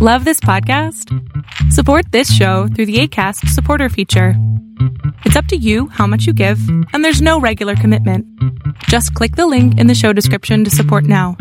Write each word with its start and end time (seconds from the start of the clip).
Love 0.00 0.24
this 0.24 0.38
podcast? 0.38 1.12
Support 1.72 2.12
this 2.12 2.32
show 2.32 2.68
through 2.68 2.86
the 2.86 3.00
ACAST 3.00 3.48
supporter 3.48 3.88
feature. 3.88 4.34
It's 5.24 5.34
up 5.34 5.46
to 5.46 5.56
you 5.56 5.88
how 5.88 6.06
much 6.06 6.24
you 6.24 6.32
give, 6.32 6.60
and 6.92 7.04
there's 7.04 7.20
no 7.20 7.40
regular 7.40 7.74
commitment. 7.74 8.24
Just 8.84 9.12
click 9.14 9.34
the 9.34 9.48
link 9.48 9.76
in 9.76 9.88
the 9.88 9.96
show 9.96 10.12
description 10.12 10.62
to 10.62 10.70
support 10.70 11.02
now. 11.02 11.36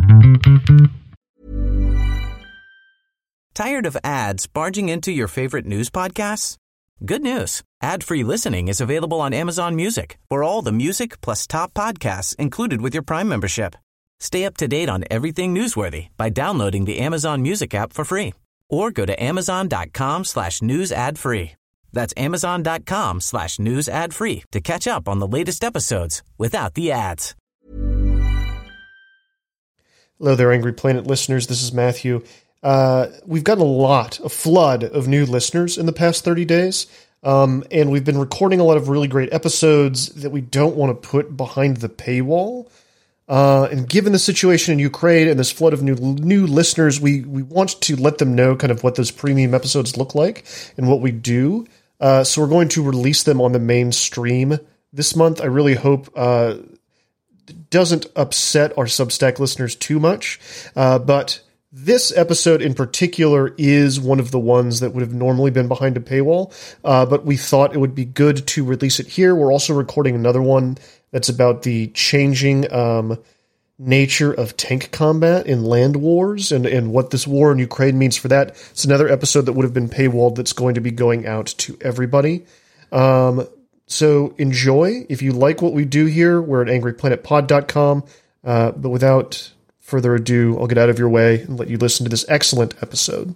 Tired 3.54 3.86
of 3.86 3.96
ads 4.04 4.48
barging 4.48 4.89
into 4.89 5.12
your 5.12 5.28
favorite 5.28 5.68
news 5.68 5.92
podcasts? 5.92 6.58
Good 7.05 7.21
news. 7.21 7.62
Ad-free 7.84 8.24
listening 8.24 8.70
is 8.70 8.82
available 8.82 9.21
on 9.21 9.36
Amazon 9.36 9.76
Music 9.76 10.18
for 10.30 10.42
all 10.42 10.64
the 10.64 10.71
music 10.71 11.21
plus 11.21 11.46
top 11.46 11.76
podcasts 11.76 12.36
included 12.38 12.82
with 12.82 12.96
your 12.96 13.04
Prime 13.04 13.30
membership. 13.30 13.76
Stay 14.20 14.46
up 14.46 14.58
to 14.58 14.68
date 14.68 14.89
on 14.89 15.05
everything 15.12 15.54
newsworthy 15.54 16.08
by 16.18 16.30
downloading 16.30 16.86
the 16.86 16.98
Amazon 16.98 17.44
Music 17.44 17.76
app 17.76 17.94
for 17.94 18.04
free 18.04 18.34
or 18.70 18.91
go 18.91 19.05
to 19.05 19.23
amazon.com 19.23 20.23
slash 20.23 20.62
news 20.62 20.91
ad 20.91 21.17
free. 21.20 21.53
That's 21.94 22.13
amazon.com 22.17 23.21
slash 23.21 23.59
news 23.59 23.89
ad 23.89 24.13
free 24.13 24.44
to 24.52 24.62
catch 24.62 24.88
up 24.88 25.08
on 25.08 25.20
the 25.20 25.27
latest 25.27 25.63
episodes 25.63 26.21
without 26.38 26.73
the 26.73 26.91
ads. 26.91 27.35
Hello 30.20 30.34
there, 30.34 30.52
Angry 30.52 30.73
Planet 30.73 31.05
listeners. 31.05 31.45
This 31.45 31.61
is 31.61 31.72
Matthew. 31.72 32.23
Uh, 32.63 33.08
we've 33.25 33.44
gotten 33.44 33.63
a 33.63 33.67
lot, 33.67 34.20
a 34.22 34.30
flood 34.30 34.84
of 34.84 35.08
new 35.08 35.27
listeners 35.27 35.77
in 35.77 35.86
the 35.86 35.94
past 35.94 36.23
30 36.25 36.44
days. 36.44 36.88
Um, 37.23 37.63
and 37.72 37.91
we've 37.91 38.03
been 38.03 38.17
recording 38.17 38.59
a 38.59 38.63
lot 38.63 38.77
of 38.77 38.89
really 38.89 39.08
great 39.08 39.31
episodes 39.31 40.09
that 40.09 40.31
we 40.31 40.41
don't 40.41 40.75
want 40.75 40.89
to 40.89 41.08
put 41.08 41.38
behind 41.38 41.77
the 41.77 41.89
paywall. 41.89 42.67
Uh, 43.27 43.67
and 43.72 43.90
given 43.90 44.13
the 44.13 44.20
situation 44.20 44.72
in 44.72 44.80
Ukraine 44.80 45.27
and 45.27 45.40
this 45.40 45.52
flood 45.52 45.73
of 45.73 45.84
new 45.84 45.95
new 45.95 46.48
listeners, 46.48 47.02
we 47.02 47.22
we 47.22 47.44
want 47.44 47.81
to 47.81 47.95
let 47.95 48.20
them 48.20 48.36
know 48.36 48.55
kind 48.55 48.72
of 48.72 48.84
what 48.84 48.95
those 48.95 49.12
premium 49.12 49.53
episodes 49.53 49.98
look 49.98 50.16
like 50.16 50.45
and 50.77 50.88
what 50.88 51.02
we 51.02 51.12
do. 51.12 51.67
Uh, 52.00 52.23
so 52.23 52.42
we're 52.42 52.48
going 52.48 52.70
to 52.70 52.83
release 52.83 53.23
them 53.23 53.42
on 53.42 53.52
the 53.52 53.59
mainstream 53.59 54.59
this 54.94 55.16
month. 55.16 55.42
I 55.42 55.45
really 55.45 55.75
hope 55.75 56.09
uh, 56.16 56.55
doesn't 57.70 58.05
upset 58.16 58.78
our 58.78 58.86
Substack 58.86 59.39
listeners 59.39 59.75
too 59.75 60.00
much, 60.00 60.39
uh, 60.75 61.00
but. 61.00 61.42
This 61.70 62.16
episode 62.16 62.61
in 62.61 62.73
particular 62.73 63.53
is 63.58 64.00
one 64.00 64.22
of 64.22 64.31
the 64.31 64.39
ones 64.39 64.80
that 64.80 64.94
would 64.94 65.02
have 65.02 65.14
normally 65.14 65.52
been 65.52 65.67
behind 65.67 65.98
a 65.98 66.00
paywall, 66.00 66.53
uh, 66.83 67.05
but 67.05 67.25
we 67.25 67.36
thought 67.36 67.75
it 67.75 67.78
would 67.78 67.94
be 67.94 68.05
good 68.05 68.48
to 68.48 68.64
release 68.64 69.02
it 69.02 69.08
here. 69.08 69.36
We're 69.36 69.52
also 69.52 69.73
recording 69.73 70.16
another 70.16 70.42
one 70.42 70.78
that's 71.11 71.30
about 71.30 71.63
the 71.63 71.88
changing 71.88 72.72
um, 72.72 73.17
nature 73.80 74.33
of 74.33 74.58
tank 74.58 74.91
combat 74.91 75.45
in 75.45 75.64
land 75.64 75.95
wars 75.95 76.52
and, 76.52 76.66
and 76.66 76.91
what 76.91 77.11
this 77.11 77.27
war 77.27 77.52
in 77.52 77.59
Ukraine 77.59 77.97
means 77.97 78.17
for 78.17 78.27
that. 78.30 78.49
It's 78.72 78.86
another 78.86 79.08
episode 79.08 79.41
that 79.41 79.53
would 79.53 79.64
have 79.64 79.73
been 79.73 79.89
paywalled 79.89 80.36
that's 80.36 80.53
going 80.53 80.75
to 80.75 80.81
be 80.81 80.91
going 80.91 81.27
out 81.27 81.47
to 81.59 81.77
everybody. 81.81 82.45
Um, 82.91 83.47
so 83.86 84.36
enjoy. 84.38 85.05
If 85.09 85.22
you 85.22 85.31
like 85.31 85.61
what 85.61 85.73
we 85.73 85.86
do 85.86 86.05
here, 86.05 86.41
we're 86.41 86.61
at 86.61 86.67
angryplanetpod.com. 86.67 88.03
Uh, 88.44 88.71
but 88.71 88.89
without 88.89 89.53
further 89.80 90.16
ado, 90.16 90.58
I'll 90.59 90.67
get 90.67 90.77
out 90.77 90.89
of 90.89 90.99
your 90.99 91.09
way 91.09 91.42
and 91.42 91.58
let 91.58 91.69
you 91.69 91.77
listen 91.77 92.03
to 92.03 92.09
this 92.09 92.25
excellent 92.27 92.75
episode. 92.81 93.36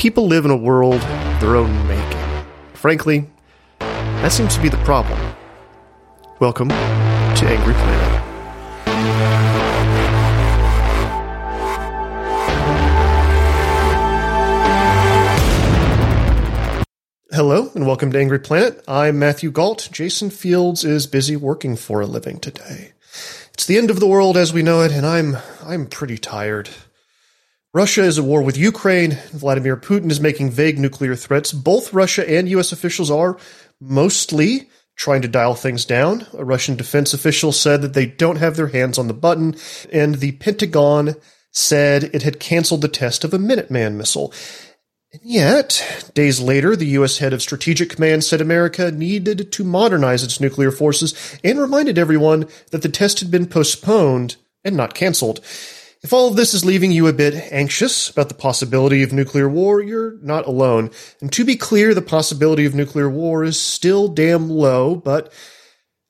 People 0.00 0.26
live 0.28 0.46
in 0.46 0.50
a 0.50 0.56
world 0.56 0.94
of 0.94 1.40
their 1.42 1.56
own 1.56 1.86
making. 1.86 2.46
Frankly, 2.72 3.26
that 3.80 4.32
seems 4.32 4.54
to 4.56 4.62
be 4.62 4.70
the 4.70 4.78
problem. 4.78 5.20
Welcome 6.38 6.70
to 6.70 7.46
Angry 7.46 7.74
Planet. 7.74 8.22
Hello 17.30 17.70
and 17.74 17.86
welcome 17.86 18.10
to 18.10 18.18
Angry 18.18 18.38
Planet. 18.38 18.82
I'm 18.88 19.18
Matthew 19.18 19.50
Gault. 19.50 19.90
Jason 19.92 20.30
Fields 20.30 20.82
is 20.82 21.06
busy 21.06 21.36
working 21.36 21.76
for 21.76 22.00
a 22.00 22.06
living 22.06 22.40
today. 22.40 22.92
It's 23.52 23.66
the 23.66 23.76
end 23.76 23.90
of 23.90 24.00
the 24.00 24.08
world 24.08 24.38
as 24.38 24.50
we 24.50 24.62
know 24.62 24.80
it, 24.80 24.92
and 24.92 25.04
I'm 25.04 25.36
I'm 25.62 25.86
pretty 25.86 26.16
tired. 26.16 26.70
Russia 27.72 28.02
is 28.02 28.18
at 28.18 28.24
war 28.24 28.42
with 28.42 28.56
Ukraine. 28.56 29.12
Vladimir 29.32 29.76
Putin 29.76 30.10
is 30.10 30.20
making 30.20 30.50
vague 30.50 30.78
nuclear 30.78 31.14
threats. 31.14 31.52
Both 31.52 31.92
Russia 31.92 32.28
and 32.28 32.48
US 32.48 32.72
officials 32.72 33.12
are 33.12 33.38
mostly 33.80 34.68
trying 34.96 35.22
to 35.22 35.28
dial 35.28 35.54
things 35.54 35.84
down. 35.84 36.26
A 36.34 36.44
Russian 36.44 36.74
defense 36.74 37.14
official 37.14 37.52
said 37.52 37.80
that 37.82 37.94
they 37.94 38.06
don't 38.06 38.38
have 38.38 38.56
their 38.56 38.66
hands 38.66 38.98
on 38.98 39.06
the 39.06 39.14
button, 39.14 39.54
and 39.92 40.16
the 40.16 40.32
Pentagon 40.32 41.14
said 41.52 42.04
it 42.04 42.22
had 42.22 42.40
canceled 42.40 42.82
the 42.82 42.88
test 42.88 43.22
of 43.22 43.32
a 43.32 43.38
Minuteman 43.38 43.94
missile. 43.94 44.34
And 45.12 45.22
yet, 45.22 46.10
days 46.14 46.40
later, 46.40 46.74
the 46.74 46.86
U.S. 46.98 47.18
head 47.18 47.32
of 47.32 47.40
Strategic 47.40 47.90
Command 47.90 48.24
said 48.24 48.40
America 48.40 48.90
needed 48.90 49.52
to 49.52 49.64
modernize 49.64 50.24
its 50.24 50.40
nuclear 50.40 50.72
forces 50.72 51.38
and 51.44 51.58
reminded 51.58 51.98
everyone 51.98 52.48
that 52.72 52.82
the 52.82 52.88
test 52.88 53.20
had 53.20 53.30
been 53.30 53.46
postponed 53.46 54.36
and 54.64 54.76
not 54.76 54.94
canceled. 54.94 55.40
If 56.02 56.14
all 56.14 56.28
of 56.28 56.36
this 56.36 56.54
is 56.54 56.64
leaving 56.64 56.92
you 56.92 57.08
a 57.08 57.12
bit 57.12 57.34
anxious 57.52 58.08
about 58.08 58.28
the 58.28 58.34
possibility 58.34 59.02
of 59.02 59.12
nuclear 59.12 59.48
war, 59.48 59.82
you're 59.82 60.18
not 60.22 60.46
alone. 60.46 60.90
And 61.20 61.30
to 61.32 61.44
be 61.44 61.56
clear, 61.56 61.92
the 61.92 62.00
possibility 62.00 62.64
of 62.64 62.74
nuclear 62.74 63.08
war 63.10 63.44
is 63.44 63.60
still 63.60 64.08
damn 64.08 64.48
low, 64.48 64.94
but 64.94 65.30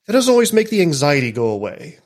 that 0.07 0.13
doesn't 0.13 0.31
always 0.31 0.53
make 0.53 0.69
the 0.69 0.81
anxiety 0.81 1.33
go 1.33 1.47
away. 1.47 1.99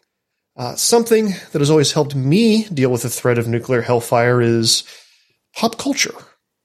Uh, 0.58 0.76
something 0.76 1.28
that 1.52 1.60
has 1.60 1.70
always 1.70 1.92
helped 1.92 2.16
me 2.16 2.64
deal 2.70 2.90
with 2.90 3.04
the 3.04 3.10
threat 3.10 3.38
of 3.38 3.48
nuclear 3.48 3.82
hellfire 3.82 4.42
is 4.42 4.84
pop 5.54 5.78
culture. 5.78 6.16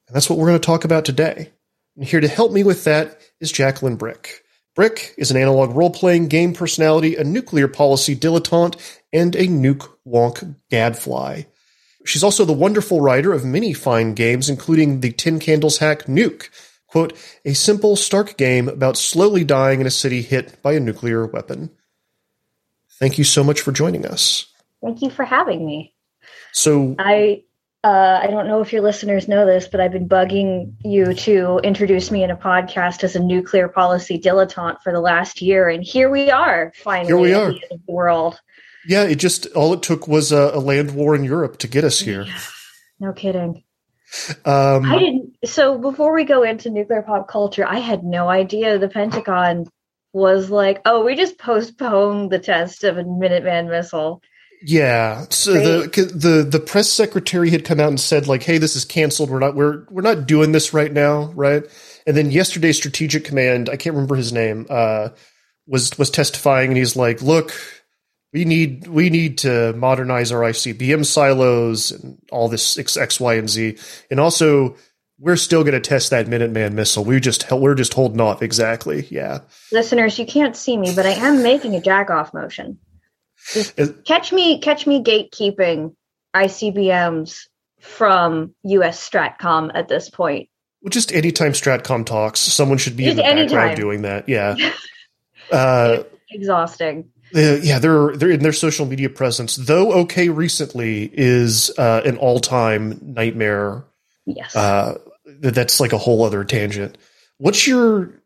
And 0.07 0.15
that's 0.15 0.29
what 0.29 0.39
we're 0.39 0.47
going 0.47 0.59
to 0.59 0.65
talk 0.65 0.85
about 0.85 1.05
today. 1.05 1.51
And 1.95 2.05
here 2.05 2.21
to 2.21 2.27
help 2.27 2.51
me 2.51 2.63
with 2.63 2.85
that 2.85 3.19
is 3.39 3.51
Jacqueline 3.51 3.97
Bryk. 3.97 4.41
Bryk 4.75 5.13
is 5.17 5.29
an 5.29 5.37
analog 5.37 5.75
role 5.75 5.91
playing 5.91 6.29
game 6.29 6.53
personality, 6.53 7.15
a 7.15 7.23
nuclear 7.23 7.67
policy 7.67 8.15
dilettante, 8.15 8.79
and 9.13 9.35
a 9.35 9.45
nuke 9.47 9.87
wonk 10.07 10.55
gadfly. 10.69 11.43
She's 12.05 12.23
also 12.23 12.45
the 12.45 12.53
wonderful 12.53 13.01
writer 13.01 13.31
of 13.33 13.45
many 13.45 13.73
fine 13.73 14.13
games, 14.13 14.49
including 14.49 15.01
the 15.01 15.11
Ten 15.11 15.39
Candles 15.39 15.77
hack 15.77 16.05
Nuke, 16.05 16.49
quote, 16.87 17.13
a 17.45 17.53
simple, 17.53 17.95
stark 17.95 18.37
game 18.37 18.67
about 18.67 18.97
slowly 18.97 19.43
dying 19.43 19.81
in 19.81 19.87
a 19.87 19.91
city 19.91 20.21
hit 20.21 20.61
by 20.61 20.73
a 20.73 20.79
nuclear 20.79 21.25
weapon. 21.25 21.69
Thank 22.99 23.17
you 23.17 23.23
so 23.23 23.43
much 23.43 23.61
for 23.61 23.71
joining 23.71 24.05
us. 24.05 24.47
Thank 24.81 25.01
you 25.01 25.09
for 25.09 25.25
having 25.25 25.65
me. 25.65 25.93
So, 26.53 26.95
I 26.99 27.43
uh, 27.83 28.19
I 28.21 28.27
don't 28.27 28.47
know 28.47 28.61
if 28.61 28.71
your 28.71 28.83
listeners 28.83 29.27
know 29.27 29.45
this, 29.45 29.67
but 29.67 29.79
I've 29.79 29.91
been 29.91 30.07
bugging 30.07 30.73
you 30.83 31.15
to 31.15 31.59
introduce 31.63 32.11
me 32.11 32.23
in 32.23 32.29
a 32.29 32.35
podcast 32.35 33.03
as 33.03 33.15
a 33.15 33.19
nuclear 33.19 33.67
policy 33.67 34.19
dilettante 34.19 34.81
for 34.83 34.91
the 34.91 34.99
last 34.99 35.41
year, 35.41 35.67
and 35.67 35.83
here 35.83 36.09
we 36.09 36.29
are, 36.29 36.71
finally. 36.75 37.07
Here 37.07 37.17
we 37.17 37.33
are. 37.33 37.47
the 37.47 37.55
end 37.55 37.63
of 37.71 37.85
the 37.85 37.91
world. 37.91 38.39
Yeah, 38.87 39.03
it 39.03 39.15
just, 39.15 39.47
all 39.47 39.73
it 39.73 39.83
took 39.83 40.07
was 40.07 40.31
a, 40.31 40.51
a 40.53 40.59
land 40.59 40.95
war 40.95 41.15
in 41.15 41.23
Europe 41.23 41.57
to 41.59 41.67
get 41.67 41.83
us 41.83 41.99
here. 41.99 42.25
No 42.99 43.13
kidding. 43.13 43.63
Um, 44.45 44.85
I 44.85 44.99
didn't. 44.99 45.37
So 45.45 45.77
before 45.77 46.13
we 46.13 46.23
go 46.23 46.43
into 46.43 46.69
nuclear 46.69 47.01
pop 47.01 47.27
culture, 47.27 47.65
I 47.65 47.79
had 47.79 48.03
no 48.03 48.29
idea 48.29 48.77
the 48.77 48.89
Pentagon 48.89 49.67
was 50.13 50.49
like, 50.49 50.81
oh, 50.85 51.03
we 51.03 51.15
just 51.15 51.37
postponed 51.37 52.29
the 52.29 52.39
test 52.39 52.83
of 52.83 52.97
a 52.97 53.03
Minuteman 53.03 53.69
missile. 53.69 54.21
Yeah. 54.63 55.25
So 55.29 55.53
the 55.53 56.05
the 56.13 56.43
the 56.43 56.59
press 56.59 56.89
secretary 56.89 57.49
had 57.49 57.65
come 57.65 57.79
out 57.79 57.89
and 57.89 57.99
said 57.99 58.27
like, 58.27 58.43
"Hey, 58.43 58.59
this 58.59 58.75
is 58.75 58.85
canceled. 58.85 59.31
We're 59.31 59.39
not 59.39 59.55
we're 59.55 59.85
we're 59.89 60.03
not 60.03 60.27
doing 60.27 60.51
this 60.51 60.71
right 60.71 60.91
now, 60.91 61.31
right?" 61.31 61.63
And 62.05 62.15
then 62.15 62.29
yesterday, 62.29 62.71
Strategic 62.71 63.25
Command, 63.25 63.69
I 63.69 63.75
can't 63.75 63.95
remember 63.95 64.15
his 64.15 64.31
name, 64.31 64.67
uh, 64.69 65.09
was 65.65 65.97
was 65.97 66.11
testifying, 66.11 66.69
and 66.69 66.77
he's 66.77 66.95
like, 66.95 67.23
"Look, 67.23 67.53
we 68.33 68.45
need 68.45 68.87
we 68.87 69.09
need 69.09 69.39
to 69.39 69.73
modernize 69.73 70.31
our 70.31 70.41
ICBM 70.41 71.05
silos 71.05 71.91
and 71.91 72.17
all 72.31 72.47
this 72.49 72.77
X, 72.77 72.97
X 72.97 73.19
Y, 73.19 73.35
and 73.35 73.49
Z, 73.49 73.77
and 74.09 74.19
also." 74.19 74.75
We're 75.23 75.35
still 75.35 75.61
going 75.61 75.79
to 75.79 75.79
test 75.79 76.09
that 76.09 76.25
Minuteman 76.25 76.73
missile. 76.73 77.03
We 77.03 77.19
just 77.19 77.51
we're 77.51 77.75
just 77.75 77.93
holding 77.93 78.19
off. 78.19 78.41
Exactly. 78.41 79.07
Yeah. 79.11 79.41
Listeners, 79.71 80.17
you 80.17 80.25
can't 80.25 80.55
see 80.55 80.75
me, 80.75 80.95
but 80.95 81.05
I 81.05 81.11
am 81.11 81.43
making 81.43 81.75
a 81.75 81.79
jack 81.79 82.09
off 82.09 82.33
motion. 82.33 82.79
Just 83.53 83.75
catch 84.05 84.31
me, 84.31 84.59
catch 84.59 84.87
me 84.87 85.03
gatekeeping 85.03 85.95
ICBMs 86.35 87.47
from 87.79 88.53
US 88.63 89.09
Stratcom 89.09 89.71
at 89.73 89.87
this 89.87 90.09
point. 90.09 90.49
Well, 90.81 90.89
just 90.89 91.11
anytime 91.11 91.51
Stratcom 91.51 92.05
talks, 92.05 92.39
someone 92.39 92.77
should 92.77 92.95
be 92.95 93.05
in 93.05 93.17
Just 93.17 93.17
the 93.17 93.43
background 93.43 93.75
doing 93.75 94.01
that. 94.03 94.29
Yeah. 94.29 94.55
Uh, 95.51 96.03
Exhausting. 96.29 97.10
Uh, 97.35 97.59
yeah, 97.61 97.79
they're 97.79 98.11
in 98.11 98.41
their 98.41 98.53
social 98.53 98.85
media 98.85 99.09
presence, 99.09 99.55
though 99.55 99.93
okay 100.01 100.29
recently, 100.29 101.09
is 101.13 101.71
uh, 101.77 102.01
an 102.05 102.17
all 102.17 102.39
time 102.39 102.99
nightmare. 103.01 103.85
Yes. 104.25 104.55
Uh, 104.55 104.97
that's 105.25 105.79
like 105.79 105.93
a 105.93 105.97
whole 105.97 106.23
other 106.23 106.43
tangent. 106.43 106.97
What's 107.37 107.65
your 107.65 108.21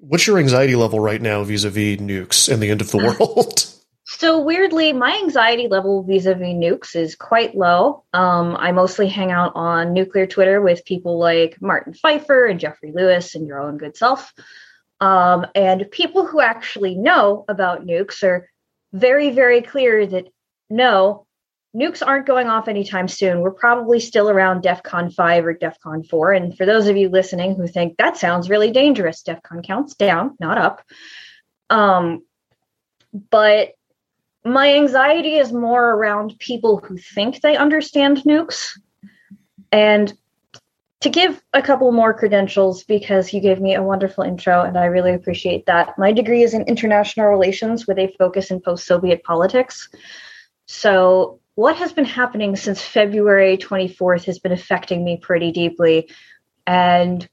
what's 0.00 0.26
your 0.26 0.38
anxiety 0.38 0.76
level 0.76 1.00
right 1.00 1.20
now 1.20 1.42
vis-a-vis 1.44 1.98
nukes 1.98 2.52
and 2.52 2.62
the 2.62 2.70
end 2.70 2.80
of 2.80 2.90
the 2.90 2.98
world? 2.98 3.64
So 4.10 4.40
weirdly, 4.40 4.94
my 4.94 5.18
anxiety 5.22 5.68
level 5.68 6.02
vis-a-vis 6.02 6.54
nukes 6.54 6.96
is 6.96 7.14
quite 7.14 7.54
low. 7.54 8.04
Um, 8.14 8.56
I 8.58 8.72
mostly 8.72 9.06
hang 9.06 9.30
out 9.30 9.52
on 9.54 9.92
nuclear 9.92 10.26
Twitter 10.26 10.62
with 10.62 10.86
people 10.86 11.18
like 11.18 11.60
Martin 11.60 11.92
Pfeiffer 11.92 12.46
and 12.46 12.58
Jeffrey 12.58 12.90
Lewis 12.94 13.34
and 13.34 13.46
your 13.46 13.60
own 13.60 13.76
good 13.76 13.98
self. 13.98 14.32
Um, 15.00 15.46
and 15.54 15.90
people 15.90 16.26
who 16.26 16.40
actually 16.40 16.96
know 16.96 17.44
about 17.48 17.86
nukes 17.86 18.22
are 18.22 18.48
very, 18.92 19.30
very 19.30 19.62
clear 19.62 20.06
that 20.06 20.28
no, 20.70 21.26
nukes 21.74 22.04
aren't 22.04 22.26
going 22.26 22.48
off 22.48 22.68
anytime 22.68 23.08
soon. 23.08 23.40
We're 23.40 23.52
probably 23.52 24.00
still 24.00 24.28
around 24.28 24.62
DEFCON 24.62 25.14
5 25.14 25.46
or 25.46 25.54
DEFCON 25.54 26.08
4. 26.08 26.32
And 26.32 26.56
for 26.56 26.66
those 26.66 26.88
of 26.88 26.96
you 26.96 27.08
listening 27.08 27.54
who 27.54 27.66
think 27.66 27.96
that 27.98 28.16
sounds 28.16 28.50
really 28.50 28.70
dangerous, 28.70 29.22
DEFCON 29.22 29.64
counts 29.64 29.94
down, 29.94 30.36
not 30.40 30.58
up. 30.58 30.82
Um, 31.70 32.24
but 33.30 33.70
my 34.44 34.74
anxiety 34.74 35.36
is 35.36 35.52
more 35.52 35.90
around 35.90 36.38
people 36.38 36.78
who 36.78 36.96
think 36.96 37.40
they 37.40 37.56
understand 37.56 38.18
nukes. 38.18 38.78
And 39.70 40.12
to 41.00 41.08
give 41.08 41.40
a 41.52 41.62
couple 41.62 41.92
more 41.92 42.12
credentials, 42.12 42.82
because 42.84 43.32
you 43.32 43.40
gave 43.40 43.60
me 43.60 43.74
a 43.74 43.82
wonderful 43.82 44.24
intro 44.24 44.62
and 44.62 44.76
I 44.76 44.86
really 44.86 45.14
appreciate 45.14 45.66
that. 45.66 45.96
My 45.96 46.12
degree 46.12 46.42
is 46.42 46.54
in 46.54 46.62
international 46.62 47.28
relations 47.28 47.86
with 47.86 47.98
a 47.98 48.14
focus 48.18 48.50
in 48.50 48.60
post 48.60 48.86
Soviet 48.86 49.22
politics. 49.22 49.88
So, 50.66 51.40
what 51.54 51.76
has 51.76 51.92
been 51.92 52.04
happening 52.04 52.54
since 52.54 52.80
February 52.80 53.56
24th 53.56 54.24
has 54.26 54.38
been 54.38 54.52
affecting 54.52 55.02
me 55.02 55.18
pretty 55.20 55.50
deeply. 55.50 56.08
And 56.68 57.28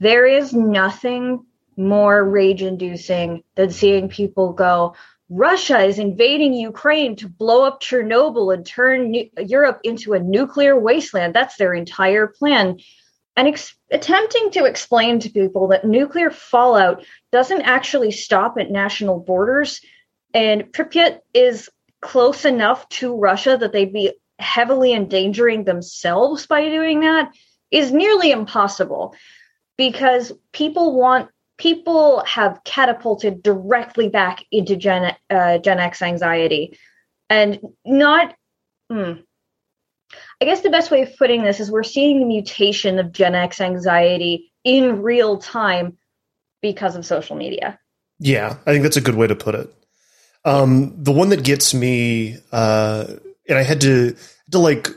there 0.00 0.26
is 0.26 0.52
nothing 0.52 1.46
more 1.76 2.22
rage 2.22 2.62
inducing 2.62 3.42
than 3.54 3.70
seeing 3.70 4.08
people 4.08 4.52
go, 4.52 4.96
Russia 5.30 5.80
is 5.80 5.98
invading 5.98 6.52
Ukraine 6.52 7.16
to 7.16 7.28
blow 7.28 7.64
up 7.64 7.80
Chernobyl 7.80 8.52
and 8.52 8.64
turn 8.64 9.14
Europe 9.38 9.80
into 9.82 10.12
a 10.12 10.20
nuclear 10.20 10.78
wasteland. 10.78 11.34
That's 11.34 11.56
their 11.56 11.72
entire 11.72 12.26
plan. 12.26 12.78
And 13.36 13.48
ex- 13.48 13.74
attempting 13.90 14.50
to 14.52 14.64
explain 14.64 15.18
to 15.20 15.30
people 15.30 15.68
that 15.68 15.84
nuclear 15.84 16.30
fallout 16.30 17.04
doesn't 17.32 17.62
actually 17.62 18.10
stop 18.10 18.58
at 18.58 18.70
national 18.70 19.20
borders. 19.20 19.80
And 20.34 20.64
Pripyat 20.72 21.20
is 21.32 21.70
close 22.00 22.44
enough 22.44 22.88
to 22.90 23.16
Russia 23.16 23.56
that 23.58 23.72
they'd 23.72 23.92
be 23.92 24.12
heavily 24.38 24.92
endangering 24.92 25.64
themselves 25.64 26.46
by 26.46 26.68
doing 26.68 27.00
that 27.00 27.32
is 27.70 27.92
nearly 27.92 28.30
impossible 28.30 29.14
because 29.76 30.32
people 30.52 30.94
want 30.94 31.30
people 31.58 32.22
have 32.26 32.60
catapulted 32.64 33.42
directly 33.42 34.08
back 34.08 34.44
into 34.50 34.76
Gen, 34.76 35.14
uh, 35.30 35.58
Gen 35.58 35.78
X 35.78 36.02
anxiety. 36.02 36.78
And 37.30 37.60
not, 37.84 38.34
hmm, 38.90 39.12
I 40.40 40.44
guess 40.44 40.60
the 40.60 40.70
best 40.70 40.90
way 40.90 41.02
of 41.02 41.16
putting 41.16 41.42
this 41.42 41.60
is 41.60 41.70
we're 41.70 41.82
seeing 41.82 42.20
the 42.20 42.26
mutation 42.26 42.98
of 42.98 43.12
Gen 43.12 43.34
X 43.34 43.60
anxiety 43.60 44.52
in 44.64 45.02
real 45.02 45.38
time 45.38 45.96
because 46.60 46.96
of 46.96 47.06
social 47.06 47.36
media. 47.36 47.78
Yeah, 48.18 48.56
I 48.66 48.72
think 48.72 48.82
that's 48.82 48.96
a 48.96 49.02
good 49.02 49.16
way 49.16 49.26
to 49.26 49.34
put 49.34 49.54
it. 49.54 49.72
Um, 50.44 51.02
the 51.02 51.12
one 51.12 51.30
that 51.30 51.42
gets 51.42 51.72
me, 51.72 52.36
uh, 52.52 53.06
and 53.48 53.58
I 53.58 53.62
had 53.62 53.80
to, 53.82 54.16
to 54.50 54.58
like 54.58 54.88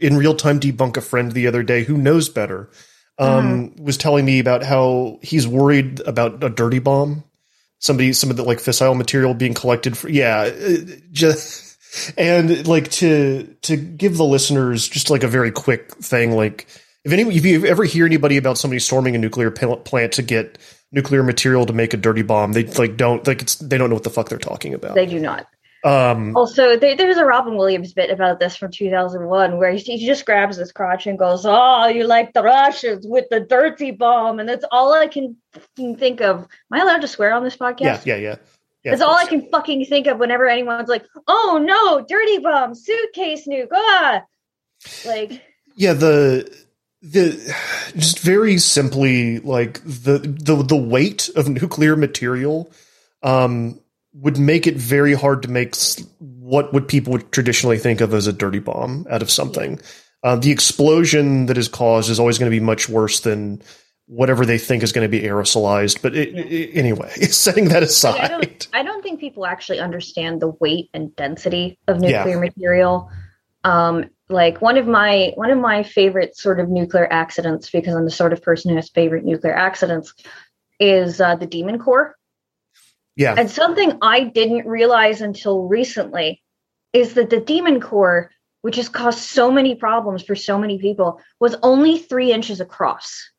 in 0.00 0.16
real 0.16 0.34
time 0.34 0.58
debunk 0.58 0.96
a 0.96 1.00
friend 1.00 1.32
the 1.32 1.46
other 1.46 1.62
day 1.62 1.84
who 1.84 1.98
knows 1.98 2.28
better 2.28 2.70
um, 3.18 3.70
mm. 3.70 3.80
was 3.80 3.96
telling 3.96 4.24
me 4.24 4.38
about 4.38 4.62
how 4.62 5.18
he's 5.22 5.46
worried 5.46 6.00
about 6.00 6.42
a 6.42 6.50
dirty 6.50 6.78
bomb. 6.78 7.24
Somebody, 7.78 8.14
some 8.14 8.30
of 8.30 8.36
the 8.36 8.44
like 8.44 8.58
fissile 8.58 8.96
material 8.96 9.34
being 9.34 9.52
collected 9.52 9.96
for, 9.98 10.08
yeah, 10.08 10.50
uh, 10.50 10.76
just, 11.12 11.78
and 12.16 12.66
like 12.66 12.90
to, 12.92 13.44
to 13.62 13.76
give 13.76 14.16
the 14.16 14.24
listeners 14.24 14.88
just 14.88 15.10
like 15.10 15.22
a 15.22 15.28
very 15.28 15.50
quick 15.50 15.94
thing, 15.96 16.32
like 16.32 16.66
if 17.04 17.12
any, 17.12 17.22
if 17.36 17.44
you 17.44 17.66
ever 17.66 17.84
hear 17.84 18.06
anybody 18.06 18.38
about 18.38 18.56
somebody 18.56 18.78
storming 18.78 19.14
a 19.14 19.18
nuclear 19.18 19.50
plant 19.50 20.12
to 20.12 20.22
get 20.22 20.56
nuclear 20.92 21.22
material 21.22 21.66
to 21.66 21.74
make 21.74 21.92
a 21.92 21.98
dirty 21.98 22.22
bomb, 22.22 22.52
they 22.52 22.64
like 22.64 22.96
don't, 22.96 23.26
like 23.26 23.42
it's, 23.42 23.56
they 23.56 23.76
don't 23.76 23.90
know 23.90 23.96
what 23.96 24.04
the 24.04 24.10
fuck 24.10 24.30
they're 24.30 24.38
talking 24.38 24.72
about. 24.72 24.94
They 24.94 25.04
do 25.04 25.20
not. 25.20 25.46
Um, 25.84 26.34
also, 26.34 26.78
there, 26.78 26.96
there's 26.96 27.18
a 27.18 27.26
Robin 27.26 27.56
Williams 27.56 27.92
bit 27.92 28.08
about 28.08 28.40
this 28.40 28.56
from 28.56 28.70
2001 28.70 29.58
where 29.58 29.72
he, 29.72 29.78
he, 29.78 30.06
just 30.06 30.24
grabs 30.24 30.56
his 30.56 30.72
crotch 30.72 31.06
and 31.06 31.18
goes, 31.18 31.44
"Oh, 31.44 31.86
you 31.88 32.04
like 32.04 32.32
the 32.32 32.42
Russians 32.42 33.06
with 33.06 33.26
the 33.30 33.40
dirty 33.40 33.90
bomb," 33.90 34.40
and 34.40 34.48
that's 34.48 34.64
all 34.72 34.94
I 34.94 35.08
can 35.08 35.36
think 35.76 36.22
of. 36.22 36.38
Am 36.38 36.46
I 36.72 36.80
allowed 36.80 37.02
to 37.02 37.08
swear 37.08 37.34
on 37.34 37.44
this 37.44 37.58
podcast? 37.58 37.80
Yeah, 37.80 38.00
yeah, 38.06 38.16
yeah. 38.16 38.36
yeah 38.82 38.92
that's 38.92 39.02
all 39.02 39.14
I 39.14 39.26
can 39.26 39.46
fucking 39.50 39.84
think 39.84 40.06
of 40.06 40.18
whenever 40.18 40.48
anyone's 40.48 40.88
like, 40.88 41.04
"Oh 41.28 41.60
no, 41.62 42.02
dirty 42.02 42.38
bomb, 42.38 42.74
suitcase 42.74 43.46
nuke," 43.46 43.68
ah, 43.70 44.22
like. 45.04 45.42
Yeah, 45.76 45.92
the 45.92 46.50
the 47.02 47.54
just 47.94 48.20
very 48.20 48.56
simply 48.56 49.38
like 49.40 49.82
the 49.84 50.18
the 50.18 50.62
the 50.62 50.76
weight 50.76 51.28
of 51.36 51.46
nuclear 51.46 51.96
material 51.96 52.72
um 53.22 53.78
would 54.14 54.38
make 54.38 54.66
it 54.66 54.76
very 54.76 55.14
hard 55.14 55.42
to 55.42 55.50
make 55.50 55.74
what 56.20 56.72
would 56.72 56.86
people 56.86 57.12
would 57.12 57.32
traditionally 57.32 57.78
think 57.78 58.00
of 58.00 58.14
as 58.14 58.26
a 58.26 58.32
dirty 58.32 58.60
bomb 58.60 59.06
out 59.10 59.22
of 59.22 59.30
something. 59.30 59.80
Uh, 60.22 60.36
the 60.36 60.50
explosion 60.50 61.46
that 61.46 61.58
is 61.58 61.68
caused 61.68 62.08
is 62.08 62.20
always 62.20 62.38
going 62.38 62.50
to 62.50 62.56
be 62.56 62.64
much 62.64 62.88
worse 62.88 63.20
than 63.20 63.60
whatever 64.06 64.46
they 64.46 64.58
think 64.58 64.82
is 64.82 64.92
going 64.92 65.04
to 65.04 65.08
be 65.08 65.26
aerosolized. 65.26 66.00
But 66.00 66.14
it, 66.14 66.34
it, 66.34 66.76
anyway, 66.76 67.10
setting 67.30 67.68
that 67.68 67.82
aside, 67.82 68.20
I 68.20 68.28
don't, 68.28 68.68
I 68.72 68.82
don't, 68.82 69.02
think 69.02 69.20
people 69.20 69.46
actually 69.46 69.80
understand 69.80 70.40
the 70.40 70.48
weight 70.60 70.88
and 70.94 71.14
density 71.16 71.78
of 71.88 72.00
nuclear 72.00 72.36
yeah. 72.36 72.40
material. 72.40 73.10
Um, 73.64 74.10
like 74.28 74.62
one 74.62 74.78
of 74.78 74.86
my 74.86 75.32
one 75.34 75.50
of 75.50 75.58
my 75.58 75.82
favorite 75.82 76.36
sort 76.36 76.60
of 76.60 76.68
nuclear 76.68 77.06
accidents, 77.10 77.68
because 77.70 77.94
I'm 77.94 78.04
the 78.04 78.10
sort 78.10 78.32
of 78.32 78.42
person 78.42 78.70
who 78.70 78.76
has 78.76 78.88
favorite 78.88 79.24
nuclear 79.24 79.54
accidents, 79.54 80.14
is 80.78 81.20
uh, 81.20 81.36
the 81.36 81.46
Demon 81.46 81.78
Core 81.78 82.16
yeah. 83.16 83.34
And 83.36 83.50
something 83.50 83.98
I 84.02 84.24
didn't 84.24 84.66
realize 84.66 85.20
until 85.20 85.68
recently 85.68 86.42
is 86.92 87.14
that 87.14 87.30
the 87.30 87.40
demon 87.40 87.80
core, 87.80 88.30
which 88.62 88.76
has 88.76 88.88
caused 88.88 89.18
so 89.18 89.50
many 89.50 89.74
problems 89.74 90.22
for 90.22 90.34
so 90.34 90.58
many 90.58 90.78
people, 90.78 91.20
was 91.40 91.56
only 91.62 91.98
three 91.98 92.32
inches 92.32 92.60
across. 92.60 93.30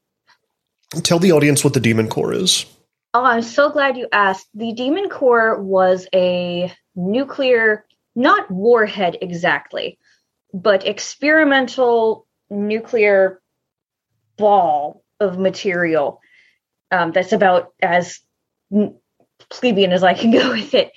Tell 1.04 1.19
the 1.19 1.31
audience 1.31 1.63
what 1.63 1.74
the 1.74 1.80
demon 1.80 2.07
core 2.07 2.33
is. 2.33 2.66
Oh, 3.13 3.24
I'm 3.24 3.42
so 3.42 3.70
glad 3.70 3.98
you 3.98 4.08
asked. 4.12 4.48
The 4.53 4.74
demon 4.74 5.10
core 5.10 5.62
was 5.62 6.08
a 6.13 6.72
nuclear, 6.96 7.86
not 8.15 8.50
warhead 8.51 9.17
exactly, 9.22 9.98
but 10.53 10.86
experimental 10.86 12.27
nuclear 12.50 13.41
ball 14.38 15.03
of 15.20 15.39
material 15.39 16.20
um, 16.91 17.12
that's 17.12 17.34
about 17.34 17.74
as 17.82 18.20
plebeian 19.49 19.91
as 19.91 20.03
I 20.03 20.13
can 20.13 20.31
go 20.31 20.51
with 20.53 20.73
it, 20.73 20.91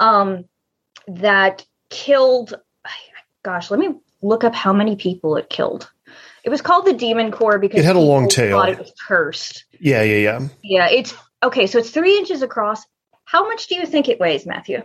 um, 0.00 0.44
that 1.08 1.64
killed, 1.90 2.54
gosh, 3.44 3.70
let 3.70 3.80
me 3.80 3.94
look 4.22 4.44
up 4.44 4.54
how 4.54 4.72
many 4.72 4.96
people 4.96 5.36
it 5.36 5.48
killed. 5.50 5.90
It 6.44 6.50
was 6.50 6.60
called 6.60 6.86
the 6.86 6.92
Demon 6.92 7.30
Core 7.30 7.58
because 7.58 7.80
it 7.80 7.84
had 7.84 7.96
a 7.96 8.00
long 8.00 8.28
tail. 8.28 8.60
it 8.62 8.78
was 8.78 8.92
cursed. 9.06 9.64
Yeah, 9.78 10.02
yeah, 10.02 10.16
yeah. 10.16 10.48
Yeah, 10.62 10.88
it's 10.90 11.14
okay. 11.42 11.66
So 11.66 11.78
it's 11.78 11.90
three 11.90 12.18
inches 12.18 12.42
across. 12.42 12.82
How 13.24 13.46
much 13.46 13.68
do 13.68 13.76
you 13.76 13.86
think 13.86 14.08
it 14.08 14.18
weighs, 14.18 14.44
Matthew? 14.44 14.84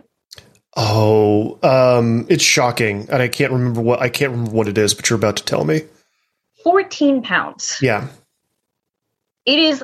Oh, 0.76 1.58
um, 1.64 2.26
it's 2.28 2.44
shocking, 2.44 3.08
and 3.10 3.20
I 3.20 3.26
can't 3.26 3.52
remember 3.52 3.80
what 3.80 4.00
I 4.00 4.08
can't 4.08 4.30
remember 4.30 4.52
what 4.52 4.68
it 4.68 4.78
is. 4.78 4.94
But 4.94 5.10
you're 5.10 5.18
about 5.18 5.36
to 5.38 5.44
tell 5.44 5.64
me. 5.64 5.82
Fourteen 6.62 7.22
pounds. 7.22 7.78
Yeah. 7.82 8.06
It 9.44 9.58
is 9.58 9.82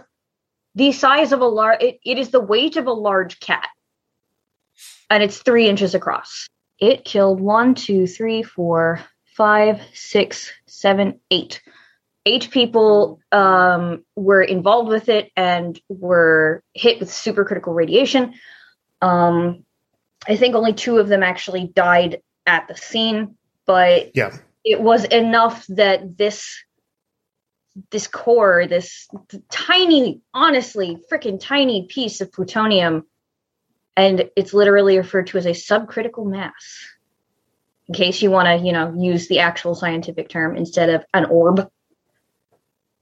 the 0.74 0.92
size 0.92 1.32
of 1.32 1.40
a 1.40 1.46
large 1.46 1.82
it, 1.82 2.00
it 2.04 2.18
is 2.18 2.30
the 2.30 2.40
weight 2.40 2.76
of 2.76 2.86
a 2.86 2.92
large 2.92 3.40
cat. 3.40 3.68
And 5.10 5.22
it's 5.22 5.38
three 5.38 5.68
inches 5.68 5.94
across. 5.94 6.48
It 6.78 7.04
killed 7.04 7.40
one 7.40 7.74
two 7.74 8.06
three 8.06 8.42
four 8.42 9.00
five 9.36 9.80
six 9.92 10.52
seven 10.66 11.20
eight. 11.30 11.62
Eight 12.26 12.50
people 12.50 13.20
um, 13.30 14.02
were 14.16 14.42
involved 14.42 14.88
with 14.88 15.10
it 15.10 15.30
and 15.36 15.78
were 15.88 16.62
hit 16.72 16.98
with 16.98 17.10
supercritical 17.10 17.74
radiation. 17.74 18.34
Um, 19.02 19.64
i 20.28 20.36
think 20.36 20.54
only 20.54 20.72
two 20.72 20.98
of 20.98 21.08
them 21.08 21.22
actually 21.22 21.66
died 21.66 22.20
at 22.46 22.68
the 22.68 22.76
scene 22.76 23.36
but 23.66 24.14
yeah. 24.14 24.36
it 24.64 24.80
was 24.80 25.04
enough 25.04 25.66
that 25.68 26.16
this 26.16 26.62
this 27.90 28.06
core, 28.06 28.66
this 28.66 29.08
tiny, 29.50 30.20
honestly, 30.32 30.98
freaking 31.10 31.40
tiny 31.40 31.86
piece 31.86 32.20
of 32.20 32.32
plutonium, 32.32 33.04
and 33.96 34.30
it's 34.36 34.54
literally 34.54 34.96
referred 34.96 35.28
to 35.28 35.38
as 35.38 35.46
a 35.46 35.50
subcritical 35.50 36.26
mass. 36.26 36.88
In 37.88 37.94
case 37.94 38.22
you 38.22 38.30
want 38.30 38.46
to, 38.46 38.64
you 38.64 38.72
know, 38.72 38.94
use 38.96 39.28
the 39.28 39.40
actual 39.40 39.74
scientific 39.74 40.28
term 40.28 40.56
instead 40.56 40.88
of 40.88 41.04
an 41.12 41.26
orb. 41.26 41.68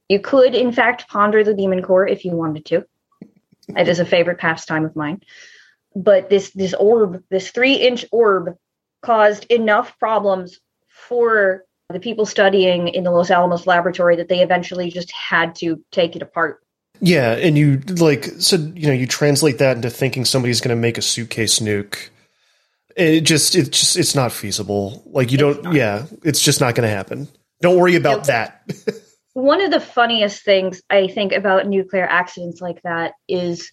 You 0.09 0.19
could, 0.19 0.55
in 0.55 0.71
fact, 0.71 1.07
ponder 1.07 1.43
the 1.43 1.53
demon 1.53 1.81
core 1.81 2.07
if 2.07 2.25
you 2.25 2.31
wanted 2.31 2.65
to. 2.65 2.85
It 3.69 3.87
is 3.87 3.99
a 3.99 4.05
favorite 4.05 4.39
pastime 4.39 4.85
of 4.85 4.95
mine. 4.95 5.21
But 5.95 6.29
this 6.29 6.49
this 6.51 6.73
orb, 6.73 7.23
this 7.29 7.51
three 7.51 7.75
inch 7.75 8.05
orb, 8.11 8.57
caused 9.01 9.45
enough 9.45 9.97
problems 9.99 10.59
for 10.89 11.63
the 11.89 11.99
people 11.99 12.25
studying 12.25 12.87
in 12.87 13.03
the 13.03 13.11
Los 13.11 13.29
Alamos 13.29 13.67
laboratory 13.67 14.15
that 14.15 14.29
they 14.29 14.41
eventually 14.41 14.89
just 14.89 15.11
had 15.11 15.55
to 15.55 15.83
take 15.91 16.15
it 16.15 16.21
apart. 16.21 16.59
Yeah, 16.99 17.33
and 17.33 17.57
you 17.57 17.79
like 17.97 18.25
so 18.39 18.55
you 18.55 18.87
know 18.87 18.93
you 18.93 19.07
translate 19.07 19.57
that 19.57 19.75
into 19.75 19.89
thinking 19.89 20.25
somebody's 20.25 20.61
going 20.61 20.75
to 20.75 20.79
make 20.79 20.97
a 20.97 21.01
suitcase 21.01 21.59
nuke. 21.59 22.09
It 22.95 23.21
just 23.21 23.55
it's 23.55 23.69
just 23.69 23.97
it's 23.97 24.15
not 24.15 24.31
feasible. 24.31 25.03
Like 25.07 25.31
you 25.31 25.37
don't 25.37 25.73
yeah, 25.73 26.05
it's 26.23 26.41
just 26.41 26.61
not 26.61 26.75
going 26.75 26.87
to 26.87 26.95
happen. 26.95 27.27
Don't 27.61 27.77
worry 27.77 27.95
about 27.95 28.25
that. 28.25 28.63
One 29.33 29.61
of 29.61 29.71
the 29.71 29.79
funniest 29.79 30.43
things 30.43 30.81
I 30.89 31.07
think 31.07 31.31
about 31.33 31.67
nuclear 31.67 32.05
accidents 32.05 32.61
like 32.61 32.81
that 32.83 33.13
is 33.27 33.71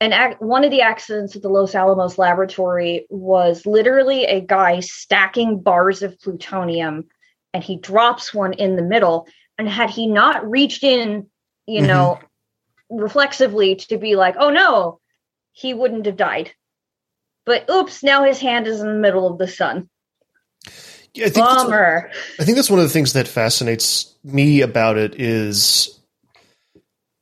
an 0.00 0.12
ac- 0.12 0.36
one 0.38 0.64
of 0.64 0.70
the 0.70 0.80
accidents 0.80 1.36
at 1.36 1.42
the 1.42 1.48
Los 1.48 1.74
Alamos 1.74 2.18
laboratory 2.18 3.06
was 3.10 3.66
literally 3.66 4.24
a 4.24 4.40
guy 4.40 4.80
stacking 4.80 5.60
bars 5.60 6.02
of 6.02 6.18
plutonium 6.20 7.04
and 7.52 7.62
he 7.62 7.76
drops 7.76 8.32
one 8.32 8.54
in 8.54 8.76
the 8.76 8.82
middle. 8.82 9.26
And 9.58 9.68
had 9.68 9.90
he 9.90 10.06
not 10.06 10.48
reached 10.48 10.84
in 10.84 11.26
you 11.66 11.82
know 11.82 12.18
mm-hmm. 12.90 13.02
reflexively 13.02 13.76
to 13.76 13.98
be 13.98 14.16
like 14.16 14.34
oh 14.38 14.50
no 14.50 15.00
he 15.52 15.74
wouldn't 15.74 16.06
have 16.06 16.16
died. 16.16 16.52
But 17.44 17.68
oops 17.70 18.02
now 18.02 18.24
his 18.24 18.38
hand 18.38 18.66
is 18.66 18.80
in 18.80 18.86
the 18.86 18.98
middle 18.98 19.30
of 19.30 19.38
the 19.38 19.48
sun. 19.48 19.88
Yeah, 21.12 21.26
I 21.26 21.30
think 21.30 21.46
bummer. 21.46 22.10
I 22.38 22.44
think 22.44 22.56
that's 22.56 22.70
one 22.70 22.78
of 22.78 22.84
the 22.84 22.92
things 22.92 23.14
that 23.14 23.26
fascinates 23.26 24.14
me 24.22 24.60
about 24.60 24.96
it 24.96 25.20
is 25.20 26.00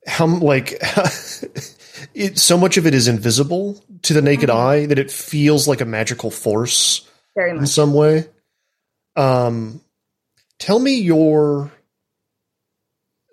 how 0.05 0.27
like 0.27 0.79
it 2.13 2.37
so 2.39 2.57
much 2.57 2.77
of 2.77 2.85
it 2.85 2.93
is 2.93 3.07
invisible 3.07 3.83
to 4.03 4.13
the 4.13 4.21
naked 4.21 4.49
Mhm. 4.49 4.55
eye 4.55 4.85
that 4.87 4.99
it 4.99 5.11
feels 5.11 5.67
like 5.67 5.81
a 5.81 5.85
magical 5.85 6.31
force 6.31 7.01
very 7.35 7.51
in 7.57 7.65
some 7.67 7.93
way. 7.93 8.27
Um, 9.15 9.81
tell 10.59 10.79
me 10.79 10.95
your. 10.95 11.71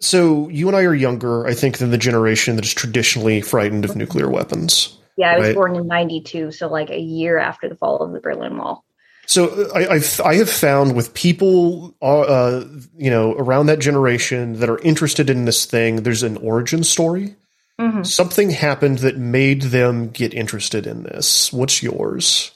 So 0.01 0.49
you 0.51 0.69
and 0.69 0.77
I 0.77 0.83
are 0.83 0.95
younger, 0.95 1.47
I 1.47 1.55
think, 1.55 1.79
than 1.79 1.91
the 1.91 1.99
generation 1.99 2.57
that 2.57 2.65
is 2.65 2.75
traditionally 2.75 3.41
frightened 3.41 3.85
of 3.85 3.97
nuclear 3.97 4.29
weapons. 4.29 4.97
yeah 5.17 5.31
i 5.31 5.39
was 5.39 5.47
right. 5.47 5.55
born 5.55 5.75
in 5.77 5.87
92 5.87 6.53
so 6.53 6.69
like 6.69 6.91
a 6.91 6.99
year 7.01 7.39
after 7.39 7.69
the 7.71 7.75
fall 7.77 7.97
of 8.03 8.13
the 8.13 8.21
berlin 8.21 8.59
wall 8.59 8.85
So 9.27 9.71
I, 9.75 9.95
I've 9.95 10.21
I 10.21 10.35
have 10.35 10.51
found 10.51 10.95
with 10.95 11.15
people, 11.15 11.95
uh, 12.03 12.21
uh, 12.21 12.65
you 12.99 13.11
know, 13.11 13.33
around 13.39 13.67
that 13.67 13.79
generation 13.81 14.61
that 14.61 14.69
are 14.69 14.79
interested 14.81 15.31
in 15.31 15.47
this 15.47 15.65
thing, 15.65 16.03
there's 16.03 16.23
an 16.23 16.37
origin 16.37 16.85
story. 16.85 17.35
Mhm. 17.81 18.07
Something 18.07 18.51
happened 18.51 18.99
that 18.99 19.19
made 19.19 19.63
them 19.63 20.09
get 20.09 20.33
interested 20.33 20.87
in 20.87 21.03
this. 21.03 21.53
What's 21.53 21.83
yours? 21.83 22.53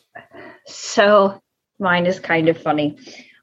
So 0.67 1.41
mine 1.79 2.07
is 2.07 2.19
kind 2.21 2.49
of 2.49 2.57
funny. 2.61 2.97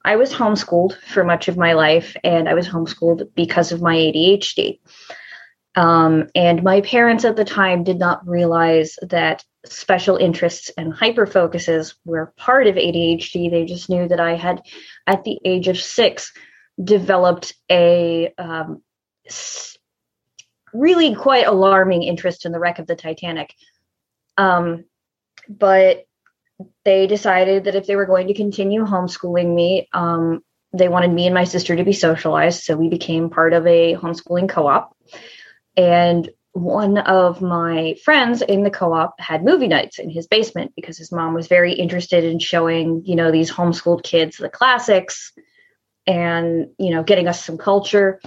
I 0.03 0.15
was 0.15 0.33
homeschooled 0.33 0.97
for 1.01 1.23
much 1.23 1.47
of 1.49 1.57
my 1.57 1.73
life, 1.73 2.15
and 2.23 2.47
I 2.47 2.53
was 2.53 2.67
homeschooled 2.67 3.29
because 3.35 3.71
of 3.71 3.81
my 3.81 3.95
ADHD. 3.95 4.79
Um, 5.75 6.29
and 6.33 6.63
my 6.63 6.81
parents 6.81 7.23
at 7.25 7.35
the 7.35 7.45
time 7.45 7.83
did 7.83 7.99
not 7.99 8.27
realize 8.27 8.95
that 9.03 9.43
special 9.65 10.15
interests 10.15 10.71
and 10.77 10.93
hyperfocuses 10.93 11.93
were 12.05 12.33
part 12.37 12.65
of 12.67 12.75
ADHD. 12.77 13.49
They 13.51 13.65
just 13.65 13.89
knew 13.89 14.07
that 14.07 14.19
I 14.19 14.35
had, 14.35 14.61
at 15.05 15.23
the 15.23 15.37
age 15.45 15.67
of 15.67 15.77
six, 15.77 16.31
developed 16.83 17.53
a 17.69 18.33
um, 18.39 18.81
s- 19.27 19.76
really 20.77 21.15
quite 21.15 21.47
alarming 21.47 22.03
interest 22.03 22.45
in 22.45 22.51
the 22.51 22.59
wreck 22.59 22.79
of 22.79 22.87
the 22.87 22.95
Titanic. 22.95 23.53
Um, 24.37 24.85
but 25.49 26.05
they 26.85 27.07
decided 27.07 27.65
that 27.65 27.75
if 27.75 27.85
they 27.87 27.95
were 27.95 28.05
going 28.05 28.27
to 28.27 28.33
continue 28.33 28.85
homeschooling 28.85 29.53
me, 29.53 29.87
um, 29.93 30.41
they 30.73 30.87
wanted 30.87 31.11
me 31.11 31.25
and 31.25 31.33
my 31.33 31.43
sister 31.43 31.75
to 31.75 31.83
be 31.83 31.93
socialized. 31.93 32.63
So 32.63 32.75
we 32.75 32.89
became 32.89 33.29
part 33.29 33.53
of 33.53 33.65
a 33.65 33.95
homeschooling 33.95 34.49
co 34.49 34.67
op. 34.67 34.95
And 35.75 36.29
one 36.51 36.97
of 36.97 37.41
my 37.41 37.95
friends 38.03 38.41
in 38.41 38.63
the 38.63 38.71
co 38.71 38.91
op 38.93 39.19
had 39.19 39.43
movie 39.43 39.67
nights 39.67 39.99
in 39.99 40.09
his 40.09 40.27
basement 40.27 40.73
because 40.75 40.97
his 40.97 41.11
mom 41.11 41.33
was 41.33 41.47
very 41.47 41.73
interested 41.73 42.23
in 42.23 42.39
showing, 42.39 43.03
you 43.05 43.15
know, 43.15 43.31
these 43.31 43.51
homeschooled 43.51 44.03
kids 44.03 44.37
the 44.37 44.49
classics 44.49 45.33
and, 46.05 46.69
you 46.79 46.91
know, 46.91 47.03
getting 47.03 47.27
us 47.27 47.43
some 47.43 47.57
culture. 47.57 48.19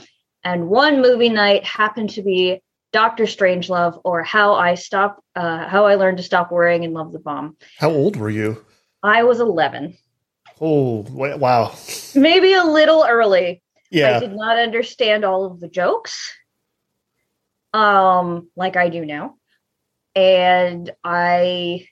And 0.44 0.68
one 0.68 1.02
movie 1.02 1.28
night 1.28 1.64
happened 1.64 2.10
to 2.10 2.22
be 2.22 2.60
Doctor 2.92 3.24
Strangelove 3.24 4.00
or 4.04 4.22
How 4.22 4.54
I 4.54 4.74
Stop, 4.74 5.22
uh, 5.36 5.66
How 5.68 5.86
I 5.86 5.94
Learned 5.96 6.16
to 6.18 6.22
Stop 6.22 6.50
Worrying 6.50 6.84
and 6.84 6.94
Love 6.94 7.12
the 7.12 7.18
Bomb. 7.18 7.56
How 7.78 7.90
old 7.90 8.16
were 8.16 8.30
you? 8.30 8.64
I 9.02 9.22
was 9.22 9.40
11, 9.40 9.96
Oh, 10.60 11.06
wow. 11.10 11.74
maybe 12.14 12.52
a 12.52 12.64
little 12.64 13.06
early. 13.08 13.62
Yeah. 13.90 14.16
I 14.16 14.20
did 14.20 14.32
not 14.34 14.58
understand 14.58 15.24
all 15.24 15.44
of 15.46 15.58
the 15.60 15.68
jokes, 15.68 16.32
um, 17.72 18.48
like 18.56 18.76
I 18.76 18.88
do 18.88 19.04
now, 19.06 19.36
and 20.14 20.90
I 21.04 21.86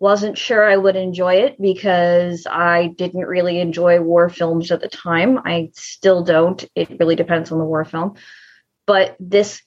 wasn't 0.00 0.38
sure 0.38 0.64
I 0.64 0.76
would 0.76 0.96
enjoy 0.96 1.34
it 1.34 1.60
because 1.60 2.46
I 2.50 2.88
didn't 2.88 3.26
really 3.26 3.60
enjoy 3.60 4.00
war 4.00 4.30
films 4.30 4.72
at 4.72 4.80
the 4.80 4.88
time. 4.88 5.38
I 5.44 5.70
still 5.74 6.24
don't. 6.24 6.64
It 6.74 6.98
really 6.98 7.16
depends 7.16 7.52
on 7.52 7.58
the 7.58 7.64
war 7.64 7.84
film, 7.84 8.14
but 8.86 9.14
this 9.20 9.62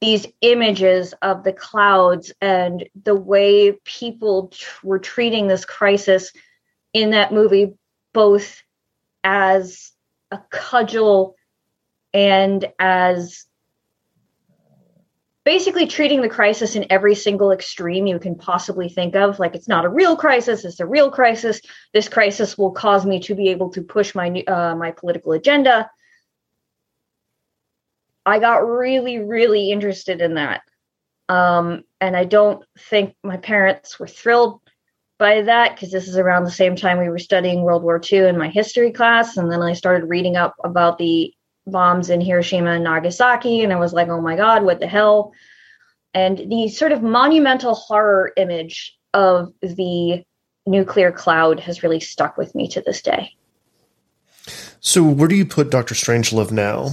these 0.00 0.26
images 0.42 1.14
of 1.22 1.42
the 1.42 1.52
clouds 1.52 2.32
and 2.40 2.88
the 3.02 3.16
way 3.16 3.72
people 3.84 4.48
tr- 4.48 4.86
were 4.86 4.98
treating 4.98 5.48
this 5.48 5.64
crisis 5.64 6.32
in 6.92 7.10
that 7.10 7.32
movie 7.32 7.74
both 8.12 8.62
as 9.24 9.90
a 10.30 10.38
cudgel 10.50 11.34
and 12.14 12.70
as 12.78 13.44
basically 15.48 15.86
treating 15.86 16.20
the 16.20 16.28
crisis 16.28 16.76
in 16.76 16.84
every 16.90 17.14
single 17.14 17.52
extreme 17.52 18.06
you 18.06 18.18
can 18.18 18.34
possibly 18.34 18.86
think 18.86 19.16
of. 19.16 19.38
Like 19.38 19.54
it's 19.54 19.66
not 19.66 19.86
a 19.86 19.88
real 19.88 20.14
crisis 20.14 20.62
it's 20.62 20.78
a 20.78 20.84
real 20.84 21.10
crisis. 21.10 21.62
This 21.94 22.06
crisis 22.06 22.58
will 22.58 22.72
cause 22.72 23.06
me 23.06 23.18
to 23.20 23.34
be 23.34 23.48
able 23.48 23.70
to 23.70 23.80
push 23.80 24.14
my 24.14 24.28
uh, 24.46 24.74
my 24.74 24.90
political 24.90 25.32
agenda. 25.32 25.90
I 28.26 28.40
got 28.40 28.58
really 28.58 29.20
really 29.20 29.70
interested 29.70 30.20
in 30.20 30.34
that. 30.34 30.60
Um, 31.30 31.84
and 32.00 32.16
i 32.16 32.24
don't 32.24 32.64
think 32.90 33.14
my 33.22 33.36
parents 33.36 33.98
were 33.98 34.06
thrilled 34.06 34.60
by 35.18 35.42
that 35.42 35.74
because 35.74 35.90
this 35.90 36.08
is 36.08 36.16
around 36.16 36.44
the 36.44 36.60
same 36.62 36.74
time 36.76 36.98
we 36.98 37.08
were 37.08 37.18
studying 37.30 37.62
World 37.62 37.82
War 37.82 38.00
II 38.00 38.28
in 38.28 38.38
my 38.38 38.48
history 38.48 38.92
class. 38.92 39.36
And 39.36 39.50
then 39.50 39.62
I 39.62 39.72
started 39.72 40.08
reading 40.08 40.36
up 40.36 40.54
about 40.62 40.96
the 40.98 41.34
bombs 41.70 42.10
in 42.10 42.20
Hiroshima 42.20 42.70
and 42.70 42.84
Nagasaki. 42.84 43.62
And 43.62 43.72
I 43.72 43.76
was 43.76 43.92
like, 43.92 44.08
oh 44.08 44.20
my 44.20 44.36
God, 44.36 44.64
what 44.64 44.80
the 44.80 44.86
hell? 44.86 45.32
And 46.14 46.38
the 46.38 46.68
sort 46.68 46.92
of 46.92 47.02
monumental 47.02 47.74
horror 47.74 48.32
image 48.36 48.96
of 49.14 49.52
the 49.60 50.24
nuclear 50.66 51.12
cloud 51.12 51.60
has 51.60 51.82
really 51.82 52.00
stuck 52.00 52.36
with 52.36 52.54
me 52.54 52.68
to 52.68 52.80
this 52.80 53.02
day. 53.02 53.34
So 54.80 55.02
where 55.02 55.28
do 55.28 55.34
you 55.34 55.46
put 55.46 55.70
Doctor 55.70 55.94
Strangelove 55.94 56.50
now? 56.50 56.90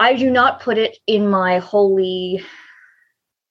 I 0.00 0.14
do 0.14 0.30
not 0.30 0.60
put 0.60 0.78
it 0.78 0.98
in 1.06 1.28
my 1.28 1.58
holy, 1.58 2.44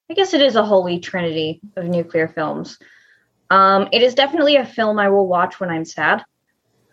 I 0.09 0.13
guess 0.13 0.33
it 0.33 0.41
is 0.41 0.55
a 0.55 0.63
holy 0.63 0.99
trinity 0.99 1.59
of 1.75 1.85
nuclear 1.85 2.27
films. 2.27 2.77
Um, 3.49 3.89
it 3.91 4.01
is 4.01 4.13
definitely 4.13 4.55
a 4.55 4.65
film 4.65 4.99
I 4.99 5.09
will 5.09 5.27
watch 5.27 5.59
when 5.59 5.69
I'm 5.69 5.85
sad 5.85 6.23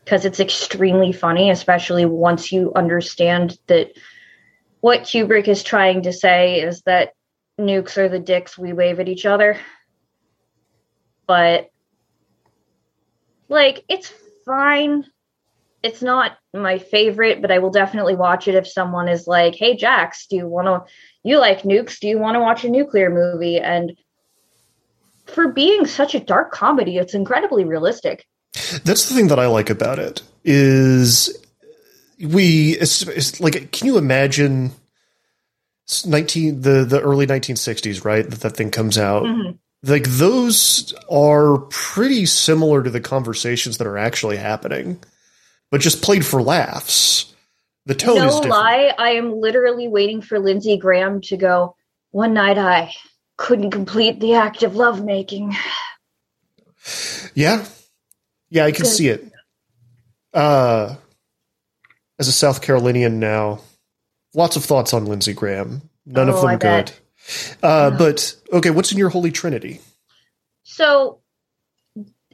because 0.04 0.26
it's 0.26 0.40
extremely 0.40 1.12
funny, 1.12 1.50
especially 1.50 2.04
once 2.04 2.52
you 2.52 2.72
understand 2.76 3.58
that 3.68 3.92
what 4.80 5.00
Kubrick 5.00 5.48
is 5.48 5.62
trying 5.62 6.02
to 6.02 6.12
say 6.12 6.60
is 6.60 6.82
that 6.82 7.14
nukes 7.58 7.96
are 7.96 8.08
the 8.08 8.18
dicks 8.18 8.58
we 8.58 8.74
wave 8.74 9.00
at 9.00 9.08
each 9.08 9.24
other. 9.24 9.58
But, 11.26 11.70
like, 13.48 13.82
it's 13.88 14.12
fine. 14.44 15.06
It's 15.82 16.02
not 16.02 16.36
my 16.52 16.78
favorite, 16.78 17.40
but 17.40 17.50
I 17.50 17.58
will 17.58 17.70
definitely 17.70 18.14
watch 18.14 18.46
it 18.46 18.54
if 18.54 18.68
someone 18.68 19.08
is 19.08 19.26
like, 19.26 19.54
hey, 19.54 19.74
Jax, 19.74 20.26
do 20.26 20.36
you 20.36 20.46
want 20.46 20.66
to, 20.66 20.92
you 21.22 21.38
like 21.38 21.62
nukes? 21.62 21.98
Do 21.98 22.08
you 22.08 22.18
want 22.18 22.34
to 22.34 22.40
watch 22.40 22.64
a 22.64 22.68
nuclear 22.68 23.08
movie? 23.08 23.58
And 23.58 23.96
for 25.24 25.48
being 25.48 25.86
such 25.86 26.14
a 26.14 26.20
dark 26.20 26.52
comedy, 26.52 26.98
it's 26.98 27.14
incredibly 27.14 27.64
realistic. 27.64 28.26
That's 28.84 29.08
the 29.08 29.14
thing 29.14 29.28
that 29.28 29.38
I 29.38 29.46
like 29.46 29.70
about 29.70 29.98
it 29.98 30.22
is 30.44 31.36
we 32.20 32.70
it's, 32.80 33.02
it's 33.02 33.40
like 33.40 33.72
can 33.72 33.86
you 33.86 33.98
imagine 33.98 34.70
19 36.06 36.60
the 36.62 36.84
the 36.84 37.00
early 37.00 37.26
1960s 37.26 38.04
right 38.04 38.28
that 38.28 38.40
that 38.40 38.56
thing 38.56 38.70
comes 38.70 38.96
out 38.96 39.24
Mhm. 39.24 39.58
like 39.82 40.04
those 40.08 40.94
are 41.10 41.58
pretty 41.70 42.24
similar 42.26 42.82
to 42.82 42.90
the 42.90 43.00
conversations 43.00 43.78
that 43.78 43.86
are 43.86 43.98
actually 43.98 44.36
happening 44.36 44.98
but 45.70 45.80
just 45.80 46.02
played 46.02 46.24
for 46.24 46.40
laughs 46.40 47.34
The 47.86 47.94
tone 47.94 48.16
no 48.16 48.38
lie, 48.38 48.94
I 48.96 49.10
am 49.10 49.40
literally 49.40 49.88
waiting 49.88 50.22
for 50.22 50.38
Lindsey 50.38 50.78
Graham 50.78 51.20
to 51.22 51.36
go. 51.36 51.76
One 52.12 52.32
night 52.32 52.56
I 52.56 52.94
couldn't 53.36 53.72
complete 53.72 54.20
the 54.20 54.34
act 54.34 54.62
of 54.62 54.74
lovemaking. 54.76 55.54
Yeah. 57.34 57.64
Yeah, 58.50 58.64
I 58.64 58.72
can 58.72 58.84
see 58.84 59.08
it. 59.08 59.30
Uh 60.32 60.96
as 62.18 62.28
a 62.28 62.32
South 62.32 62.62
Carolinian 62.62 63.18
now, 63.18 63.60
lots 64.34 64.56
of 64.56 64.64
thoughts 64.64 64.94
on 64.94 65.06
Lindsey 65.06 65.32
Graham. 65.32 65.82
None 66.06 66.28
of 66.28 66.36
Oh, 66.36 66.40
them 66.42 66.50
I 66.50 66.56
good. 66.56 66.92
Uh 67.62 67.90
but 67.90 68.36
okay, 68.52 68.70
what's 68.70 68.92
in 68.92 68.98
your 68.98 69.08
holy 69.10 69.30
trinity? 69.30 69.80
So, 70.64 71.20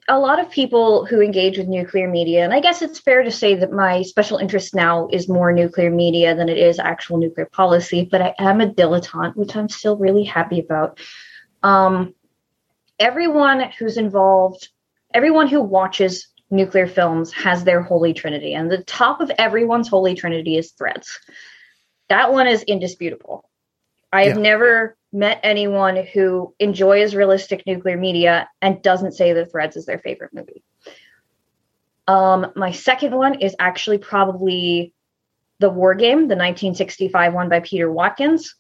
a 0.09 0.19
lot 0.19 0.41
of 0.41 0.51
people 0.51 1.05
who 1.05 1.21
engage 1.21 1.57
with 1.59 1.69
nuclear 1.69 2.09
media, 2.09 2.45
and 2.45 2.53
I 2.53 2.61
guess 2.61 2.83
it's 2.83 2.99
fair 2.99 3.23
to 3.23 3.31
say 3.31 3.55
that 3.57 3.71
my 3.71 4.03
special 4.03 4.39
interest 4.39 4.75
now 4.75 5.09
is 5.13 5.29
more 5.29 5.53
nuclear 5.53 5.91
media 5.91 6.35
than 6.35 6.49
it 6.49 6.59
is 6.59 6.79
actual 6.79 7.19
nuclear 7.19 7.47
policy, 7.47 8.09
but 8.11 8.21
I 8.21 8.35
am 8.39 8.61
a 8.61 8.67
dilettante, 8.67 9.37
which 9.37 9.55
I'm 9.55 9.69
still 9.69 9.97
really 9.97 10.25
happy 10.25 10.59
about. 10.59 10.99
Um, 11.63 12.15
everyone 12.99 13.71
who's 13.79 13.97
involved, 13.97 14.69
everyone 15.13 15.49
who 15.49 15.61
watches 15.61 16.29
nuclear 16.51 16.87
films 16.87 17.33
has 17.33 17.65
their 17.65 17.83
holy 17.83 18.13
trinity, 18.13 18.55
and 18.55 18.71
the 18.71 18.83
top 18.85 19.21
of 19.21 19.31
everyone's 19.39 19.89
holy 19.89 20.15
trinity 20.15 20.57
is 20.57 20.73
threads. 20.73 21.19
That 22.09 22.33
one 22.33 22.47
is 22.49 22.63
indisputable. 22.63 23.49
I 24.13 24.25
have 24.25 24.37
Yeah. 24.37 24.43
never 24.43 24.97
met 25.13 25.41
anyone 25.43 25.97
who 25.97 26.55
enjoys 26.59 27.15
realistic 27.15 27.67
nuclear 27.67 27.97
media 27.97 28.49
and 28.63 28.83
doesn't 28.83 29.13
say 29.13 29.33
that 29.33 29.51
Threads 29.51 29.77
is 29.77 29.87
their 29.87 29.99
favorite 29.99 30.33
movie. 30.33 30.63
Um, 32.07 32.53
my 32.57 32.73
second 32.73 33.15
one 33.15 33.41
is 33.41 33.55
actually 33.59 33.99
probably 33.99 34.93
The 35.59 35.71
War 35.71 35.95
Game, 35.95 36.29
the 36.29 36.37
1965 36.37 37.35
one 37.35 37.49
by 37.49 37.61
Peter 37.61 37.91
Watkins. 37.91 38.55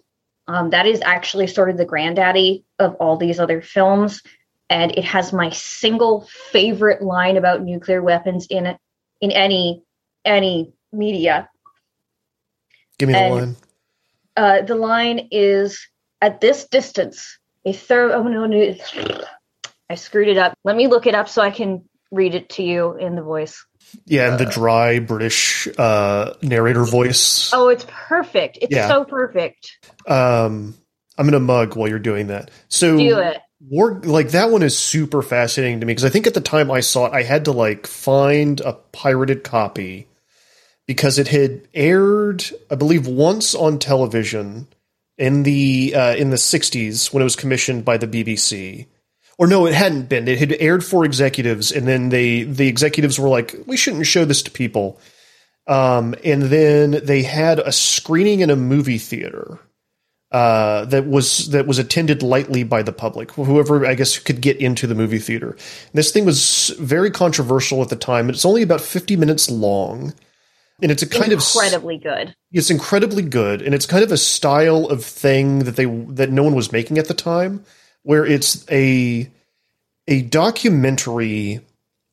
Um, 0.47 0.71
that 0.71 0.87
is 0.87 1.00
actually 1.04 1.47
sort 1.47 1.71
of 1.71 1.76
the 1.76 1.85
granddaddy 1.85 2.64
of 2.78 2.97
all 2.97 3.16
these 3.16 3.38
other 3.38 3.62
films, 3.62 4.23
and 4.70 4.96
it 4.96 5.04
has 5.04 5.32
my 5.32 5.50
single 5.50 6.26
favorite 6.52 7.02
line 7.02 7.36
about 7.36 7.62
nuclear 7.62 8.00
weapons 8.00 8.46
in 8.48 8.66
it 8.66 8.78
in 9.20 9.32
any 9.32 9.82
any 10.24 10.72
media. 10.92 11.50
Give 12.98 13.08
me 13.08 13.14
the 13.14 13.28
line. 13.28 13.56
Uh, 14.36 14.62
the 14.62 14.76
line 14.76 15.28
is 15.32 15.86
at 16.22 16.40
this 16.40 16.66
distance, 16.66 17.38
a 17.64 17.72
third. 17.72 18.12
Oh 18.12 18.22
no, 18.22 18.46
no, 18.46 18.74
I 19.90 19.96
screwed 19.96 20.28
it 20.28 20.38
up. 20.38 20.54
Let 20.64 20.76
me 20.76 20.86
look 20.86 21.06
it 21.06 21.14
up 21.14 21.28
so 21.28 21.42
I 21.42 21.50
can 21.50 21.84
read 22.12 22.34
it 22.34 22.48
to 22.50 22.62
you 22.62 22.96
in 22.96 23.16
the 23.16 23.22
voice. 23.22 23.64
Yeah, 24.06 24.30
and 24.30 24.38
the 24.38 24.46
dry 24.46 25.00
British 25.00 25.66
uh 25.78 26.34
narrator 26.42 26.84
voice. 26.84 27.50
Oh, 27.52 27.68
it's 27.68 27.86
perfect. 27.88 28.58
It's 28.62 28.74
Yeah. 28.74 28.86
so 28.86 29.04
perfect. 29.04 29.78
Um 30.06 30.74
I'm 31.18 31.26
gonna 31.26 31.40
mug 31.40 31.74
while 31.76 31.88
you're 31.88 31.98
doing 31.98 32.28
that. 32.28 32.50
So 32.68 32.96
Do 32.96 33.18
it. 33.18 33.38
War 33.60 34.00
like 34.04 34.30
that 34.30 34.50
one 34.50 34.62
is 34.62 34.78
super 34.78 35.20
fascinating 35.20 35.80
to 35.80 35.86
me 35.86 35.92
because 35.92 36.04
I 36.04 36.08
think 36.08 36.26
at 36.26 36.34
the 36.34 36.40
time 36.40 36.70
I 36.70 36.80
saw 36.80 37.06
it, 37.06 37.12
I 37.12 37.22
had 37.22 37.44
to 37.44 37.52
like 37.52 37.86
find 37.86 38.60
a 38.60 38.72
pirated 38.72 39.44
copy 39.44 40.08
because 40.86 41.18
it 41.18 41.28
had 41.28 41.68
aired, 41.74 42.44
I 42.70 42.74
believe, 42.74 43.06
once 43.06 43.54
on 43.54 43.78
television 43.78 44.66
in 45.18 45.42
the 45.42 45.94
uh, 45.94 46.14
in 46.16 46.30
the 46.30 46.36
'60s 46.36 47.12
when 47.12 47.20
it 47.20 47.24
was 47.24 47.36
commissioned 47.36 47.84
by 47.84 47.98
the 47.98 48.08
BBC. 48.08 48.86
Or 49.36 49.46
no, 49.46 49.66
it 49.66 49.74
hadn't 49.74 50.08
been. 50.08 50.26
It 50.26 50.38
had 50.38 50.56
aired 50.58 50.84
for 50.84 51.04
executives, 51.04 51.70
and 51.70 51.86
then 51.86 52.08
they 52.08 52.44
the 52.44 52.66
executives 52.66 53.20
were 53.20 53.28
like, 53.28 53.54
"We 53.66 53.76
shouldn't 53.76 54.06
show 54.06 54.24
this 54.24 54.42
to 54.42 54.50
people." 54.50 55.00
Um, 55.66 56.14
and 56.24 56.42
then 56.42 57.00
they 57.04 57.22
had 57.22 57.58
a 57.58 57.72
screening 57.72 58.40
in 58.40 58.50
a 58.50 58.56
movie 58.56 58.98
theater 58.98 59.58
uh, 60.32 60.84
that 60.84 61.06
was 61.06 61.50
that 61.50 61.66
was 61.66 61.78
attended 61.78 62.22
lightly 62.22 62.62
by 62.62 62.82
the 62.82 62.92
public, 62.92 63.32
whoever 63.32 63.84
I 63.84 63.95
guess 63.95 64.19
could 64.19 64.40
get 64.40 64.58
into 64.58 64.86
the 64.86 64.95
movie 64.95 65.19
theater. 65.19 65.56
This 65.93 66.12
thing 66.12 66.25
was 66.25 66.69
very 66.78 67.10
controversial 67.10 67.82
at 67.82 67.88
the 67.88 67.97
time. 67.97 68.26
and 68.26 68.34
It's 68.36 68.45
only 68.45 68.62
about 68.62 68.80
fifty 68.80 69.16
minutes 69.16 69.50
long, 69.50 70.14
and 70.80 70.93
it's 70.93 71.02
a 71.02 71.08
kind 71.08 71.32
of 71.32 71.40
Incredibly 71.40 71.99
good. 71.99 72.34
it's 72.52 72.71
incredibly 72.71 73.23
good, 73.23 73.60
and 73.60 73.75
it's 73.75 73.86
kind 73.86 74.04
of 74.04 74.12
a 74.12 74.16
style 74.16 74.86
of 74.86 75.04
thing 75.04 75.60
that 75.60 75.76
they 75.76 75.86
that 75.86 76.30
no 76.30 76.45
one 76.45 76.54
was 76.54 76.71
making 76.71 76.99
at 76.99 77.08
the 77.08 77.14
time, 77.14 77.64
where 78.02 78.25
it's 78.25 78.64
a 78.71 79.28
a 80.06 80.23
documentary 80.23 81.60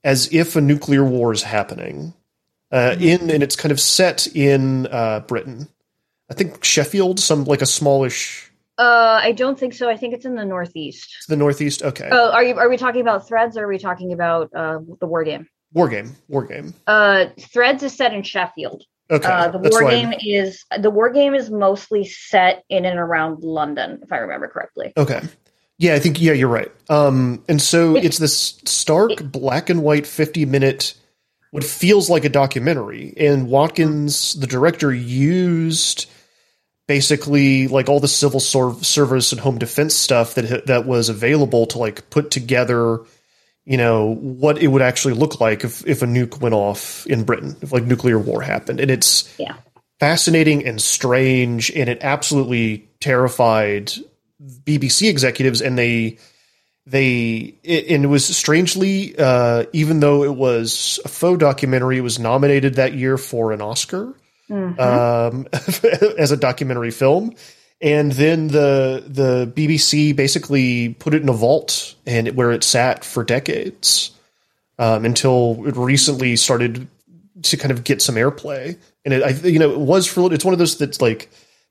as 0.04 0.32
if 0.34 0.56
a 0.56 0.62
nuclear 0.62 1.04
war 1.04 1.34
is 1.34 1.44
happening, 1.44 2.14
uh, 2.72 2.96
in 3.00 3.30
and 3.30 3.44
it's 3.44 3.56
kind 3.56 3.72
of 3.72 3.80
set 3.80 4.26
in 4.36 4.88
uh, 4.88 5.20
Britain. 5.22 5.68
I 6.30 6.34
think 6.34 6.64
Sheffield, 6.64 7.20
some 7.20 7.46
like 7.46 7.62
a 7.62 7.66
smallish 7.66 8.52
Uh, 8.78 9.20
I 9.22 9.32
don't 9.32 9.58
think 9.58 9.74
so. 9.74 9.90
I 9.90 9.98
think 9.98 10.14
it's 10.14 10.26
in 10.26 10.36
the 10.36 10.46
Northeast. 10.46 11.26
the 11.28 11.36
Northeast. 11.38 11.82
Okay, 11.84 12.10
Oh, 12.12 12.32
are 12.32 12.44
you? 12.44 12.56
Are 12.58 12.70
we 12.70 12.78
talking 12.78 13.02
about 13.02 13.28
Threads? 13.28 13.58
or 13.58 13.64
Are 13.64 13.68
we 13.68 13.80
talking 13.80 14.14
about 14.14 14.50
uh, 14.56 14.80
the 15.00 15.08
War 15.08 15.24
Game? 15.24 15.48
war 15.74 15.90
game, 15.90 16.16
war 16.30 16.46
game. 16.46 16.74
Uh, 16.88 17.26
Threads 17.40 17.84
is 17.84 17.94
set 17.96 18.14
in 18.14 18.24
Sheffield. 18.24 18.84
Okay, 19.12 19.28
Uh, 19.28 19.50
the 19.50 19.58
war 19.60 19.90
game 19.90 20.14
is 20.26 20.64
the 20.80 20.90
war 20.90 21.10
game 21.12 21.34
is 21.36 21.50
mostly 21.50 22.04
set 22.06 22.64
in 22.70 22.86
and 22.86 22.98
around 23.00 23.44
London, 23.44 24.00
if 24.04 24.12
I 24.12 24.18
remember 24.18 24.48
correctly. 24.48 24.94
Okay. 24.98 25.22
Yeah, 25.80 25.94
I 25.94 26.00
think 26.00 26.20
yeah, 26.22 26.34
you're 26.34 26.50
right. 26.50 26.72
Um, 26.90 27.44
and 27.48 27.62
so 27.62 27.96
It- 27.96 28.06
it's 28.06 28.18
this 28.18 28.60
stark 28.66 29.12
black 29.24 29.70
and 29.70 29.84
white 29.84 30.08
50 30.08 30.46
minute 30.46 30.94
what 31.52 31.64
feels 31.64 32.10
like 32.10 32.26
a 32.26 32.30
documentary 32.30 33.14
and 33.18 33.48
Watkins 33.50 34.34
the 34.40 34.48
director 34.48 34.94
used 34.94 36.08
basically 36.88 37.68
like 37.68 37.90
all 37.90 38.00
the 38.00 38.08
civil 38.08 38.40
sor- 38.40 38.82
service 38.84 39.32
and 39.32 39.42
home 39.42 39.58
defense 39.58 39.94
stuff 39.94 40.36
that 40.36 40.66
that 40.68 40.86
was 40.86 41.10
available 41.10 41.66
to 41.68 41.78
like 41.78 42.10
put 42.10 42.32
together 42.32 43.00
you 43.66 43.76
know 43.78 44.16
what 44.16 44.58
it 44.58 44.68
would 44.68 44.82
actually 44.82 45.14
look 45.14 45.40
like 45.42 45.64
if 45.66 45.86
if 45.86 46.02
a 46.02 46.06
nuke 46.06 46.40
went 46.40 46.56
off 46.56 47.06
in 47.08 47.24
Britain 47.26 47.56
if 47.62 47.72
like 47.74 47.84
nuclear 47.84 48.18
war 48.18 48.42
happened 48.42 48.80
and 48.80 48.90
it's 48.90 49.34
Yeah. 49.38 49.56
fascinating 50.00 50.66
and 50.66 50.82
strange 50.82 51.70
and 51.72 51.90
it 51.90 52.00
absolutely 52.02 52.88
terrified 53.02 53.92
BBC 54.42 55.10
executives 55.10 55.62
and 55.62 55.78
they 55.78 56.18
they 56.86 57.56
it, 57.64 57.88
and 57.90 58.06
it 58.06 58.08
was 58.08 58.26
strangely 58.26 59.14
uh, 59.20 59.66
even 59.74 60.00
though 60.00 60.24
it 60.24 60.34
was 60.34 61.02
a 61.04 61.10
faux 61.10 61.38
documentary 61.38 61.98
it 61.98 62.02
was 62.02 62.18
nominated 62.20 62.76
that 62.76 62.94
year 62.94 63.18
for 63.18 63.52
an 63.52 63.62
Oscar 63.62 64.14
Mhm. 64.50 64.80
um, 64.80 65.48
as 66.18 66.32
a 66.32 66.38
documentary 66.38 66.92
film. 66.92 67.34
And 67.80 68.12
then 68.12 68.48
the 68.48 69.04
the 69.08 69.52
BBC 69.56 70.16
basically 70.16 70.96
put 70.96 71.14
it 71.14 71.22
in 71.22 71.30
a 71.30 71.34
vault 71.34 71.96
and 72.06 72.30
where 72.30 72.52
it 72.52 72.64
sat 72.64 73.04
for 73.04 73.24
decades 73.24 74.12
um, 74.80 75.06
until 75.06 75.64
it 75.68 75.76
recently 75.76 76.36
started 76.36 76.88
to 77.44 77.58
kind 77.58 77.72
of 77.72 77.84
get 77.84 78.02
some 78.02 78.16
airplay. 78.16 78.78
And 79.06 79.14
it 79.14 79.24
I 79.24 79.30
you 79.48 79.60
know 79.60 79.72
it 79.72 79.80
was 79.80 80.08
for 80.08 80.34
it's 80.34 80.44
one 80.44 80.54
of 80.54 80.60
those 80.60 80.78
that's 80.78 81.02
like 81.02 81.30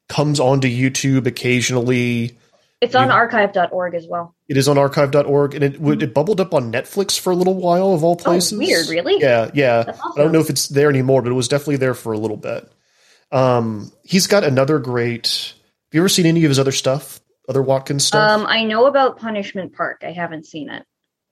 comes 0.09 0.39
onto 0.39 0.69
YouTube 0.69 1.27
occasionally 1.27 2.37
it's 2.81 2.95
on 2.95 3.11
archive.org 3.11 3.95
as 3.95 4.07
well. 4.09 4.35
it 4.49 4.57
is 4.57 4.69
on 4.69 4.77
archive.org 4.79 5.55
and 5.55 5.65
it 5.65 5.81
would 5.81 6.03
it 6.03 6.13
bubbled 6.15 6.41
up 6.41 6.53
on 6.55 6.71
Netflix 6.73 7.19
for 7.19 7.31
a 7.33 7.35
little 7.37 7.55
while 7.55 7.93
of 7.93 8.05
all 8.05 8.17
places. 8.17 8.53
Oh, 8.53 8.59
weird, 8.59 8.89
really? 8.89 9.21
Yeah, 9.21 9.51
yeah. 9.55 9.83
That's 9.85 9.99
I 10.01 10.23
don't 10.23 10.33
know 10.33 10.41
if 10.41 10.51
it's 10.51 10.69
there 10.69 10.91
anymore, 10.91 11.23
but 11.23 11.31
it 11.31 11.35
was 11.35 11.49
definitely 11.49 11.77
there 11.77 11.95
for 11.95 12.13
a 12.13 12.19
little 12.19 12.37
bit. 12.37 12.71
Um 13.33 13.91
he's 14.05 14.27
got 14.27 14.45
another 14.45 14.79
great 14.79 15.55
have 15.57 15.95
you 15.95 16.01
ever 16.01 16.09
seen 16.09 16.27
any 16.27 16.45
of 16.45 16.49
his 16.51 16.59
other 16.59 16.73
stuff? 16.73 17.21
Other 17.49 17.63
Watkins 17.63 18.05
stuff? 18.05 18.41
Um, 18.41 18.47
I 18.47 18.65
know 18.65 18.87
about 18.87 19.19
Punishment 19.19 19.73
Park. 19.75 20.03
I 20.07 20.13
haven't 20.13 20.47
seen 20.47 20.69
it. 20.71 20.85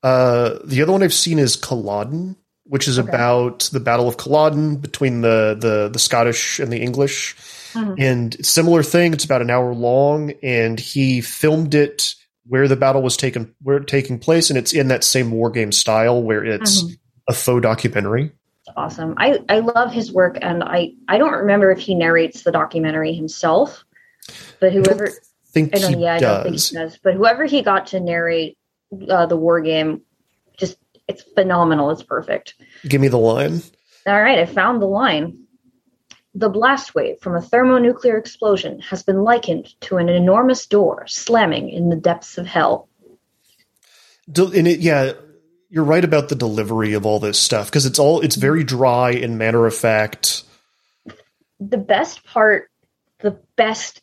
uh 0.03 0.59
the 0.65 0.83
other 0.83 0.93
one 0.93 1.03
I've 1.03 1.13
seen 1.15 1.39
is 1.39 1.57
Culloden, 1.57 2.37
which 2.65 2.89
is 2.89 2.99
Okay. 2.99 3.09
about 3.09 3.69
the 3.73 3.81
Battle 3.81 4.09
of 4.09 4.17
Culloden 4.17 4.77
between 4.77 5.21
the 5.21 5.57
the 5.61 5.89
the 5.93 5.99
Scottish 5.99 6.59
and 6.59 6.73
the 6.73 6.81
English. 6.81 7.37
Mhm. 7.75 7.95
And 7.99 8.47
similar 8.47 8.83
thing, 8.83 9.13
it's 9.13 9.25
about 9.25 9.43
an 9.43 9.51
hour 9.51 9.75
long, 9.75 10.33
and 10.43 10.79
he 10.79 11.21
filmed 11.21 11.75
it 11.75 12.15
where 12.47 12.69
the 12.69 12.77
battle 12.77 13.03
was 13.03 13.17
taken 13.17 13.55
where 13.63 13.79
it 13.79 13.87
taking 13.87 14.19
place, 14.19 14.51
and 14.51 14.59
it's 14.59 14.73
in 14.73 14.89
that 14.89 15.05
same 15.05 15.31
war 15.31 15.51
game 15.51 15.73
style 15.73 16.23
where 16.23 16.45
it's 16.45 16.83
Mhm. 16.83 16.97
a 17.29 17.33
faux 17.33 17.63
documentary. 17.63 18.33
Awesome. 18.77 19.15
I 19.17 19.41
I 19.49 19.59
love 19.61 19.93
his 19.93 20.13
work, 20.13 20.39
and 20.41 20.63
I 20.63 20.93
I 21.09 21.19
don't 21.19 21.33
remember 21.33 21.71
if 21.71 21.79
he 21.79 21.95
narrates 21.95 22.43
the 22.43 22.53
documentary 22.53 23.13
himself, 23.13 23.85
but 24.61 24.73
whoever 24.73 25.11
think 25.53 25.75
I 25.77 25.81
don't 25.81 25.95
he 25.95 26.01
yeah 26.03 26.15
I 26.15 26.19
don't 26.19 26.43
think 26.45 26.61
he 26.61 26.77
does, 26.77 26.99
but 27.03 27.15
whoever 27.15 27.45
he 27.45 27.63
got 27.63 27.89
to 27.89 28.01
narrate 28.01 28.57
uh, 29.09 29.27
the 29.27 29.37
war 29.37 29.61
game, 29.61 30.01
just 30.57 30.77
it's 31.09 31.23
phenomenal. 31.35 31.91
It's 31.91 32.03
perfect. 32.03 32.55
Give 32.89 33.01
me 33.01 33.09
the 33.09 33.19
line. 33.19 33.63
All 34.07 34.21
right, 34.23 34.39
I 34.39 34.47
found 34.47 34.81
the 34.83 34.87
line. 34.87 35.44
The 36.35 36.49
blast 36.49 36.95
wave 36.95 37.21
from 37.21 37.37
a 37.37 37.41
thermonuclear 37.41 38.17
explosion 38.17 38.81
has 38.81 39.03
been 39.03 39.23
likened 39.23 39.69
to 39.83 39.99
an 39.99 40.09
enormous 40.09 40.67
door 40.67 41.07
slamming 41.07 41.69
in 41.69 41.91
the 41.91 41.97
depths 41.97 42.39
of 42.39 42.47
hell. 42.47 42.89
Del- 44.31 44.53
and 44.53 44.67
it, 44.67 44.81
yeah, 44.81 45.13
you're 45.71 45.85
right 45.85 46.05
about 46.05 46.29
the 46.29 46.35
delivery 46.35 46.95
of 46.95 47.07
all 47.07 47.19
this 47.21 47.39
stuff 47.39 47.67
because 47.67 47.87
it's 47.87 47.99
all 47.99 48.21
it's 48.21 48.37
very 48.37 48.65
dry 48.65 49.13
and 49.13 49.39
matter 49.39 49.67
of 49.67 49.75
fact. 49.75 50.45
the 51.61 51.79
best 51.79 52.25
part, 52.25 52.71
the 53.21 53.39
best, 53.57 54.03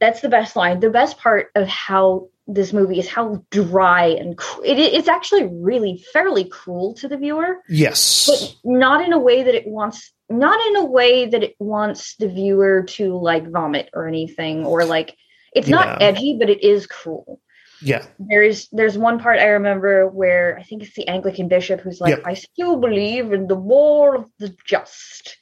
that's 0.00 0.20
the 0.20 0.28
best 0.28 0.56
line. 0.56 0.80
The 0.80 0.90
best 0.90 1.18
part 1.18 1.50
of 1.54 1.66
how 1.68 2.28
this 2.46 2.72
movie 2.74 2.98
is 2.98 3.08
how 3.08 3.42
dry 3.50 4.06
and 4.06 4.36
cr- 4.36 4.64
it, 4.64 4.78
it's 4.78 5.08
actually 5.08 5.46
really 5.46 6.04
fairly 6.12 6.44
cruel 6.44 6.92
to 6.94 7.08
the 7.08 7.16
viewer, 7.16 7.62
Yes. 7.70 8.26
but 8.28 8.54
not 8.70 9.02
in 9.04 9.12
a 9.14 9.18
way 9.18 9.42
that 9.44 9.54
it 9.54 9.66
wants, 9.66 10.12
not 10.30 10.64
in 10.66 10.76
a 10.76 10.84
way 10.84 11.26
that 11.26 11.42
it 11.42 11.54
wants 11.58 12.16
the 12.16 12.28
viewer 12.28 12.82
to 12.82 13.16
like 13.16 13.50
vomit 13.50 13.90
or 13.92 14.08
anything, 14.08 14.64
or 14.64 14.84
like 14.84 15.16
it's 15.54 15.68
not 15.68 16.00
Yeah. 16.00 16.08
edgy, 16.08 16.36
but 16.38 16.50
it 16.50 16.62
is 16.64 16.86
cruel 16.86 17.40
yeah. 17.84 18.04
there's 18.18 18.68
there's 18.72 18.96
one 18.96 19.18
part 19.18 19.38
I 19.38 19.46
remember 19.46 20.08
where 20.08 20.58
I 20.58 20.62
think 20.62 20.82
it's 20.82 20.94
the 20.94 21.06
Anglican 21.06 21.48
bishop 21.48 21.80
who's 21.80 22.00
like, 22.00 22.16
Yep. 22.16 22.22
I 22.24 22.34
still 22.34 22.76
believe 22.76 23.32
in 23.32 23.46
the 23.46 23.54
war 23.54 24.16
of 24.16 24.30
the 24.38 24.54
just. 24.66 25.36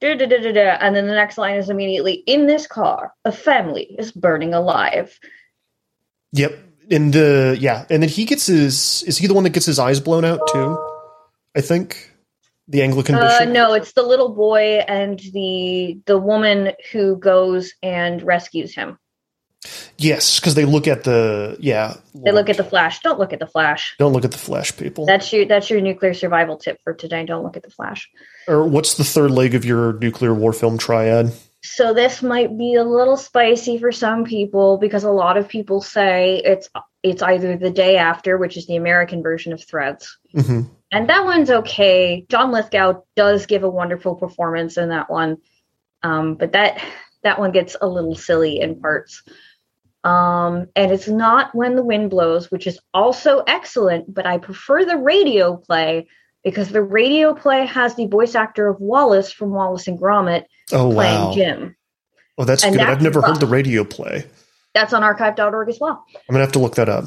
Da, 0.00 0.14
da, 0.14 0.26
da, 0.26 0.38
da, 0.38 0.52
da. 0.52 0.78
And 0.80 0.94
then 0.94 1.08
the 1.08 1.14
next 1.14 1.38
line 1.38 1.56
is 1.56 1.70
immediately 1.70 2.22
in 2.26 2.46
this 2.46 2.68
car, 2.68 3.12
a 3.24 3.32
family 3.32 3.96
is 3.98 4.12
burning 4.12 4.54
alive. 4.54 5.18
Yep. 6.32 6.56
And 6.90 7.12
the 7.12 7.56
yeah, 7.58 7.84
and 7.90 8.02
then 8.02 8.08
he 8.08 8.24
gets 8.24 8.46
his 8.46 9.02
is 9.02 9.18
he 9.18 9.26
the 9.26 9.34
one 9.34 9.44
that 9.44 9.50
gets 9.50 9.66
his 9.66 9.78
eyes 9.78 9.98
blown 10.00 10.24
out 10.24 10.40
too? 10.52 10.78
I 11.56 11.60
think. 11.60 12.07
The 12.68 12.82
Anglican 12.82 13.14
Uh, 13.14 13.46
no, 13.48 13.72
it's 13.72 13.92
the 13.92 14.02
little 14.02 14.34
boy 14.34 14.82
and 14.86 15.18
the 15.18 15.98
the 16.06 16.18
woman 16.18 16.72
who 16.92 17.16
goes 17.16 17.72
and 17.82 18.22
rescues 18.22 18.74
him. 18.74 18.98
Yes, 19.96 20.38
because 20.38 20.54
they 20.54 20.64
look 20.64 20.86
at 20.86 21.02
the 21.04 21.56
yeah. 21.60 21.94
They 22.14 22.30
look 22.30 22.48
at 22.48 22.56
the 22.56 22.64
flash. 22.64 23.00
Don't 23.00 23.18
look 23.18 23.32
at 23.32 23.40
the 23.40 23.46
flash. 23.46 23.96
Don't 23.98 24.12
look 24.12 24.24
at 24.24 24.30
the 24.30 24.38
flash, 24.38 24.76
people. 24.76 25.06
That's 25.06 25.32
your 25.32 25.46
that's 25.46 25.70
your 25.70 25.80
nuclear 25.80 26.14
survival 26.14 26.58
tip 26.58 26.78
for 26.84 26.94
today. 26.94 27.24
Don't 27.24 27.42
look 27.42 27.56
at 27.56 27.62
the 27.62 27.70
flash. 27.70 28.08
or 28.46 28.64
what's 28.64 28.94
the 28.94 29.04
third 29.04 29.30
leg 29.30 29.54
of 29.54 29.64
your 29.64 29.94
nuclear 29.94 30.34
war 30.34 30.52
film 30.52 30.78
triad? 30.78 31.32
So 31.64 31.92
this 31.92 32.22
might 32.22 32.56
be 32.56 32.74
a 32.74 32.84
little 32.84 33.16
spicy 33.16 33.78
for 33.78 33.90
some 33.90 34.24
people 34.24 34.78
because 34.78 35.02
a 35.02 35.10
lot 35.10 35.36
of 35.36 35.48
people 35.48 35.80
say 35.80 36.40
it's 36.44 36.68
it's 37.02 37.22
either 37.22 37.56
the 37.56 37.70
day 37.70 37.96
after, 37.96 38.38
which 38.38 38.56
is 38.56 38.66
the 38.66 38.76
American 38.76 39.22
version 39.22 39.52
of 39.52 39.64
Threads, 39.64 40.18
hmm 40.32 40.62
and 40.92 41.08
that 41.08 41.24
one's 41.24 41.50
okay. 41.50 42.24
John 42.28 42.50
Lithgow 42.52 43.02
does 43.16 43.46
give 43.46 43.62
a 43.62 43.68
wonderful 43.68 44.14
performance 44.14 44.76
in 44.76 44.88
that 44.90 45.10
one, 45.10 45.38
um, 46.02 46.34
but 46.34 46.52
that 46.52 46.82
that 47.22 47.38
one 47.38 47.52
gets 47.52 47.76
a 47.80 47.86
little 47.86 48.14
silly 48.14 48.60
in 48.60 48.80
parts. 48.80 49.22
Um, 50.04 50.68
and 50.76 50.92
it's 50.92 51.08
not 51.08 51.54
when 51.54 51.74
the 51.74 51.82
wind 51.82 52.10
blows, 52.10 52.50
which 52.50 52.66
is 52.66 52.78
also 52.94 53.42
excellent, 53.46 54.12
but 54.12 54.26
I 54.26 54.38
prefer 54.38 54.84
the 54.84 54.96
radio 54.96 55.56
play 55.56 56.06
because 56.44 56.68
the 56.68 56.82
radio 56.82 57.34
play 57.34 57.66
has 57.66 57.96
the 57.96 58.06
voice 58.06 58.34
actor 58.34 58.68
of 58.68 58.80
Wallace 58.80 59.32
from 59.32 59.50
Wallace 59.50 59.88
and 59.88 59.98
Gromit 59.98 60.44
Oh 60.72 60.92
playing 60.92 61.24
wow! 61.24 61.32
Jim. 61.34 61.76
Oh, 62.36 62.44
that's 62.44 62.62
And 62.64 62.74
good. 62.74 62.82
I've 62.82 62.88
that's 62.88 63.02
never 63.02 63.20
heard 63.20 63.40
the 63.40 63.46
radio 63.46 63.84
play. 63.84 64.24
That's 64.74 64.92
on 64.92 65.02
archive.org 65.02 65.68
as 65.68 65.78
well. 65.80 66.04
I'm 66.14 66.32
gonna 66.32 66.44
have 66.44 66.52
to 66.52 66.58
look 66.60 66.76
that 66.76 66.88
up. 66.88 67.06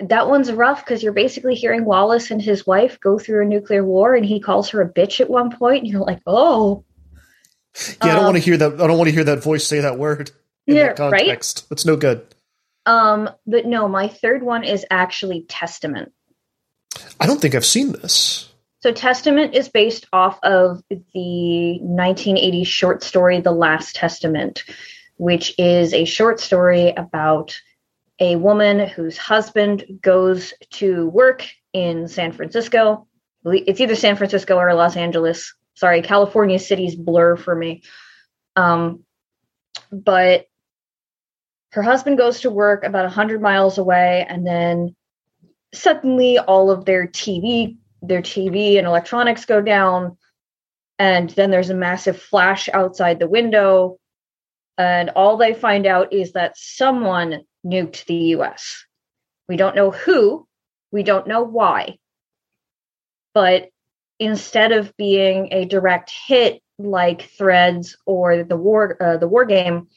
That 0.00 0.28
one's 0.28 0.52
rough 0.52 0.84
because 0.84 1.02
you're 1.02 1.12
basically 1.12 1.54
hearing 1.54 1.84
Wallace 1.84 2.30
and 2.30 2.42
his 2.42 2.66
wife 2.66 2.98
go 3.00 3.18
through 3.18 3.42
a 3.42 3.48
nuclear 3.48 3.84
war, 3.84 4.14
and 4.14 4.24
he 4.26 4.40
calls 4.40 4.70
her 4.70 4.82
a 4.82 4.88
bitch 4.88 5.20
at 5.20 5.30
one 5.30 5.56
point, 5.56 5.84
and 5.84 5.86
you're 5.92 6.00
like, 6.00 6.20
oh, 6.26 6.84
Yeah, 7.76 7.94
I 8.02 8.06
don't 8.08 8.18
Um, 8.18 8.24
want 8.26 8.36
to 8.36 8.42
hear 8.42 8.56
that. 8.56 8.74
I 8.80 8.86
don't 8.86 8.98
want 8.98 9.08
to 9.08 9.14
hear 9.14 9.24
that 9.24 9.42
voice 9.42 9.66
say 9.66 9.80
that 9.80 9.98
word 9.98 10.30
in 10.66 10.76
Yeah, 10.76 10.92
that 10.94 10.98
right? 10.98 11.20
context. 11.20 11.68
That's 11.68 11.84
no 11.84 11.96
good. 11.96 12.24
um, 12.86 13.30
but 13.46 13.64
no, 13.66 13.88
my 13.88 14.08
third 14.08 14.42
one 14.42 14.62
is 14.64 14.84
actually 14.90 15.46
Testament. 15.48 16.12
I 17.20 17.26
don't 17.26 17.40
think 17.40 17.54
I've 17.54 17.64
seen 17.64 17.92
this. 17.92 18.48
So 18.80 18.92
Testament 18.92 19.54
is 19.54 19.68
based 19.70 20.06
off 20.12 20.38
of 20.42 20.82
the 20.90 21.78
1980 21.80 22.64
short 22.64 23.02
story 23.02 23.40
The 23.40 23.50
Last 23.52 23.96
Testament, 23.96 24.64
which 25.16 25.54
is 25.58 25.94
a 25.94 26.04
short 26.04 26.38
story 26.40 26.92
about 26.94 27.58
a 28.20 28.36
woman 28.36 28.88
whose 28.88 29.16
husband 29.16 29.84
goes 30.00 30.54
to 30.70 31.08
work 31.08 31.46
in 31.72 32.08
San 32.08 32.32
Francisco. 32.32 33.06
It's 33.44 33.80
either 33.80 33.96
San 33.96 34.16
Francisco 34.16 34.56
or 34.56 34.72
Los 34.74 34.96
Angeles. 34.96 35.54
Sorry, 35.74 36.02
California 36.02 36.58
cities 36.58 36.94
blur 36.94 37.36
for 37.36 37.54
me. 37.54 37.82
Um, 38.56 39.04
but 39.90 40.46
her 41.72 41.82
husband 41.82 42.18
goes 42.18 42.42
to 42.42 42.50
work 42.50 42.84
about 42.84 43.04
100 43.04 43.42
miles 43.42 43.78
away 43.78 44.24
and 44.28 44.46
then 44.46 44.94
suddenly 45.74 46.38
all 46.38 46.70
of 46.70 46.84
their 46.84 47.08
TV 47.08 47.76
their 48.00 48.22
TV 48.22 48.76
and 48.76 48.86
electronics 48.86 49.46
go 49.46 49.60
down 49.62 50.16
and 50.98 51.30
then 51.30 51.50
there's 51.50 51.70
a 51.70 51.74
massive 51.74 52.20
flash 52.20 52.68
outside 52.72 53.18
the 53.18 53.26
window 53.26 53.98
and 54.76 55.10
all 55.10 55.36
they 55.36 55.54
find 55.54 55.86
out 55.86 56.12
is 56.12 56.32
that 56.32 56.56
someone 56.56 57.40
nuked 57.64 58.04
the 58.06 58.36
US. 58.36 58.84
We 59.48 59.56
don't 59.56 59.76
know 59.76 59.90
who, 59.90 60.46
we 60.92 61.02
don't 61.02 61.26
know 61.26 61.42
why. 61.42 61.98
But 63.34 63.68
instead 64.18 64.72
of 64.72 64.96
being 64.96 65.48
a 65.52 65.64
direct 65.64 66.12
hit 66.26 66.62
like 66.78 67.30
Threads 67.36 67.96
or 68.06 68.44
the 68.44 68.56
war 68.56 68.96
uh, 69.02 69.16
the 69.16 69.28
war 69.28 69.44
game, 69.44 69.88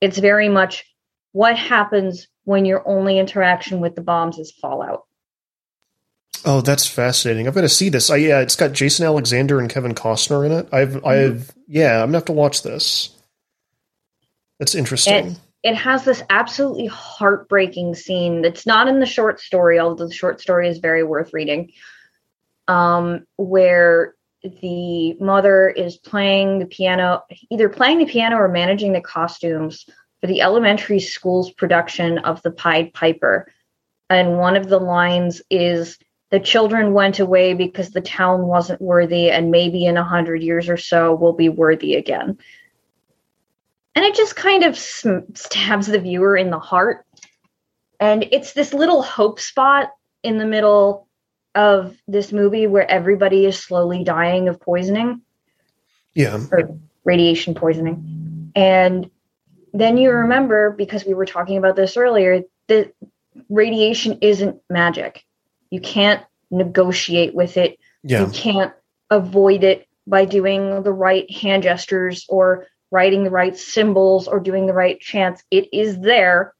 it's 0.00 0.18
very 0.18 0.48
much 0.48 0.84
what 1.32 1.56
happens 1.56 2.28
when 2.44 2.64
your 2.64 2.86
only 2.88 3.18
interaction 3.18 3.80
with 3.80 3.94
the 3.94 4.02
bombs 4.02 4.38
is 4.38 4.52
fallout. 4.52 5.04
Oh, 6.44 6.60
that's 6.60 6.86
fascinating. 6.86 7.48
I've 7.48 7.54
got 7.54 7.62
to 7.62 7.68
see 7.68 7.88
this. 7.88 8.08
I, 8.08 8.16
yeah, 8.16 8.40
it's 8.40 8.54
got 8.54 8.72
Jason 8.72 9.04
Alexander 9.04 9.58
and 9.58 9.68
Kevin 9.68 9.94
Costner 9.94 10.46
in 10.46 10.52
it. 10.52 10.68
I've, 10.72 10.90
Mm-hmm. 10.90 11.06
I've, 11.06 11.52
yeah, 11.66 12.02
I'm 12.02 12.08
gonna 12.08 12.18
have 12.18 12.26
to 12.26 12.32
watch 12.32 12.62
this. 12.62 13.10
That's 14.58 14.74
interesting. 14.74 15.32
It, 15.32 15.38
it 15.66 15.74
has 15.74 16.04
this 16.04 16.22
absolutely 16.30 16.86
heartbreaking 16.86 17.96
scene 17.96 18.40
that's 18.40 18.66
not 18.66 18.86
in 18.86 19.00
the 19.00 19.04
short 19.04 19.40
story, 19.40 19.80
although 19.80 20.06
the 20.06 20.14
short 20.14 20.40
story 20.40 20.68
is 20.68 20.78
very 20.78 21.02
worth 21.02 21.34
reading. 21.34 21.72
Um, 22.68 23.26
where 23.34 24.14
the 24.44 25.14
mother 25.14 25.68
is 25.68 25.96
playing 25.96 26.60
the 26.60 26.66
piano, 26.66 27.24
either 27.50 27.68
playing 27.68 27.98
the 27.98 28.06
piano 28.06 28.36
or 28.36 28.46
managing 28.46 28.92
the 28.92 29.00
costumes 29.00 29.86
for 30.20 30.28
the 30.28 30.40
elementary 30.40 31.00
school's 31.00 31.50
production 31.50 32.18
of 32.18 32.40
the 32.42 32.52
Pied 32.52 32.94
Piper. 32.94 33.52
And 34.08 34.38
one 34.38 34.56
of 34.56 34.68
the 34.68 34.78
lines 34.78 35.42
is 35.50 35.98
the 36.30 36.38
children 36.38 36.92
went 36.92 37.18
away 37.18 37.54
because 37.54 37.90
the 37.90 38.00
town 38.00 38.46
wasn't 38.46 38.80
worthy, 38.80 39.32
and 39.32 39.50
maybe 39.50 39.84
in 39.84 39.96
a 39.96 40.04
hundred 40.04 40.44
years 40.44 40.68
or 40.68 40.76
so 40.76 41.12
we'll 41.16 41.32
be 41.32 41.48
worthy 41.48 41.96
again 41.96 42.38
and 43.96 44.04
it 44.04 44.14
just 44.14 44.36
kind 44.36 44.62
of 44.62 44.76
stabs 44.76 45.86
the 45.86 45.98
viewer 45.98 46.36
in 46.36 46.50
the 46.50 46.58
heart. 46.58 47.06
And 47.98 48.28
it's 48.30 48.52
this 48.52 48.74
little 48.74 49.02
hope 49.02 49.40
spot 49.40 49.90
in 50.22 50.36
the 50.36 50.44
middle 50.44 51.08
of 51.54 51.96
this 52.06 52.30
movie 52.30 52.66
where 52.66 52.88
everybody 52.88 53.46
is 53.46 53.58
slowly 53.58 54.04
dying 54.04 54.48
of 54.48 54.60
poisoning. 54.60 55.22
Yeah, 56.14 56.38
or 56.52 56.78
radiation 57.04 57.54
poisoning. 57.54 58.52
And 58.54 59.10
then 59.72 59.96
you 59.96 60.10
remember 60.10 60.70
because 60.70 61.06
we 61.06 61.14
were 61.14 61.26
talking 61.26 61.56
about 61.56 61.76
this 61.76 61.96
earlier 61.96 62.42
that 62.68 62.94
radiation 63.48 64.18
isn't 64.20 64.60
magic. 64.68 65.24
You 65.70 65.80
can't 65.80 66.22
negotiate 66.50 67.34
with 67.34 67.56
it. 67.56 67.78
Yeah, 68.02 68.26
you 68.26 68.32
can't 68.32 68.74
avoid 69.10 69.64
it 69.64 69.88
by 70.06 70.26
doing 70.26 70.82
the 70.82 70.92
right 70.92 71.30
hand 71.30 71.62
gestures 71.62 72.26
or 72.28 72.66
writing 72.96 73.24
the 73.24 73.30
right 73.30 73.56
symbols 73.56 74.26
or 74.26 74.40
doing 74.40 74.66
the 74.66 74.72
right 74.72 74.98
chants. 74.98 75.42
It 75.50 75.68
is 75.72 76.00
there, 76.00 76.54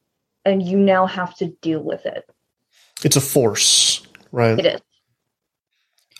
and 0.45 0.61
you 0.61 0.77
now 0.77 1.07
have 1.07 1.35
to 1.37 1.47
deal 1.61 1.81
with 1.81 2.05
it. 2.05 2.23
it's 3.03 3.15
a 3.15 3.21
force, 3.21 4.05
right? 4.31 4.59
It 4.59 4.65
is. 4.75 4.81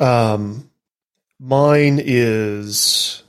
Um, 0.05 0.69
mine 1.39 1.99
is 2.03 3.23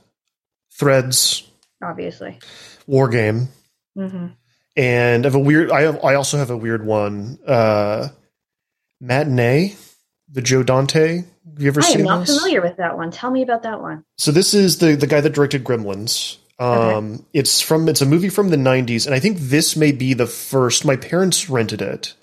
Threads 0.71 1.43
Obviously. 1.81 2.39
War 2.87 3.07
Game, 3.07 3.47
hmm 3.95 4.27
and 4.75 5.25
I 5.25 5.27
have 5.27 5.35
a 5.35 5.39
weird. 5.39 5.71
I 5.71 5.81
have, 5.81 6.03
I 6.03 6.15
also 6.15 6.37
have 6.37 6.49
a 6.49 6.57
weird 6.57 6.85
one. 6.85 7.37
Uh, 7.45 8.09
Matinee, 9.01 9.75
the 10.31 10.41
Joe 10.41 10.63
Dante. 10.63 11.17
Have 11.17 11.61
you 11.63 11.67
ever 11.67 11.81
I 11.81 11.83
seen 11.83 11.99
am 12.01 12.05
not 12.05 12.19
this? 12.27 12.37
familiar 12.37 12.61
with 12.61 12.77
that 12.77 12.95
one. 12.97 13.11
Tell 13.11 13.31
me 13.31 13.41
about 13.41 13.63
that 13.63 13.81
one. 13.81 14.03
So 14.17 14.31
this 14.31 14.53
is 14.53 14.77
the 14.79 14.95
the 14.95 15.07
guy 15.07 15.21
that 15.21 15.31
directed 15.33 15.63
Gremlins. 15.63 16.37
Um, 16.59 17.25
it's 17.33 17.61
from 17.61 17.87
it's 17.89 18.01
a 18.01 18.05
movie 18.05 18.29
from 18.29 18.49
the 18.49 18.57
'90s, 18.57 19.05
and 19.05 19.15
I 19.15 19.19
think 19.19 19.37
this 19.39 19.75
may 19.75 19.91
be 19.91 20.13
the 20.13 20.27
first. 20.27 20.85
My 20.85 20.95
parents 20.97 21.49
rented 21.49 21.81
it, 21.81 22.13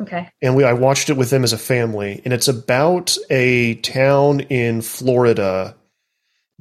Okay. 0.00 0.28
and 0.40 0.56
we 0.56 0.64
I 0.64 0.72
watched 0.72 1.10
it 1.10 1.16
with 1.16 1.30
them 1.30 1.44
as 1.44 1.52
a 1.52 1.58
family, 1.58 2.22
and 2.24 2.32
it's 2.32 2.48
about 2.48 3.16
a 3.30 3.74
town 3.76 4.40
in 4.40 4.80
Florida 4.82 5.76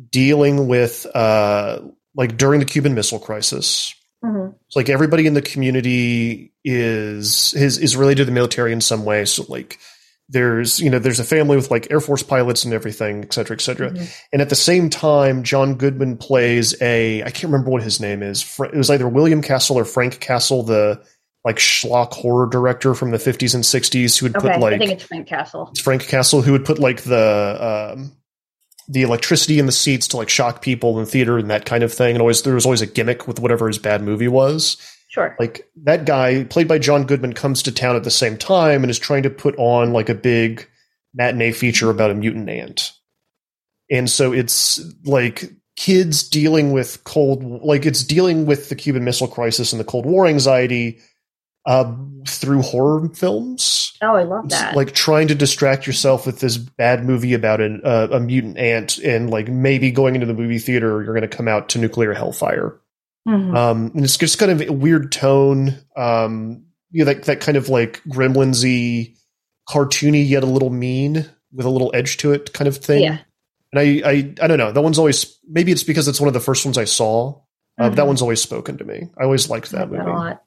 dealing 0.10 0.68
with 0.68 1.06
uh 1.16 1.80
like 2.16 2.38
during 2.38 2.60
the 2.60 2.66
Cuban 2.66 2.94
Missile 2.96 3.20
Crisis. 3.20 3.96
hmm 4.24 4.50
It's 4.68 4.76
like 4.76 4.90
everybody 4.90 5.26
in 5.28 5.34
the 5.34 5.42
community 5.42 6.52
is 6.66 7.54
is 7.56 7.78
is 7.78 7.96
related 7.96 8.24
to 8.24 8.26
the 8.26 8.32
military 8.32 8.74
in 8.74 8.82
some 8.82 9.06
way. 9.06 9.26
So 9.26 9.46
like 9.48 9.80
there's 10.32 10.80
you 10.80 10.90
know 10.90 10.98
there's 10.98 11.20
a 11.20 11.26
family 11.26 11.58
with 11.58 11.70
like 11.70 11.92
Air 11.92 12.00
Force 12.00 12.24
pilots 12.24 12.64
and 12.64 12.74
everything, 12.74 13.24
et 13.24 13.34
cetera, 13.34 13.56
et 13.56 13.62
cetera. 13.62 13.92
Mm-hmm. 13.92 14.06
And 14.34 14.42
at 14.42 14.50
the 14.50 14.56
same 14.56 14.90
time, 14.90 15.44
John 15.44 15.76
Goodman 15.76 16.18
plays 16.18 16.82
a 16.82 17.22
I 17.22 17.32
can't 17.32 17.52
remember 17.52 17.70
what 17.70 17.84
his 17.84 18.00
name 18.00 18.24
is. 18.24 18.60
It 18.60 18.76
was 18.76 18.90
either 18.90 19.08
William 19.08 19.42
Castle 19.42 19.78
or 19.78 19.86
Frank 19.86 20.20
Castle, 20.20 20.64
the 20.64 21.04
like 21.44 21.58
schlock 21.58 22.14
horror 22.14 22.48
director 22.48 22.94
from 22.94 23.12
the 23.12 23.18
50s 23.18 23.56
and 23.56 23.64
60s 23.64 24.20
who 24.20 24.26
would 24.26 24.36
okay, 24.36 24.54
put 24.54 24.60
like 24.60 24.74
I 24.74 24.78
think 24.78 24.92
it's 24.92 25.04
Frank 25.04 25.28
Castle. 25.28 25.68
It's 25.72 25.82
Frank 25.82 26.08
Castle 26.08 26.42
who 26.42 26.54
would 26.54 26.66
put 26.66 26.80
like 26.80 27.02
the 27.02 27.94
um, 27.94 28.16
the 28.88 29.02
electricity 29.02 29.60
in 29.60 29.66
the 29.66 29.72
seats 29.72 30.08
to 30.10 30.18
like 30.18 30.30
shock 30.30 30.62
people 30.62 31.00
in 31.00 31.06
theater 31.06 31.38
and 31.38 31.50
that 31.50 31.66
kind 31.66 31.84
of 31.84 31.94
thing. 31.94 32.16
And 32.16 32.22
always 32.22 32.42
there 32.44 32.56
was 32.56 32.66
always 32.66 32.82
a 32.82 32.88
gimmick 32.88 33.28
with 33.28 33.40
whatever 33.40 33.68
his 33.68 33.80
bad 33.80 34.02
movie 34.02 34.28
was. 34.30 34.78
Sure. 35.12 35.36
Like 35.38 35.70
that 35.84 36.06
guy, 36.06 36.46
played 36.46 36.70
by 36.70 36.80
John 36.80 37.06
Goodman, 37.06 37.34
comes 37.34 37.64
to 37.64 37.72
town 37.74 37.98
at 37.98 38.06
the 38.06 38.10
same 38.10 38.38
time 38.38 38.82
and 38.82 38.90
is 38.90 38.98
trying 38.98 39.24
to 39.24 39.30
put 39.30 39.56
on 39.58 39.92
like 39.92 40.08
a 40.08 40.16
big 40.16 40.70
matinee 41.14 41.52
feature 41.52 41.90
about 41.90 42.12
a 42.12 42.16
mutant 42.16 42.50
ant. 42.50 42.94
And 43.90 44.10
so 44.10 44.32
it's 44.32 44.80
like 45.04 45.52
kids 45.76 46.24
dealing 46.24 46.72
with 46.72 47.04
cold, 47.04 47.44
like 47.44 47.86
it's 47.86 48.06
dealing 48.06 48.46
with 48.46 48.70
the 48.70 48.76
Cuban 48.76 49.04
Missile 49.04 49.28
Crisis 49.28 49.74
and 49.74 49.82
the 49.82 49.86
Cold 49.86 50.06
War 50.06 50.28
anxiety 50.28 51.02
uh, 51.66 51.94
through 52.26 52.62
horror 52.62 53.10
films. 53.10 53.92
Oh, 54.02 54.16
I 54.16 54.24
love 54.24 54.48
that! 54.48 54.70
It's 54.70 54.78
like 54.78 54.94
trying 54.94 55.28
to 55.28 55.36
distract 55.36 55.86
yourself 55.86 56.26
with 56.26 56.40
this 56.40 56.56
bad 56.56 57.04
movie 57.04 57.34
about 57.34 57.60
an, 57.60 57.82
uh, 57.84 58.08
a 58.14 58.20
mutant 58.22 58.58
ant, 58.58 58.98
and 59.00 59.30
like 59.30 59.50
maybe 59.50 59.92
going 59.92 60.16
into 60.16 60.26
the 60.26 60.34
movie 60.34 60.58
theater, 60.58 61.04
you're 61.04 61.14
going 61.14 61.22
to 61.22 61.28
come 61.28 61.50
out 61.50 61.68
to 61.70 61.80
nuclear 61.80 62.14
hellfire. 62.14 62.80
Mm-hmm. 63.28 63.56
Um, 63.56 63.92
and 63.94 64.04
it's 64.04 64.18
just 64.18 64.40
kind 64.40 64.52
of 64.52 64.62
a 64.62 64.74
weird 64.74 65.12
tone. 65.12 65.78
Um, 65.96 66.66
you 66.92 67.06
know, 67.06 67.14
that 67.14 67.26
that 67.26 67.40
kind 67.40 67.58
of 67.58 67.70
like 67.70 68.02
Gremlinsy, 68.04 69.18
cartoony 69.70 70.28
yet 70.28 70.44
a 70.44 70.48
little 70.48 70.70
mean 70.70 71.30
with 71.54 71.66
a 71.66 71.70
little 71.70 71.92
edge 71.94 72.18
to 72.18 72.34
it, 72.34 72.54
kind 72.54 72.68
of 72.68 72.78
thing. 72.78 73.04
Yeah. 73.04 73.20
And 73.74 73.80
I, 73.80 74.10
I, 74.10 74.12
I 74.42 74.48
don't 74.48 74.58
know. 74.58 74.72
That 74.72 74.82
one's 74.82 74.98
always 74.98 75.38
maybe 75.48 75.72
it's 75.72 75.84
because 75.84 76.08
it's 76.08 76.20
one 76.20 76.28
of 76.28 76.34
the 76.34 76.40
first 76.40 76.66
ones 76.66 76.78
I 76.78 76.86
saw. 76.86 77.40
Uh, 77.80 77.86
mm-hmm. 77.86 77.96
That 77.96 78.08
one's 78.08 78.22
always 78.22 78.42
spoken 78.42 78.78
to 78.78 78.84
me. 78.84 79.10
I 79.18 79.24
always 79.24 79.50
liked 79.50 79.72
that 79.72 79.90
movie. 79.90 80.04
That 80.04 80.44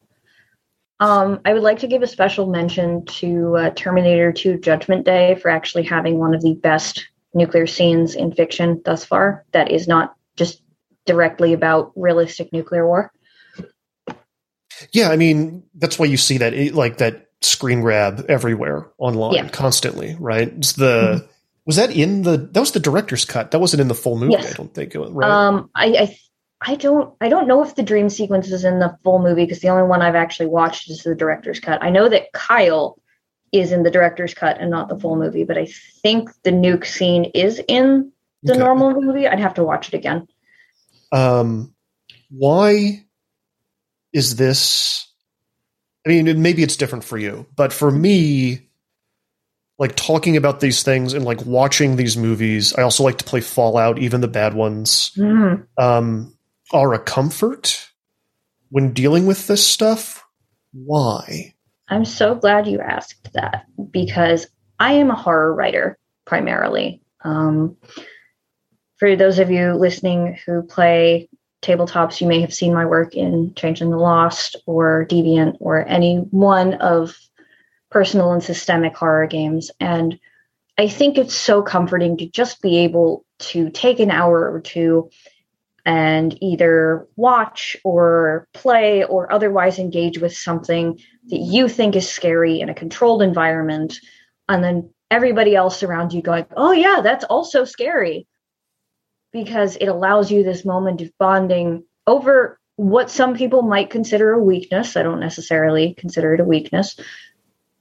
um, 1.00 1.40
I 1.44 1.52
would 1.52 1.62
like 1.62 1.80
to 1.80 1.86
give 1.86 2.02
a 2.02 2.06
special 2.06 2.46
mention 2.46 3.04
to 3.06 3.56
uh, 3.56 3.70
Terminator 3.70 4.32
2 4.32 4.58
Judgment 4.58 5.04
Day 5.04 5.34
for 5.36 5.50
actually 5.50 5.82
having 5.84 6.18
one 6.18 6.34
of 6.34 6.42
the 6.42 6.54
best 6.54 7.06
nuclear 7.34 7.66
scenes 7.66 8.14
in 8.14 8.32
fiction 8.32 8.80
thus 8.84 9.04
far 9.04 9.44
that 9.52 9.70
is 9.70 9.88
not 9.88 10.14
just 10.36 10.62
directly 11.06 11.52
about 11.52 11.92
realistic 11.96 12.52
nuclear 12.52 12.86
war. 12.86 13.12
Yeah, 14.92 15.10
I 15.10 15.16
mean, 15.16 15.62
that's 15.74 15.98
why 15.98 16.06
you 16.06 16.16
see 16.16 16.38
that 16.38 16.54
like 16.74 16.98
that 16.98 17.28
screen 17.42 17.80
grab 17.80 18.24
everywhere 18.28 18.90
online 18.98 19.34
yeah. 19.34 19.48
constantly, 19.48 20.16
right? 20.18 20.48
It's 20.48 20.72
the 20.72 20.84
mm-hmm. 20.84 21.26
was 21.66 21.76
that 21.76 21.90
in 21.90 22.22
the 22.22 22.36
that 22.36 22.60
was 22.60 22.72
the 22.72 22.80
director's 22.80 23.24
cut. 23.24 23.50
That 23.50 23.60
wasn't 23.60 23.82
in 23.82 23.88
the 23.88 23.94
full 23.94 24.18
movie, 24.18 24.32
yes. 24.32 24.52
I 24.52 24.56
don't 24.56 24.74
think 24.74 24.94
it 24.94 24.98
was, 24.98 25.10
right? 25.10 25.30
Um 25.30 25.70
I, 25.74 25.86
I 25.86 26.18
I 26.60 26.74
don't 26.76 27.14
I 27.20 27.28
don't 27.28 27.46
know 27.46 27.62
if 27.62 27.74
the 27.74 27.82
dream 27.82 28.08
sequence 28.08 28.50
is 28.50 28.64
in 28.64 28.78
the 28.78 28.96
full 29.04 29.20
movie 29.20 29.44
because 29.44 29.60
the 29.60 29.68
only 29.68 29.86
one 29.86 30.02
I've 30.02 30.14
actually 30.14 30.46
watched 30.46 30.90
is 30.90 31.02
the 31.02 31.14
director's 31.14 31.60
cut. 31.60 31.82
I 31.82 31.90
know 31.90 32.08
that 32.08 32.32
Kyle 32.32 32.98
is 33.52 33.70
in 33.70 33.84
the 33.84 33.90
director's 33.90 34.34
cut 34.34 34.60
and 34.60 34.70
not 34.70 34.88
the 34.88 34.98
full 34.98 35.16
movie, 35.16 35.44
but 35.44 35.56
I 35.56 35.66
think 36.02 36.30
the 36.42 36.50
nuke 36.50 36.84
scene 36.84 37.26
is 37.26 37.60
in 37.68 38.10
the 38.42 38.52
okay. 38.52 38.60
normal 38.60 39.00
movie. 39.00 39.28
I'd 39.28 39.38
have 39.38 39.54
to 39.54 39.64
watch 39.64 39.88
it 39.88 39.94
again. 39.94 40.26
Um, 41.14 41.74
why 42.30 43.04
is 44.12 44.36
this? 44.36 45.06
I 46.06 46.10
mean, 46.10 46.42
maybe 46.42 46.62
it's 46.62 46.76
different 46.76 47.04
for 47.04 47.16
you, 47.16 47.46
but 47.56 47.72
for 47.72 47.90
me, 47.90 48.68
like 49.78 49.96
talking 49.96 50.36
about 50.36 50.60
these 50.60 50.82
things 50.82 51.14
and 51.14 51.24
like 51.24 51.44
watching 51.46 51.96
these 51.96 52.16
movies, 52.16 52.74
I 52.74 52.82
also 52.82 53.04
like 53.04 53.18
to 53.18 53.24
play 53.24 53.40
Fallout, 53.40 53.98
even 53.98 54.20
the 54.20 54.28
bad 54.28 54.54
ones. 54.54 55.12
Mm. 55.16 55.66
Um, 55.78 56.36
are 56.72 56.94
a 56.94 56.98
comfort 56.98 57.90
when 58.70 58.92
dealing 58.92 59.26
with 59.26 59.46
this 59.46 59.66
stuff? 59.66 60.24
Why? 60.72 61.54
I'm 61.88 62.04
so 62.04 62.34
glad 62.34 62.66
you 62.66 62.80
asked 62.80 63.32
that 63.34 63.66
because 63.90 64.46
I 64.80 64.94
am 64.94 65.10
a 65.10 65.14
horror 65.14 65.54
writer 65.54 65.98
primarily. 66.24 67.00
Um, 67.24 67.76
for 69.04 69.16
those 69.16 69.38
of 69.38 69.50
you 69.50 69.74
listening 69.74 70.38
who 70.46 70.62
play 70.62 71.28
tabletops, 71.60 72.22
you 72.22 72.26
may 72.26 72.40
have 72.40 72.54
seen 72.54 72.72
my 72.72 72.86
work 72.86 73.14
in 73.14 73.52
Changeling 73.54 73.90
the 73.90 73.98
Lost 73.98 74.56
or 74.64 75.06
Deviant 75.10 75.58
or 75.60 75.86
any 75.86 76.20
one 76.30 76.72
of 76.72 77.14
personal 77.90 78.32
and 78.32 78.42
systemic 78.42 78.96
horror 78.96 79.26
games. 79.26 79.70
And 79.78 80.18
I 80.78 80.88
think 80.88 81.18
it's 81.18 81.34
so 81.34 81.60
comforting 81.60 82.16
to 82.16 82.30
just 82.30 82.62
be 82.62 82.78
able 82.78 83.26
to 83.40 83.68
take 83.68 84.00
an 84.00 84.10
hour 84.10 84.50
or 84.50 84.62
two 84.62 85.10
and 85.84 86.42
either 86.42 87.06
watch 87.14 87.76
or 87.84 88.48
play 88.54 89.04
or 89.04 89.30
otherwise 89.30 89.78
engage 89.78 90.18
with 90.18 90.34
something 90.34 90.98
that 91.28 91.40
you 91.40 91.68
think 91.68 91.94
is 91.94 92.08
scary 92.08 92.58
in 92.58 92.70
a 92.70 92.74
controlled 92.74 93.20
environment 93.20 94.00
and 94.48 94.64
then 94.64 94.88
everybody 95.10 95.54
else 95.54 95.82
around 95.82 96.14
you 96.14 96.22
going 96.22 96.46
oh 96.56 96.72
yeah 96.72 97.02
that's 97.02 97.24
also 97.24 97.66
scary 97.66 98.26
because 99.34 99.76
it 99.76 99.88
allows 99.88 100.30
you 100.30 100.42
this 100.42 100.64
moment 100.64 101.02
of 101.02 101.10
bonding 101.18 101.84
over 102.06 102.58
what 102.76 103.10
some 103.10 103.36
people 103.36 103.60
might 103.60 103.90
consider 103.90 104.32
a 104.32 104.42
weakness 104.42 104.96
i 104.96 105.02
don't 105.02 105.20
necessarily 105.20 105.92
consider 105.92 106.32
it 106.32 106.40
a 106.40 106.44
weakness 106.44 106.98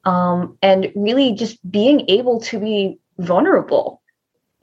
um, 0.05 0.57
and 0.61 0.91
really 0.95 1.31
just 1.31 1.57
being 1.69 2.09
able 2.09 2.41
to 2.41 2.59
be 2.59 2.99
vulnerable 3.17 4.01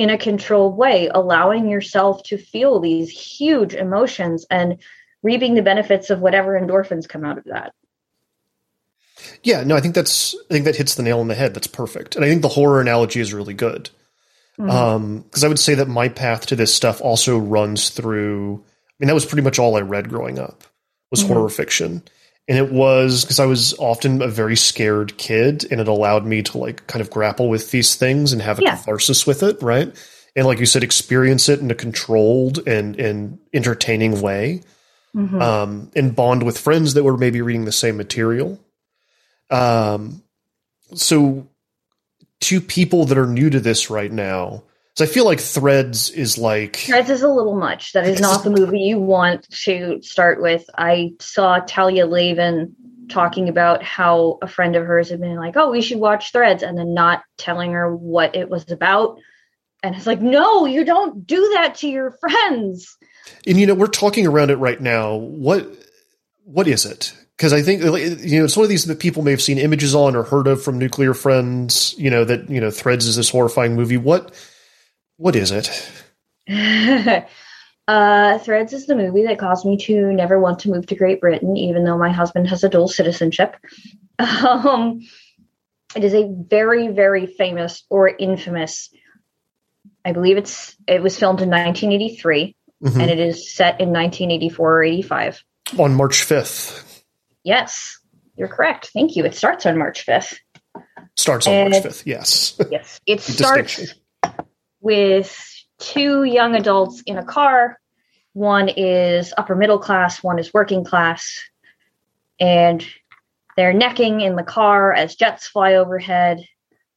in 0.00 0.08
a 0.08 0.18
controlled 0.18 0.78
way, 0.78 1.10
allowing 1.12 1.68
yourself 1.68 2.22
to 2.22 2.38
feel 2.38 2.80
these 2.80 3.10
huge 3.10 3.74
emotions 3.74 4.46
and 4.50 4.78
reaping 5.22 5.54
the 5.54 5.62
benefits 5.62 6.08
of 6.08 6.20
whatever 6.20 6.58
endorphins 6.58 7.06
come 7.06 7.22
out 7.22 7.36
of 7.36 7.44
that. 7.44 7.74
Yeah, 9.42 9.62
no, 9.62 9.76
I 9.76 9.80
think 9.80 9.94
that's 9.94 10.34
I 10.48 10.54
think 10.54 10.64
that 10.64 10.76
hits 10.76 10.94
the 10.94 11.02
nail 11.02 11.20
on 11.20 11.28
the 11.28 11.34
head. 11.34 11.52
That's 11.52 11.66
perfect, 11.66 12.16
and 12.16 12.24
I 12.24 12.28
think 12.28 12.40
the 12.40 12.48
horror 12.48 12.80
analogy 12.80 13.20
is 13.20 13.34
really 13.34 13.52
good. 13.52 13.90
Because 14.60 14.74
mm-hmm. 14.74 15.04
um, 15.04 15.44
I 15.44 15.48
would 15.48 15.58
say 15.58 15.74
that 15.74 15.88
my 15.88 16.08
path 16.08 16.46
to 16.46 16.56
this 16.56 16.74
stuff 16.74 17.00
also 17.00 17.38
runs 17.38 17.90
through. 17.90 18.56
I 18.56 18.94
mean, 18.98 19.08
that 19.08 19.14
was 19.14 19.24
pretty 19.24 19.42
much 19.42 19.58
all 19.58 19.76
I 19.76 19.80
read 19.80 20.08
growing 20.08 20.38
up 20.38 20.64
was 21.10 21.22
mm-hmm. 21.22 21.32
horror 21.32 21.48
fiction, 21.48 22.02
and 22.46 22.58
it 22.58 22.70
was 22.70 23.24
because 23.24 23.40
I 23.40 23.46
was 23.46 23.74
often 23.78 24.22
a 24.22 24.28
very 24.28 24.56
scared 24.56 25.16
kid, 25.16 25.66
and 25.70 25.80
it 25.80 25.88
allowed 25.88 26.26
me 26.26 26.42
to 26.42 26.58
like 26.58 26.86
kind 26.86 27.00
of 27.00 27.10
grapple 27.10 27.48
with 27.48 27.70
these 27.70 27.96
things 27.96 28.32
and 28.32 28.42
have 28.42 28.58
a 28.58 28.62
yeah. 28.62 28.76
catharsis 28.76 29.26
with 29.26 29.42
it, 29.42 29.62
right? 29.62 29.94
And 30.36 30.46
like 30.46 30.60
you 30.60 30.66
said, 30.66 30.84
experience 30.84 31.48
it 31.48 31.60
in 31.60 31.70
a 31.70 31.74
controlled 31.74 32.66
and 32.66 32.98
and 33.00 33.38
entertaining 33.52 34.20
way, 34.20 34.62
mm-hmm. 35.16 35.40
um, 35.40 35.90
and 35.96 36.14
bond 36.14 36.42
with 36.42 36.58
friends 36.58 36.94
that 36.94 37.04
were 37.04 37.16
maybe 37.16 37.40
reading 37.40 37.64
the 37.64 37.72
same 37.72 37.96
material. 37.96 38.60
Um, 39.50 40.22
so 40.94 41.48
two 42.40 42.60
people 42.60 43.04
that 43.06 43.18
are 43.18 43.26
new 43.26 43.50
to 43.50 43.60
this 43.60 43.90
right 43.90 44.12
now 44.12 44.62
so 44.96 45.04
I 45.04 45.08
feel 45.08 45.24
like 45.24 45.40
Threads 45.40 46.10
is 46.10 46.36
like 46.36 46.76
Threads 46.76 47.08
is 47.08 47.22
a 47.22 47.28
little 47.28 47.56
much. 47.56 47.92
That 47.92 48.06
is 48.06 48.20
not 48.20 48.44
the 48.44 48.50
movie 48.50 48.80
you 48.80 48.98
want 48.98 49.48
to 49.48 50.02
start 50.02 50.42
with. 50.42 50.68
I 50.76 51.12
saw 51.20 51.60
Talia 51.60 52.06
Lavin 52.06 52.74
talking 53.08 53.48
about 53.48 53.82
how 53.82 54.38
a 54.42 54.46
friend 54.46 54.76
of 54.76 54.84
hers 54.84 55.08
had 55.08 55.20
been 55.20 55.36
like, 55.36 55.56
"Oh, 55.56 55.70
we 55.70 55.80
should 55.80 55.98
watch 55.98 56.32
Threads," 56.32 56.62
and 56.62 56.76
then 56.76 56.92
not 56.92 57.22
telling 57.38 57.72
her 57.72 57.94
what 57.94 58.36
it 58.36 58.50
was 58.50 58.70
about. 58.70 59.18
And 59.82 59.94
it's 59.94 60.06
like, 60.06 60.20
no, 60.20 60.66
you 60.66 60.84
don't 60.84 61.26
do 61.26 61.52
that 61.54 61.76
to 61.76 61.88
your 61.88 62.10
friends. 62.10 62.98
And 63.46 63.58
you 63.58 63.66
know, 63.66 63.74
we're 63.74 63.86
talking 63.86 64.26
around 64.26 64.50
it 64.50 64.56
right 64.56 64.80
now. 64.80 65.14
What 65.14 65.66
what 66.44 66.68
is 66.68 66.84
it? 66.84 67.14
Because 67.40 67.54
I 67.54 67.62
think 67.62 67.80
you 67.82 68.38
know 68.38 68.44
it's 68.44 68.54
one 68.54 68.64
of 68.64 68.68
these 68.68 68.84
that 68.84 68.98
people 68.98 69.22
may 69.22 69.30
have 69.30 69.40
seen 69.40 69.56
images 69.56 69.94
on 69.94 70.14
or 70.14 70.24
heard 70.24 70.46
of 70.46 70.62
from 70.62 70.78
Nuclear 70.78 71.14
Friends. 71.14 71.94
You 71.96 72.10
know 72.10 72.22
that 72.22 72.50
you 72.50 72.60
know 72.60 72.70
Threads 72.70 73.06
is 73.06 73.16
this 73.16 73.30
horrifying 73.30 73.76
movie. 73.76 73.96
What 73.96 74.34
what 75.16 75.34
is 75.34 75.50
it? 75.50 75.90
uh, 77.88 78.38
Threads 78.40 78.74
is 78.74 78.86
the 78.86 78.94
movie 78.94 79.24
that 79.24 79.38
caused 79.38 79.64
me 79.64 79.78
to 79.78 80.12
never 80.12 80.38
want 80.38 80.58
to 80.60 80.70
move 80.70 80.84
to 80.88 80.94
Great 80.94 81.22
Britain, 81.22 81.56
even 81.56 81.84
though 81.84 81.96
my 81.96 82.12
husband 82.12 82.46
has 82.48 82.62
a 82.62 82.68
dual 82.68 82.88
citizenship. 82.88 83.56
Um, 84.20 85.00
it 85.96 86.04
is 86.04 86.12
a 86.12 86.28
very, 86.30 86.88
very 86.88 87.24
famous 87.24 87.84
or 87.88 88.06
infamous. 88.06 88.90
I 90.04 90.12
believe 90.12 90.36
it's 90.36 90.76
it 90.86 91.02
was 91.02 91.18
filmed 91.18 91.40
in 91.40 91.48
1983, 91.48 92.54
mm-hmm. 92.84 93.00
and 93.00 93.10
it 93.10 93.18
is 93.18 93.50
set 93.50 93.80
in 93.80 93.88
1984 93.88 94.72
or 94.74 94.82
85. 94.84 95.42
On 95.78 95.94
March 95.94 96.26
5th. 96.26 96.89
Yes, 97.44 97.98
you're 98.36 98.48
correct. 98.48 98.90
Thank 98.92 99.16
you. 99.16 99.24
It 99.24 99.34
starts 99.34 99.66
on 99.66 99.78
March 99.78 100.06
5th. 100.06 100.38
Starts 101.16 101.46
on 101.46 101.52
and 101.52 101.70
March 101.70 101.84
5th. 101.84 102.06
Yes. 102.06 102.60
Yes, 102.70 103.00
it 103.06 103.20
starts 103.20 103.94
with 104.80 105.36
two 105.78 106.24
young 106.24 106.54
adults 106.54 107.02
in 107.06 107.18
a 107.18 107.24
car. 107.24 107.78
One 108.32 108.68
is 108.68 109.34
upper 109.36 109.56
middle 109.56 109.78
class, 109.78 110.22
one 110.22 110.38
is 110.38 110.54
working 110.54 110.84
class. 110.84 111.42
And 112.38 112.86
they're 113.56 113.72
necking 113.72 114.20
in 114.20 114.36
the 114.36 114.42
car 114.42 114.92
as 114.92 115.16
jets 115.16 115.46
fly 115.48 115.74
overhead. 115.74 116.44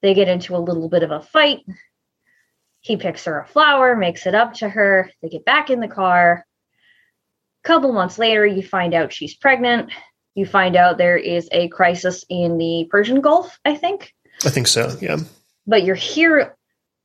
They 0.02 0.14
get 0.14 0.30
into 0.30 0.56
a 0.56 0.58
little 0.58 0.90
bit 0.90 1.04
of 1.04 1.12
a 1.12 1.22
fight. 1.22 1.60
He 2.82 2.98
picks 2.98 3.26
her 3.26 3.40
a 3.40 3.48
flower, 3.48 3.96
makes 3.96 4.26
it 4.26 4.36
up 4.36 4.54
to 4.56 4.70
her. 4.70 5.10
They 5.22 5.30
get 5.30 5.46
back 5.46 5.70
in 5.70 5.80
the 5.80 5.88
car. 5.88 6.46
A 7.64 7.68
couple 7.68 7.94
months 7.94 8.20
later, 8.20 8.46
you 8.46 8.62
find 8.62 8.94
out 8.94 9.14
she's 9.14 9.36
pregnant. 9.36 9.92
You 10.36 10.46
find 10.46 10.76
out 10.76 10.98
there 10.98 11.18
is 11.18 11.48
a 11.52 11.68
crisis 11.70 12.26
in 12.30 12.58
the 12.58 12.88
Persian 12.90 13.22
Gulf, 13.22 13.60
I 13.66 13.76
think. 13.76 14.14
I 14.44 14.50
think 14.50 14.68
so, 14.68 14.96
yeah. 15.00 15.18
But 15.68 15.84
you're 15.84 15.96
here. 15.96 16.56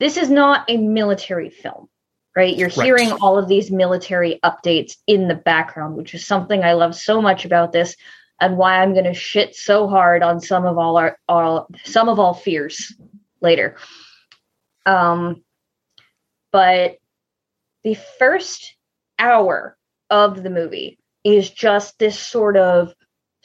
This 0.00 0.16
is 0.16 0.30
not 0.30 0.64
a 0.68 0.76
military 0.76 1.50
film, 1.50 1.88
right? 2.34 2.56
You're 2.56 2.70
Right. 2.76 2.84
hearing 2.86 3.12
all 3.20 3.38
of 3.38 3.48
these 3.48 3.70
military 3.70 4.40
updates 4.44 4.96
in 5.06 5.28
the 5.28 5.34
background, 5.34 5.96
which 5.96 6.14
is 6.14 6.26
something 6.26 6.64
I 6.64 6.72
love 6.72 6.94
so 6.94 7.20
much 7.20 7.44
about 7.44 7.72
this 7.72 7.96
and 8.40 8.56
why 8.56 8.80
I'm 8.80 8.92
going 8.92 9.04
to 9.04 9.14
shit 9.14 9.54
so 9.54 9.88
hard 9.88 10.22
on 10.22 10.40
some 10.40 10.64
of 10.64 10.78
all 10.78 10.96
our, 10.96 11.18
all 11.28 11.68
Sum 11.84 12.08
of 12.08 12.18
All 12.18 12.34
Fears 12.34 12.94
later. 13.40 13.76
Um, 14.86 15.42
but 16.52 16.96
the 17.84 17.94
first 18.18 18.74
hour 19.18 19.76
of 20.08 20.42
the 20.42 20.50
movie 20.50 20.98
is 21.24 21.50
just 21.50 21.98
this 21.98 22.18
sort 22.18 22.56
of 22.56 22.94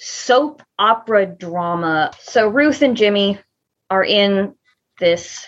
soap 0.04 0.62
opera 0.78 1.26
drama. 1.26 2.12
So 2.20 2.48
Ruth 2.48 2.82
and 2.82 2.98
Jimmy 2.98 3.40
are 3.90 4.04
in 4.04 4.56
this 5.00 5.48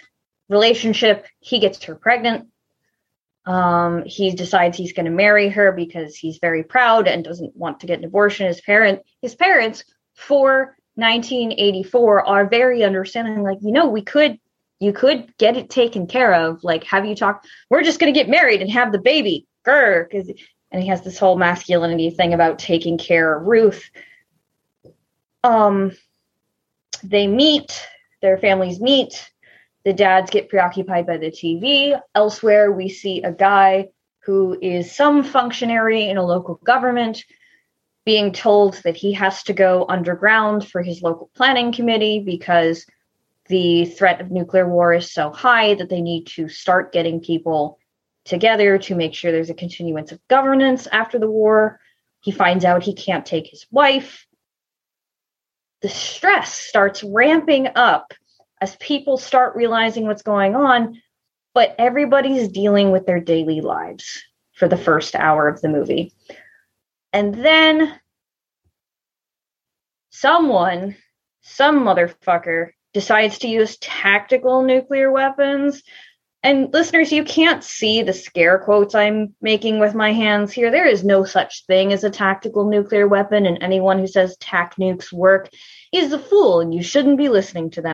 relationship. 0.50 1.26
He 1.40 1.60
gets 1.60 1.84
her 1.84 1.96
pregnant. 1.96 2.48
Um, 3.46 4.04
he 4.06 4.32
decides 4.32 4.78
he's 4.78 4.94
going 4.94 5.06
to 5.06 5.12
marry 5.12 5.50
her 5.50 5.72
because 5.72 6.16
he's 6.16 6.40
very 6.40 6.64
proud 6.64 7.08
and 7.08 7.24
doesn't 7.24 7.56
want 7.56 7.82
to 7.82 7.88
get 7.88 8.00
an 8.00 8.06
abortion. 8.06 8.48
His 8.48 8.62
parent, 8.62 9.02
his 9.22 9.36
parents, 9.36 9.84
for 10.16 10.76
1984, 10.96 12.26
are 12.26 12.50
very 12.50 12.84
understanding. 12.84 13.44
Like, 13.44 13.60
you 13.62 13.72
know, 13.72 13.88
we 13.88 14.02
could, 14.02 14.40
you 14.80 14.94
could 14.94 15.36
get 15.38 15.58
it 15.58 15.70
taken 15.70 16.08
care 16.08 16.34
of. 16.34 16.64
Like, 16.64 16.86
have 16.86 17.06
you 17.06 17.16
talked? 17.16 17.48
We're 17.70 17.84
just 17.84 18.00
going 18.00 18.12
to 18.12 18.20
get 18.20 18.30
married 18.30 18.62
and 18.62 18.72
have 18.72 18.92
the 18.92 19.00
baby. 19.00 19.48
Grr, 19.68 20.08
because 20.10 20.32
and 20.72 20.82
he 20.82 20.90
has 20.90 21.02
this 21.04 21.18
whole 21.18 21.38
masculinity 21.38 22.10
thing 22.10 22.34
about 22.34 22.60
taking 22.60 22.98
care 22.98 23.38
of 23.38 23.46
Ruth. 23.46 23.90
Um, 25.46 25.92
they 27.04 27.28
meet, 27.28 27.88
their 28.22 28.40
families 28.40 28.80
meet. 28.80 29.32
The 29.84 29.94
dads 29.94 30.32
get 30.32 30.50
preoccupied 30.50 31.06
by 31.06 31.18
the 31.18 31.30
TV. 31.30 32.00
Elsewhere, 32.16 32.72
we 32.72 32.90
see 32.90 33.22
a 33.22 33.32
guy 33.32 33.90
who 34.24 34.58
is 34.60 34.96
some 34.96 35.24
functionary 35.24 36.10
in 36.10 36.18
a 36.18 36.26
local 36.26 36.56
government 36.56 37.24
being 38.06 38.34
told 38.34 38.74
that 38.86 38.96
he 38.96 39.14
has 39.14 39.44
to 39.44 39.54
go 39.54 39.86
underground 39.88 40.68
for 40.68 40.82
his 40.82 41.04
local 41.04 41.30
planning 41.36 41.72
committee 41.72 42.20
because 42.20 42.88
the 43.48 43.86
threat 43.86 44.22
of 44.22 44.32
nuclear 44.32 44.68
war 44.68 44.94
is 44.94 45.14
so 45.14 45.30
high 45.30 45.76
that 45.76 45.90
they 45.90 46.02
need 46.02 46.26
to 46.26 46.50
start 46.50 46.92
getting 46.92 47.20
people 47.20 47.78
together 48.24 48.80
to 48.80 48.96
make 48.96 49.14
sure 49.14 49.32
there's 49.32 49.52
a 49.52 49.56
continuance 49.56 50.12
of 50.12 50.28
governance 50.28 50.88
after 50.92 51.20
the 51.20 51.30
war. 51.30 51.80
He 52.22 52.32
finds 52.32 52.66
out 52.66 52.82
he 52.82 52.96
can't 52.96 53.28
take 53.28 53.46
his 53.46 53.68
wife. 53.70 54.26
The 55.86 55.92
stress 55.92 56.52
starts 56.52 57.04
ramping 57.04 57.68
up 57.76 58.12
as 58.60 58.76
people 58.78 59.18
start 59.18 59.56
realizing 59.56 60.08
what's 60.08 60.24
going 60.24 60.56
on, 60.56 61.00
but 61.54 61.76
everybody's 61.78 62.48
dealing 62.48 62.90
with 62.90 63.06
their 63.06 63.20
daily 63.20 63.62
lives 63.62 64.24
for 64.54 64.68
the 64.68 64.80
first 64.80 65.14
hour 65.14 65.48
of 65.48 65.62
the 65.62 65.70
movie. 65.70 66.12
And 67.14 67.36
then 67.36 68.00
someone, 70.10 70.96
some 71.42 71.82
motherfucker, 71.82 72.72
decides 72.96 73.38
to 73.38 73.48
use 73.48 73.78
tactical 73.78 74.64
nuclear 74.64 75.12
weapons. 75.12 75.84
And 76.46 76.72
listeners, 76.72 77.12
you 77.12 77.24
can't 77.24 77.64
see 77.64 78.04
the 78.04 78.14
scare 78.14 78.60
quotes 78.60 78.94
I'm 78.94 79.34
making 79.42 79.80
with 79.80 79.96
my 79.96 80.14
hands 80.14 80.52
here. 80.52 80.70
There 80.70 80.86
is 80.86 81.04
no 81.04 81.24
such 81.24 81.66
thing 81.66 81.92
as 81.92 82.04
a 82.04 82.10
tactical 82.12 82.70
nuclear 82.70 83.08
weapon, 83.08 83.48
and 83.48 83.58
anyone 83.64 83.98
who 83.98 84.06
says 84.06 84.38
tac 84.38 84.76
nukes 84.76 85.12
work 85.12 85.50
is 85.92 86.14
a 86.14 86.20
fool, 86.20 86.60
and 86.60 86.72
you 86.72 86.84
shouldn't 86.84 87.18
be 87.18 87.30
listening 87.30 87.72
to 87.72 87.82
them. 87.82 87.94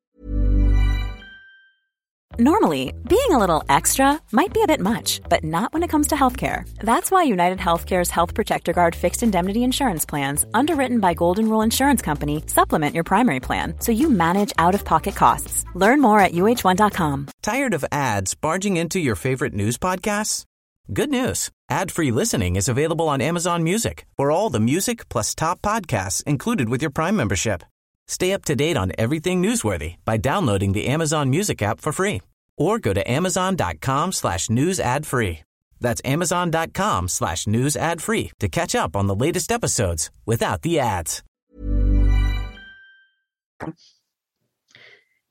Normally, 2.39 2.93
being 3.09 3.31
a 3.31 3.37
little 3.37 3.61
extra 3.67 4.17
might 4.31 4.53
be 4.53 4.63
a 4.63 4.67
bit 4.67 4.79
much, 4.79 5.19
but 5.29 5.43
not 5.43 5.73
when 5.73 5.83
it 5.83 5.89
comes 5.89 6.07
to 6.07 6.15
healthcare. 6.15 6.65
That's 6.79 7.11
why 7.11 7.23
United 7.23 7.59
Healthcare's 7.59 8.09
Health 8.09 8.33
Protector 8.33 8.71
Guard 8.71 8.95
fixed 8.95 9.21
indemnity 9.21 9.63
insurance 9.63 10.05
plans, 10.05 10.45
underwritten 10.53 11.01
by 11.01 11.13
Golden 11.13 11.49
Rule 11.49 11.61
Insurance 11.61 12.01
Company, 12.01 12.43
supplement 12.47 12.95
your 12.95 13.03
primary 13.03 13.41
plan 13.41 13.75
so 13.79 13.91
you 13.91 14.09
manage 14.09 14.53
out 14.57 14.75
of 14.75 14.85
pocket 14.85 15.13
costs. 15.13 15.65
Learn 15.75 16.01
more 16.01 16.21
at 16.21 16.31
uhone.com. 16.31 17.27
Tired 17.41 17.73
of 17.73 17.85
ads 17.91 18.33
barging 18.33 18.77
into 18.77 18.99
your 18.99 19.15
favorite 19.15 19.53
news 19.53 19.77
podcasts? 19.77 20.45
Good 20.93 21.09
news. 21.09 21.49
Ad-free 21.69 22.11
listening 22.11 22.55
is 22.55 22.69
available 22.69 23.09
on 23.09 23.19
Amazon 23.21 23.61
Music 23.63 24.05
for 24.15 24.31
all 24.31 24.49
the 24.49 24.59
music 24.59 25.09
plus 25.09 25.35
top 25.35 25.61
podcasts 25.61 26.23
included 26.23 26.69
with 26.69 26.81
your 26.81 26.91
Prime 26.91 27.15
membership. 27.15 27.63
Stay 28.11 28.33
up 28.33 28.43
to 28.43 28.57
date 28.57 28.75
on 28.75 28.91
everything 28.97 29.41
newsworthy 29.41 29.95
by 30.03 30.17
downloading 30.17 30.73
the 30.73 30.87
Amazon 30.87 31.29
Music 31.29 31.61
app 31.61 31.79
for 31.79 31.93
free 31.93 32.21
or 32.57 32.77
go 32.77 32.91
to 32.91 33.09
amazon.com 33.09 34.11
slash 34.11 34.49
news 34.49 34.81
ad 34.81 35.05
free. 35.05 35.39
That's 35.79 36.01
amazon.com 36.03 37.07
slash 37.07 37.47
news 37.47 37.77
ad 37.77 38.01
free 38.01 38.31
to 38.41 38.49
catch 38.49 38.75
up 38.75 38.97
on 38.97 39.07
the 39.07 39.15
latest 39.15 39.49
episodes 39.49 40.11
without 40.25 40.61
the 40.61 40.77
ads. 40.77 41.23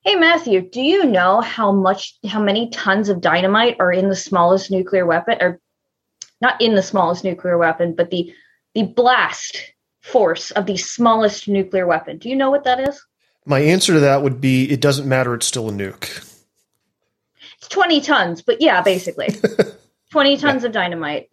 Hey 0.03 0.15
Matthew, 0.15 0.63
do 0.63 0.81
you 0.81 1.05
know 1.05 1.43
how 1.43 1.73
much 1.73 2.19
how 2.27 2.41
many 2.41 2.71
tons 2.71 3.11
of 3.11 3.21
dynamite 3.21 3.77
are 3.79 3.93
in 3.93 4.09
the 4.09 4.17
smallest 4.17 4.71
nuclear 4.71 5.05
weapon 5.05 5.37
or 5.43 5.61
not 6.41 6.59
in 6.63 6.75
the 6.75 6.83
smallest 6.83 7.25
nuclear 7.25 7.59
weapon, 7.59 7.95
but 7.95 8.09
the 8.11 8.33
the 8.75 8.85
blast 8.85 9.75
force 10.11 10.51
of 10.53 10.67
the 10.67 10.77
smallest 10.77 11.49
nuclear 11.49 11.87
weapon. 11.87 12.19
Do 12.19 12.29
you 12.29 12.37
know 12.37 12.51
what 12.51 12.65
that 12.65 12.89
is? 12.89 13.05
My 13.47 13.61
answer 13.61 13.95
to 13.95 14.01
that 14.01 14.23
would 14.23 14.41
be 14.41 14.71
it 14.71 14.81
doesn't 14.81 15.09
matter, 15.09 15.35
it's 15.35 15.47
still 15.47 15.69
a 15.69 15.73
nuke. 15.73 16.27
It's 17.59 17.69
20 17.69 18.01
tons, 18.01 18.43
but 18.43 18.61
yeah, 18.61 18.83
basically. 18.83 19.29
20 20.13 20.37
tons 20.39 20.65
of 20.65 20.73
dynamite. 20.73 21.31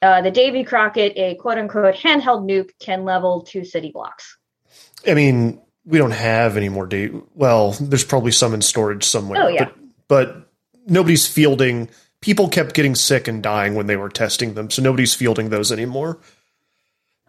Uh, 0.00 0.22
the 0.22 0.30
Davy 0.30 0.64
Crockett, 0.64 1.12
a 1.16 1.34
quote 1.36 1.58
unquote 1.58 1.94
handheld 1.94 2.48
nuke, 2.48 2.70
can 2.78 3.04
level 3.04 3.42
two 3.42 3.64
city 3.64 3.90
blocks. 3.90 4.36
I 5.06 5.14
mean, 5.14 5.60
we 5.84 5.98
don't 5.98 6.12
have 6.12 6.56
any 6.56 6.68
more 6.68 6.86
data. 6.86 7.22
Well, 7.34 7.72
there's 7.72 8.04
probably 8.04 8.32
some 8.32 8.54
in 8.54 8.62
storage 8.62 9.04
somewhere. 9.04 9.42
Oh, 9.42 9.48
yeah. 9.48 9.64
But, 9.64 9.74
but 10.08 10.50
nobody's 10.86 11.26
fielding. 11.26 11.88
People 12.20 12.48
kept 12.48 12.74
getting 12.74 12.94
sick 12.94 13.26
and 13.26 13.42
dying 13.42 13.74
when 13.74 13.86
they 13.86 13.96
were 13.96 14.08
testing 14.08 14.54
them, 14.54 14.70
so 14.70 14.82
nobody's 14.82 15.14
fielding 15.14 15.48
those 15.50 15.72
anymore. 15.72 16.18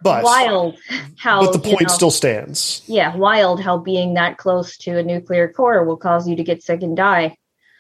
But 0.01 0.23
wild 0.23 0.77
how 1.17 1.45
but 1.45 1.62
the 1.62 1.69
you 1.69 1.75
point 1.75 1.89
know, 1.89 1.93
still 1.93 2.12
stands. 2.12 2.83
yeah, 2.88 3.15
wild 3.15 3.62
how 3.62 3.77
being 3.77 4.13
that 4.13 4.38
close 4.38 4.77
to 4.77 4.97
a 4.97 5.03
nuclear 5.03 5.51
core 5.51 5.83
will 5.83 5.97
cause 5.97 6.27
you 6.27 6.35
to 6.35 6.43
get 6.43 6.63
sick 6.63 6.81
and 6.81 6.95
die. 6.95 7.35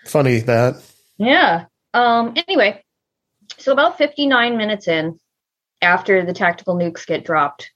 Funny 0.05 0.39
that. 0.39 0.81
Yeah. 1.17 1.65
Um 1.93 2.33
anyway, 2.35 2.83
so 3.57 3.71
about 3.71 3.97
59 3.97 4.57
minutes 4.57 4.87
in 4.87 5.19
after 5.81 6.25
the 6.25 6.33
tactical 6.33 6.75
nukes 6.75 7.05
get 7.05 7.25
dropped, 7.25 7.71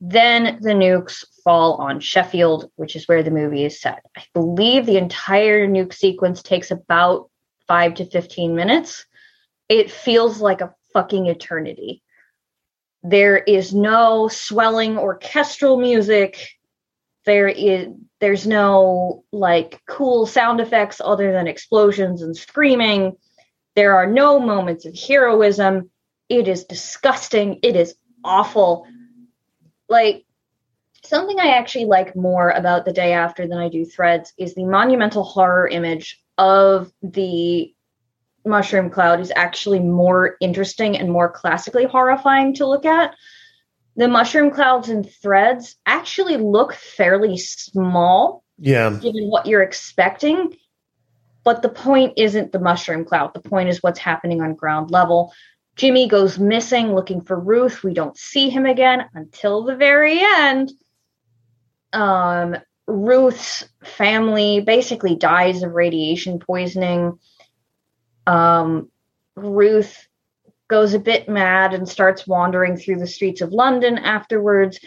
then 0.00 0.58
the 0.60 0.70
nukes 0.74 1.24
fall 1.42 1.74
on 1.74 2.00
Sheffield, 2.00 2.70
which 2.76 2.94
is 2.94 3.08
where 3.08 3.22
the 3.22 3.30
movie 3.30 3.64
is 3.64 3.80
set. 3.80 4.02
I 4.16 4.22
believe 4.34 4.86
the 4.86 4.98
entire 4.98 5.66
nuke 5.66 5.94
sequence 5.94 6.42
takes 6.42 6.70
about 6.70 7.30
5 7.66 7.94
to 7.94 8.04
15 8.04 8.54
minutes. 8.54 9.06
It 9.68 9.90
feels 9.90 10.40
like 10.40 10.60
a 10.60 10.74
fucking 10.92 11.26
eternity. 11.26 12.02
There 13.02 13.38
is 13.38 13.72
no 13.72 14.28
swelling 14.28 14.98
orchestral 14.98 15.78
music. 15.78 16.48
There 17.24 17.48
is 17.48 17.88
there's 18.20 18.46
no 18.46 19.24
like 19.32 19.80
cool 19.88 20.26
sound 20.26 20.60
effects 20.60 21.00
other 21.04 21.32
than 21.32 21.46
explosions 21.46 22.22
and 22.22 22.36
screaming. 22.36 23.16
There 23.76 23.94
are 23.94 24.06
no 24.06 24.40
moments 24.40 24.86
of 24.86 24.98
heroism. 24.98 25.90
It 26.28 26.48
is 26.48 26.64
disgusting. 26.64 27.60
It 27.62 27.76
is 27.76 27.94
awful. 28.24 28.86
Like 29.88 30.24
something 31.04 31.38
I 31.38 31.56
actually 31.56 31.84
like 31.84 32.16
more 32.16 32.50
about 32.50 32.84
the 32.84 32.92
day 32.92 33.12
after 33.12 33.46
than 33.46 33.58
I 33.58 33.68
do 33.68 33.84
threads 33.84 34.32
is 34.36 34.54
the 34.54 34.64
monumental 34.64 35.22
horror 35.22 35.68
image 35.68 36.20
of 36.36 36.92
the 37.02 37.72
mushroom 38.48 38.90
cloud 38.90 39.20
is 39.20 39.32
actually 39.36 39.80
more 39.80 40.36
interesting 40.40 40.96
and 40.96 41.10
more 41.10 41.30
classically 41.30 41.84
horrifying 41.84 42.54
to 42.54 42.66
look 42.66 42.84
at. 42.84 43.14
The 43.96 44.08
mushroom 44.08 44.50
clouds 44.50 44.88
and 44.88 45.08
threads 45.22 45.76
actually 45.84 46.36
look 46.36 46.72
fairly 46.72 47.36
small 47.36 48.44
Yeah. 48.58 48.90
given 48.90 49.28
what 49.28 49.46
you're 49.46 49.62
expecting. 49.62 50.56
But 51.44 51.62
the 51.62 51.68
point 51.68 52.14
isn't 52.16 52.52
the 52.52 52.58
mushroom 52.58 53.04
cloud. 53.04 53.32
The 53.34 53.40
point 53.40 53.68
is 53.68 53.82
what's 53.82 53.98
happening 53.98 54.42
on 54.42 54.54
ground 54.54 54.90
level. 54.90 55.32
Jimmy 55.76 56.08
goes 56.08 56.38
missing 56.38 56.94
looking 56.94 57.20
for 57.22 57.38
Ruth. 57.38 57.82
We 57.82 57.94
don't 57.94 58.16
see 58.16 58.50
him 58.50 58.66
again 58.66 59.08
until 59.14 59.64
the 59.64 59.76
very 59.76 60.20
end. 60.20 60.72
Um, 61.92 62.56
Ruth's 62.86 63.68
family 63.84 64.60
basically 64.60 65.14
dies 65.14 65.62
of 65.62 65.72
radiation 65.72 66.38
poisoning. 66.38 67.18
Um, 68.28 68.90
Ruth 69.36 70.06
goes 70.68 70.92
a 70.92 70.98
bit 70.98 71.28
mad 71.28 71.72
and 71.72 71.88
starts 71.88 72.26
wandering 72.26 72.76
through 72.76 72.98
the 72.98 73.06
streets 73.06 73.40
of 73.40 73.52
London 73.52 73.96
afterwards. 73.96 74.78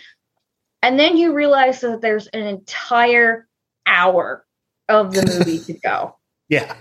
And 0.84 1.00
then 1.00 1.18
you 1.18 1.34
realize 1.34 1.82
that 1.82 2.02
there's 2.02 2.28
an 2.28 2.42
entire 2.42 3.48
hour 3.86 4.46
of 4.88 5.14
the 5.14 5.26
movie 5.40 5.60
to 5.60 5.74
go. 5.74 6.18
Yeah. 6.50 6.76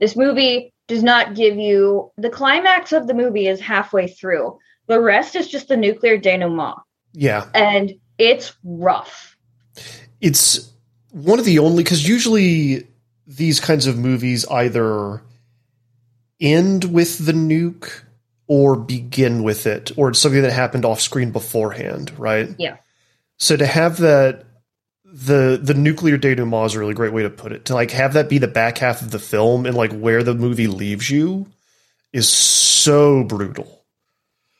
This 0.00 0.16
movie 0.16 0.72
does 0.86 1.02
not 1.02 1.34
give 1.34 1.56
you 1.56 2.10
the 2.16 2.30
climax 2.30 2.92
of 2.92 3.06
the 3.06 3.14
movie 3.14 3.48
is 3.48 3.60
halfway 3.60 4.08
through. 4.08 4.58
The 4.86 5.00
rest 5.00 5.36
is 5.36 5.48
just 5.48 5.68
the 5.68 5.76
nuclear 5.76 6.16
denouement. 6.16 6.78
Yeah. 7.12 7.48
And 7.54 7.92
it's 8.16 8.56
rough. 8.64 9.36
It's 10.22 10.72
one 11.10 11.38
of 11.38 11.44
the 11.44 11.58
only 11.58 11.82
because 11.82 12.08
usually 12.08 12.86
these 13.28 13.60
kinds 13.60 13.86
of 13.86 13.98
movies 13.98 14.46
either 14.48 15.22
end 16.40 16.84
with 16.84 17.24
the 17.24 17.32
nuke 17.32 18.02
or 18.46 18.74
begin 18.74 19.42
with 19.42 19.66
it, 19.66 19.92
or 19.96 20.08
it's 20.08 20.18
something 20.18 20.40
that 20.42 20.52
happened 20.52 20.84
off 20.86 21.00
screen 21.00 21.30
beforehand, 21.30 22.10
right? 22.18 22.48
Yeah. 22.58 22.78
So 23.36 23.56
to 23.56 23.66
have 23.66 23.98
that 23.98 24.44
the 25.04 25.58
the 25.62 25.74
nuclear 25.74 26.16
denouement 26.18 26.66
is 26.66 26.74
a 26.74 26.78
really 26.78 26.94
great 26.94 27.12
way 27.12 27.22
to 27.22 27.30
put 27.30 27.52
it. 27.52 27.66
To 27.66 27.74
like 27.74 27.90
have 27.92 28.14
that 28.14 28.28
be 28.28 28.38
the 28.38 28.48
back 28.48 28.78
half 28.78 29.02
of 29.02 29.10
the 29.10 29.18
film 29.18 29.66
and 29.66 29.76
like 29.76 29.92
where 29.92 30.22
the 30.22 30.34
movie 30.34 30.66
leaves 30.66 31.10
you 31.10 31.46
is 32.12 32.28
so 32.28 33.24
brutal. 33.24 33.84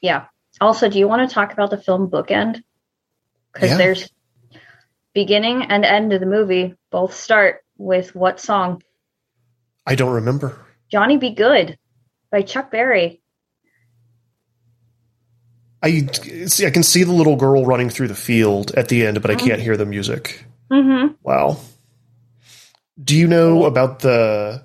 Yeah. 0.03 0.27
Also, 0.61 0.89
do 0.89 0.99
you 0.99 1.09
want 1.09 1.29
to 1.29 1.35
talk 1.35 1.53
about 1.53 1.71
the 1.71 1.79
film 1.79 2.11
bookend? 2.11 2.63
Because 3.53 3.71
Yeah. 3.71 3.77
there's 3.79 4.11
beginning 5.15 5.65
and 5.65 5.85
end 5.85 6.13
of 6.13 6.21
the 6.21 6.27
movie 6.27 6.75
both 6.91 7.15
start 7.15 7.63
with 7.79 8.15
what 8.15 8.41
song? 8.41 8.83
I 9.87 9.95
don't 9.95 10.13
remember. 10.13 10.67
Johnny 10.91 11.17
B. 11.17 11.35
Goode 11.35 11.79
by 12.31 12.43
Chuck 12.43 12.71
Berry. 12.71 13.23
I 15.83 16.07
see. 16.47 16.67
I 16.67 16.71
can 16.71 16.83
see 16.83 17.05
the 17.05 17.13
little 17.13 17.37
girl 17.37 17.65
running 17.65 17.89
through 17.89 18.09
the 18.09 18.15
field 18.15 18.73
at 18.73 18.89
the 18.89 19.07
end, 19.07 19.23
but 19.23 19.31
I 19.31 19.37
can't 19.37 19.61
hear 19.61 19.77
the 19.77 19.87
music. 19.87 20.45
Mm-hmm. 20.73 21.15
Wow. 21.23 21.59
Do 23.03 23.17
you 23.17 23.29
know 23.29 23.65
about 23.65 24.01
the? 24.01 24.65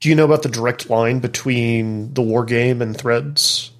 Do 0.00 0.08
you 0.08 0.14
know 0.14 0.24
about 0.24 0.42
the 0.42 0.48
direct 0.48 0.88
line 0.88 1.20
between 1.20 2.12
the 2.14 2.22
war 2.22 2.44
game 2.44 2.80
and 2.80 2.96
Threads? 2.96 3.70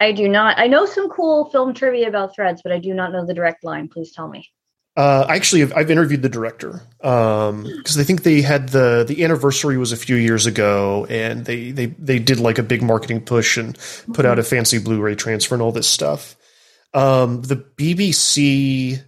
I 0.00 0.12
do 0.12 0.28
not. 0.28 0.58
I 0.58 0.66
know 0.66 0.84
some 0.86 1.08
cool 1.08 1.50
film 1.50 1.74
trivia 1.74 2.08
about 2.08 2.34
threads, 2.34 2.60
but 2.62 2.72
I 2.72 2.78
do 2.78 2.92
not 2.92 3.12
know 3.12 3.24
the 3.24 3.34
direct 3.34 3.62
line. 3.62 3.88
Please 3.88 4.12
tell 4.12 4.28
me. 4.28 4.50
Uh, 4.94 5.24
actually, 5.28 5.62
I've, 5.62 5.72
I've 5.74 5.90
interviewed 5.90 6.20
the 6.20 6.28
director 6.28 6.82
because 6.98 7.98
I 7.98 8.04
think 8.04 8.24
they 8.24 8.42
had 8.42 8.68
the 8.68 9.04
the 9.08 9.24
anniversary 9.24 9.78
was 9.78 9.90
a 9.92 9.96
few 9.96 10.16
years 10.16 10.44
ago, 10.44 11.06
and 11.08 11.46
they 11.46 11.70
they 11.70 11.86
they 11.86 12.18
did 12.18 12.38
like 12.38 12.58
a 12.58 12.62
big 12.62 12.82
marketing 12.82 13.22
push 13.22 13.56
and 13.56 13.78
put 14.12 14.26
out 14.26 14.38
a 14.38 14.42
fancy 14.42 14.78
Blu-ray 14.78 15.14
transfer 15.14 15.54
and 15.54 15.62
all 15.62 15.72
this 15.72 15.88
stuff. 15.88 16.36
Um, 16.92 17.40
the 17.40 17.56
BBC, 17.56 19.02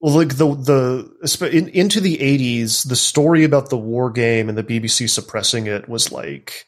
well, 0.00 0.14
like 0.14 0.36
the 0.36 0.54
the 0.54 1.50
in, 1.52 1.68
into 1.70 2.00
the 2.00 2.20
eighties, 2.20 2.82
the 2.82 2.94
story 2.96 3.44
about 3.44 3.70
the 3.70 3.78
war 3.78 4.10
game 4.10 4.50
and 4.50 4.58
the 4.58 4.62
BBC 4.64 5.08
suppressing 5.08 5.66
it 5.66 5.88
was 5.88 6.12
like 6.12 6.66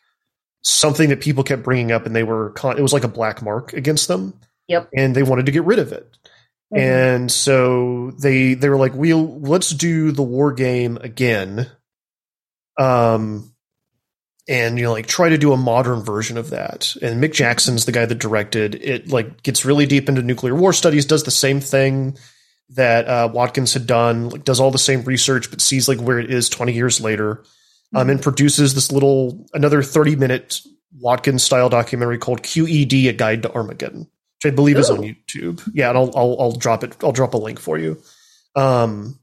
something 0.63 1.11
that 1.11 1.21
people 1.21 1.45
kept 1.45 1.63
bringing 1.63 1.93
up, 1.93 2.07
and 2.07 2.17
they 2.17 2.23
were 2.25 2.51
con- 2.53 2.79
it 2.79 2.83
was 2.83 2.95
like 2.95 3.05
a 3.05 3.09
black 3.09 3.43
mark 3.43 3.75
against 3.75 4.09
them, 4.09 4.33
Yep. 4.69 4.89
and 4.97 5.15
they 5.15 5.23
wanted 5.23 5.45
to 5.45 5.53
get 5.53 5.65
rid 5.65 5.79
of 5.79 5.93
it. 5.93 6.17
Mhm. 6.73 6.79
And 6.81 7.33
so 7.33 8.13
they 8.21 8.55
they 8.55 8.69
were 8.69 8.77
like, 8.79 8.95
"We'll 8.95 9.41
let's 9.41 9.71
do 9.71 10.13
the 10.13 10.23
war 10.23 10.53
game 10.53 10.99
again." 11.01 11.69
Um, 12.79 13.53
and 14.49 14.79
you 14.79 14.85
know, 14.85 14.93
like 14.93 15.07
try 15.07 15.29
to 15.29 15.39
do 15.39 15.53
a 15.53 15.57
modern 15.57 16.03
version 16.03 16.37
of 16.39 16.51
that. 16.51 16.95
And 17.03 17.23
Mick 17.23 17.33
Jackson's 17.33 17.85
the 17.87 17.93
guy 17.93 18.07
that 18.07 18.19
directed 18.19 18.75
it. 18.77 19.09
Like 19.09 19.43
gets 19.43 19.65
really 19.65 19.87
deep 19.87 20.09
into 20.09 20.23
nuclear 20.23 20.55
war 20.55 20.73
studies, 20.73 21.07
does 21.07 21.25
the 21.25 21.31
same 21.31 21.61
thing 21.61 22.17
that 22.71 23.09
uh, 23.09 23.29
Watkins 23.33 23.75
had 23.75 23.87
done, 23.87 24.29
like 24.31 24.45
does 24.45 24.61
all 24.61 24.71
the 24.71 24.79
same 24.79 25.03
research, 25.03 25.51
but 25.51 25.61
sees 25.61 25.89
like 25.89 25.99
where 26.01 26.19
it 26.19 26.31
is 26.31 26.49
twenty 26.49 26.73
years 26.73 27.01
later, 27.01 27.45
um, 27.95 28.09
and 28.11 28.23
produces 28.23 28.75
this 28.75 28.93
little 28.93 29.47
another 29.55 29.83
thirty 29.83 30.17
minute 30.17 30.61
Watkins 30.99 31.43
style 31.43 31.69
documentary 31.69 32.19
called 32.19 32.43
QED: 32.43 33.09
A 33.09 33.13
Guide 33.13 33.43
to 33.43 33.53
Armageddon 33.53 34.09
which 34.43 34.53
I 34.53 34.55
believe 34.55 34.79
is 34.79 34.91
on 34.91 34.99
YouTube. 34.99 35.69
Yeah, 35.75 35.91
and 35.91 35.99
I'll, 35.99 36.11
I'll 36.17 36.37
I'll 36.41 36.53
drop 36.53 36.83
it. 36.83 36.97
I'll 37.05 37.13
drop 37.13 37.35
a 37.35 37.39
link 37.39 37.61
for 37.61 37.79
you. 37.79 38.01
Um, 38.57 39.19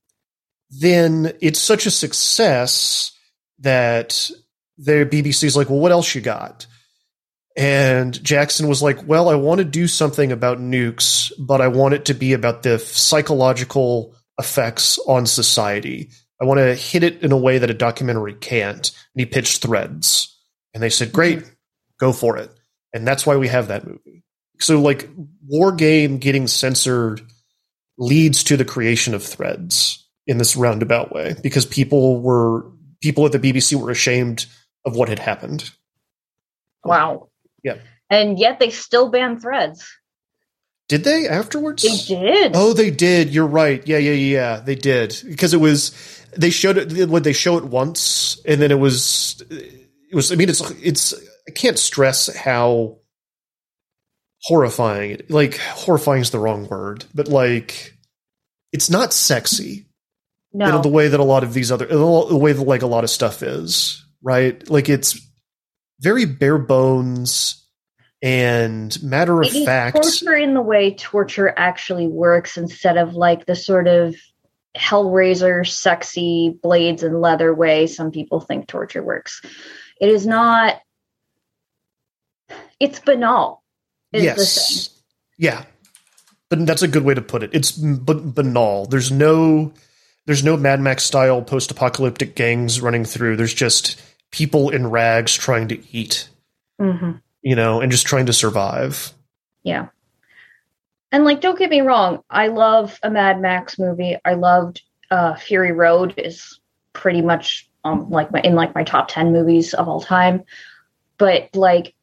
then 0.69 1.33
it's 1.41 1.59
such 1.59 1.85
a 1.85 1.91
success 1.91 3.11
that 3.59 4.29
their 4.77 5.05
BBC's 5.05 5.57
like, 5.57 5.69
well, 5.69 5.79
what 5.79 5.91
else 5.91 6.13
you 6.13 6.21
got? 6.21 6.67
And 7.55 8.23
Jackson 8.23 8.67
was 8.67 8.83
like, 8.83 9.07
well, 9.07 9.29
I 9.29 9.35
want 9.35 9.57
to 9.59 9.65
do 9.65 9.87
something 9.87 10.31
about 10.31 10.59
nukes, 10.59 11.31
but 11.39 11.61
I 11.61 11.69
want 11.69 11.95
it 11.95 12.05
to 12.05 12.13
be 12.13 12.33
about 12.33 12.61
the 12.61 12.77
psychological 12.77 14.15
effects 14.37 14.99
on 15.07 15.25
society. 15.25 16.11
I 16.39 16.45
want 16.45 16.59
to 16.59 16.75
hit 16.75 17.03
it 17.03 17.23
in 17.23 17.31
a 17.31 17.37
way 17.37 17.57
that 17.57 17.71
a 17.71 17.73
documentary 17.73 18.35
can't. 18.35 18.91
And 19.15 19.19
he 19.19 19.25
pitched 19.25 19.63
Threads, 19.63 20.37
and 20.75 20.83
they 20.83 20.91
said, 20.91 21.11
great, 21.11 21.41
go 21.99 22.13
for 22.13 22.37
it. 22.37 22.51
And 22.93 23.07
that's 23.07 23.25
why 23.25 23.37
we 23.37 23.47
have 23.47 23.69
that 23.69 23.87
movie 23.87 24.17
so 24.59 24.81
like 24.81 25.09
war 25.45 25.71
game 25.71 26.17
getting 26.17 26.47
censored 26.47 27.21
leads 27.97 28.43
to 28.45 28.57
the 28.57 28.65
creation 28.65 29.13
of 29.13 29.23
threads 29.23 30.05
in 30.25 30.37
this 30.37 30.55
roundabout 30.55 31.11
way 31.11 31.35
because 31.41 31.65
people 31.65 32.21
were 32.21 32.65
people 33.01 33.25
at 33.25 33.31
the 33.31 33.39
BBC 33.39 33.79
were 33.79 33.91
ashamed 33.91 34.45
of 34.85 34.95
what 34.95 35.09
had 35.09 35.19
happened. 35.19 35.69
Wow. 36.83 37.29
Yeah. 37.63 37.77
And 38.09 38.39
yet 38.39 38.59
they 38.59 38.69
still 38.69 39.09
banned 39.09 39.41
threads. 39.41 39.87
Did 40.87 41.03
they 41.03 41.27
afterwards? 41.27 41.83
They 41.83 42.15
did. 42.15 42.53
Oh, 42.55 42.71
they 42.71 42.91
did. 42.91 43.29
You're 43.29 43.45
right. 43.45 43.85
Yeah, 43.85 43.97
yeah, 43.97 44.13
yeah. 44.13 44.59
They 44.61 44.75
did 44.75 45.21
because 45.27 45.53
it 45.53 45.59
was 45.59 45.91
they 46.37 46.49
showed 46.49 46.77
it. 46.77 47.09
Would 47.09 47.25
they 47.25 47.33
show 47.33 47.57
it 47.57 47.65
once 47.65 48.39
and 48.45 48.61
then 48.61 48.71
it 48.71 48.79
was 48.79 49.41
it 49.49 50.15
was. 50.15 50.31
I 50.31 50.35
mean, 50.35 50.49
it's 50.49 50.61
it's. 50.81 51.13
I 51.47 51.51
can't 51.51 51.79
stress 51.79 52.33
how 52.35 52.99
horrifying. 54.43 55.21
Like 55.29 55.57
horrifying 55.57 56.21
is 56.21 56.31
the 56.31 56.39
wrong 56.39 56.67
word, 56.67 57.05
but 57.13 57.27
like 57.27 57.97
it's 58.71 58.89
not 58.89 59.13
sexy. 59.13 59.87
no. 60.53 60.65
you 60.65 60.71
know, 60.71 60.81
the 60.81 60.89
way 60.89 61.07
that 61.07 61.19
a 61.19 61.23
lot 61.23 61.43
of 61.43 61.53
these 61.53 61.71
other 61.71 61.85
the 61.85 62.35
way 62.35 62.53
that 62.53 62.63
like 62.63 62.81
a 62.81 62.87
lot 62.87 63.03
of 63.03 63.09
stuff 63.09 63.43
is 63.43 64.03
right 64.21 64.69
like 64.69 64.89
it's 64.89 65.19
very 65.99 66.25
bare 66.25 66.57
bones 66.57 67.63
and 68.21 69.01
matter 69.03 69.41
of 69.41 69.49
fact 69.49 69.95
torture 70.01 70.35
in 70.35 70.53
the 70.53 70.61
way 70.61 70.95
torture 70.95 71.53
actually 71.55 72.07
works 72.07 72.57
instead 72.57 72.97
of 72.97 73.13
like 73.13 73.45
the 73.45 73.55
sort 73.55 73.87
of 73.87 74.15
hellraiser 74.75 75.67
sexy 75.67 76.57
blades 76.61 77.03
and 77.03 77.21
leather 77.21 77.53
way 77.53 77.85
some 77.85 78.11
people 78.11 78.39
think 78.39 78.67
torture 78.67 79.03
works 79.03 79.41
it 80.01 80.09
is 80.09 80.25
not 80.25 80.81
it's 82.79 82.99
banal 82.99 83.07
is 83.29 83.35
the 83.37 83.55
thing. 83.55 83.66
Yes 84.11 84.89
yeah 85.37 85.63
but 86.49 86.65
that's 86.65 86.81
a 86.81 86.87
good 86.87 87.03
way 87.03 87.13
to 87.13 87.21
put 87.21 87.43
it 87.43 87.49
it's 87.53 87.71
b- 87.71 88.13
banal 88.23 88.85
there's 88.85 89.11
no 89.11 89.71
there's 90.25 90.43
no 90.43 90.55
mad 90.57 90.79
max 90.79 91.03
style 91.03 91.41
post-apocalyptic 91.41 92.35
gangs 92.35 92.81
running 92.81 93.05
through 93.05 93.35
there's 93.35 93.53
just 93.53 94.01
people 94.31 94.69
in 94.69 94.89
rags 94.89 95.33
trying 95.35 95.67
to 95.67 95.81
eat 95.95 96.29
Mhm. 96.79 97.21
you 97.41 97.55
know 97.55 97.81
and 97.81 97.91
just 97.91 98.05
trying 98.05 98.25
to 98.27 98.33
survive 98.33 99.11
Yeah. 99.63 99.87
And 101.11 101.23
like 101.23 101.39
don't 101.41 101.57
get 101.57 101.69
me 101.69 101.81
wrong, 101.81 102.21
I 102.29 102.47
love 102.47 102.99
a 103.01 103.09
Mad 103.09 103.39
Max 103.41 103.79
movie. 103.79 104.17
I 104.25 104.33
loved 104.33 104.81
uh 105.09 105.35
Fury 105.35 105.71
Road 105.71 106.13
is 106.17 106.59
pretty 106.93 107.21
much 107.21 107.69
um 107.85 108.09
like 108.09 108.29
my 108.31 108.41
in 108.41 108.55
like 108.55 108.75
my 108.75 108.83
top 108.83 109.07
10 109.07 109.31
movies 109.31 109.73
of 109.73 109.87
all 109.87 110.01
time. 110.01 110.43
But 111.17 111.49
like 111.55 111.95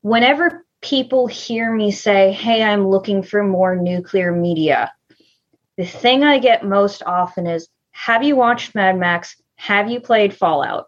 whenever 0.00 0.64
people 0.80 1.26
hear 1.26 1.72
me 1.72 1.90
say, 1.90 2.32
"Hey, 2.32 2.62
I'm 2.62 2.88
looking 2.88 3.22
for 3.22 3.42
more 3.42 3.76
nuclear 3.76 4.32
media." 4.32 4.92
The 5.76 5.86
thing 5.86 6.24
I 6.24 6.38
get 6.38 6.64
most 6.64 7.02
often 7.04 7.46
is, 7.46 7.68
"Have 7.92 8.22
you 8.22 8.36
watched 8.36 8.74
Mad 8.74 8.98
Max? 8.98 9.36
Have 9.56 9.90
you 9.90 10.00
played 10.00 10.34
Fallout?" 10.34 10.86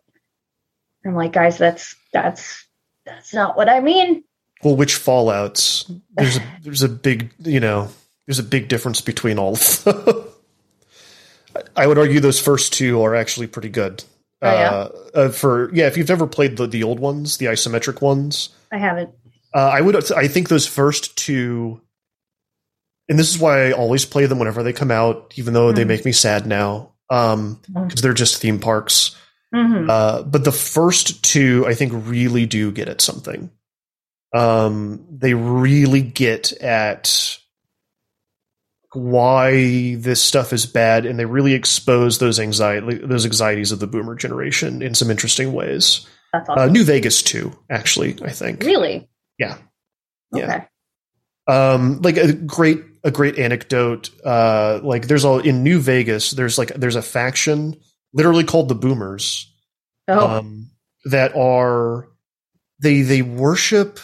I'm 1.05 1.15
like, 1.15 1.33
"Guys, 1.33 1.59
that's 1.59 1.97
that's 2.13 2.67
that's 3.05 3.33
not 3.33 3.57
what 3.57 3.69
I 3.69 3.81
mean." 3.81 4.25
Well, 4.63 4.77
which 4.77 4.97
Fallout's? 4.97 5.91
There's 6.15 6.37
a 6.37 6.43
there's 6.63 6.83
a 6.83 6.89
big 6.89 7.33
you 7.39 7.61
know 7.61 7.89
there's 8.27 8.39
a 8.39 8.45
big 8.45 8.69
difference 8.69 9.01
between 9.01 9.39
all 9.39 9.55
of 9.55 9.85
them. 9.85 10.25
I 11.77 11.87
would 11.87 11.99
argue 11.99 12.21
those 12.21 12.39
first 12.39 12.73
two 12.73 13.03
are 13.03 13.15
actually 13.15 13.49
pretty 13.49 13.71
good. 13.71 14.05
Oh, 14.43 14.53
yeah? 14.53 14.71
uh, 14.71 14.91
uh, 15.15 15.29
for 15.31 15.75
yeah, 15.75 15.87
if 15.87 15.97
you've 15.97 16.09
never 16.09 16.27
played 16.27 16.57
the 16.57 16.67
the 16.67 16.83
old 16.83 17.01
ones, 17.01 17.37
the 17.37 17.47
isometric 17.47 18.01
ones, 18.01 18.51
I 18.73 18.79
haven't. 18.79 19.11
Uh, 19.55 19.71
I 19.73 19.81
would 19.81 20.13
I 20.13 20.29
think 20.29 20.49
those 20.49 20.67
first 20.67 21.17
two 21.17 21.81
and 23.11 23.19
this 23.19 23.35
is 23.35 23.41
why 23.41 23.67
I 23.67 23.73
always 23.73 24.05
play 24.07 24.27
them 24.27 24.39
whenever 24.39 24.63
they 24.63 24.73
come 24.73 24.93
out, 24.93 25.35
even 25.35 25.53
though 25.53 25.67
mm-hmm. 25.67 25.77
they 25.77 25.85
make 25.85 26.05
me 26.05 26.13
sad 26.13 26.47
now, 26.47 26.93
because 27.09 27.35
um, 27.35 27.61
mm-hmm. 27.69 27.89
they're 28.01 28.15
just 28.15 28.41
theme 28.41 28.61
parks. 28.61 29.17
Mm-hmm. 29.53 29.91
Uh, 29.91 30.23
but 30.23 30.45
the 30.45 30.53
first 30.53 31.25
two, 31.25 31.67
I 31.67 31.75
think, 31.75 31.93
really 31.93 32.47
do 32.47 32.71
get 32.71 32.89
at 32.89 33.01
something. 33.01 33.51
Um, 34.33 35.05
they 35.11 35.35
really 35.35 36.03
get 36.03 36.53
at 36.63 37.37
why 38.93 39.97
this 39.97 40.23
stuff 40.23 40.53
is 40.53 40.67
bad, 40.67 41.05
and 41.05 41.19
they 41.19 41.25
really 41.25 41.55
expose 41.55 42.21
those 42.21 42.39
anxiety, 42.39 42.99
those 42.99 43.27
anxieties 43.27 43.73
of 43.73 43.81
the 43.81 43.89
boomer 43.89 44.15
generation 44.15 44.83
in 44.83 44.95
some 44.95 45.11
interesting 45.11 45.53
ways. 45.53 46.07
That's 46.33 46.49
uh, 46.49 46.53
awesome. 46.53 46.71
Uh, 46.71 46.73
New 46.73 46.85
Vegas 46.85 47.23
too, 47.25 47.59
actually. 47.69 48.17
I 48.23 48.31
think. 48.31 48.63
Really. 48.63 49.10
Yeah. 49.41 49.57
Okay. 50.35 50.65
Yeah. 51.49 51.75
Um, 51.75 52.01
like 52.03 52.17
a 52.17 52.33
great 52.33 52.85
a 53.03 53.11
great 53.11 53.39
anecdote. 53.39 54.11
Uh, 54.25 54.81
like 54.83 55.09
there's 55.09 55.25
all 55.25 55.41
in 55.41 55.65
New 55.65 55.81
Vegas. 55.81 56.31
There's 56.31 56.59
like 56.59 56.69
there's 56.75 56.97
a 56.97 57.03
faction 57.03 57.77
literally 58.13 58.45
called 58.45 58.69
the 58.69 58.75
Boomers. 58.75 59.53
Oh. 60.07 60.39
Um, 60.39 60.71
that 61.07 61.35
are 61.35 62.09
they 62.81 63.03
they 63.03 63.23
worship 63.23 63.99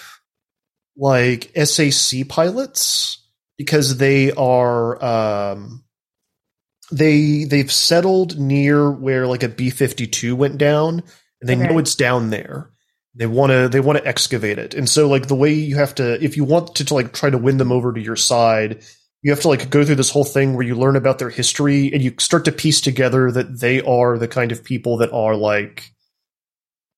like 0.97 1.51
SAC 1.55 2.27
pilots 2.29 3.23
because 3.59 3.99
they 3.99 4.33
are 4.33 5.05
um, 5.05 5.85
they 6.91 7.45
they've 7.45 7.71
settled 7.71 8.39
near 8.39 8.91
where 8.91 9.27
like 9.27 9.43
a 9.43 9.49
B 9.49 9.71
fifty 9.71 10.07
two 10.07 10.35
went 10.35 10.59
down, 10.59 11.03
and 11.41 11.49
they 11.49 11.57
okay. 11.57 11.69
know 11.69 11.79
it's 11.79 11.95
down 11.95 12.31
there. 12.31 12.71
They 13.17 13.27
want 13.27 13.51
to 13.51 13.69
they 13.69 13.81
want 13.81 13.99
to 13.99 14.07
excavate 14.07 14.59
it, 14.59 14.75
and 14.75 14.89
so 14.89 15.09
like 15.09 15.27
the 15.27 15.35
way 15.35 15.53
you 15.55 15.77
have 15.77 15.95
to 15.97 16.23
if 16.23 16.37
you 16.37 16.45
want 16.45 16.77
to, 16.77 16.85
to 16.85 16.95
like 16.95 17.13
try 17.13 17.31
to 17.31 17.39
win 17.39 17.57
them 17.57 17.73
over 17.73 17.93
to 17.93 18.01
your 18.01 18.17
side, 18.17 18.85
you 19.23 19.33
have 19.33 19.41
to 19.41 19.49
like 19.49 19.71
go 19.71 19.85
through 19.85 19.95
this 19.95 20.11
whole 20.11 20.25
thing 20.25 20.55
where 20.55 20.67
you 20.67 20.75
learn 20.75 20.97
about 20.97 21.19
their 21.19 21.31
history 21.31 21.91
and 21.93 22.03
you 22.03 22.15
start 22.19 22.45
to 22.45 22.53
piece 22.53 22.81
together 22.81 23.33
that 23.33 23.59
they 23.61 23.81
are 23.83 24.19
the 24.19 24.29
kind 24.29 24.53
of 24.53 24.63
people 24.63 24.99
that 24.99 25.13
are 25.13 25.35
like 25.35 25.91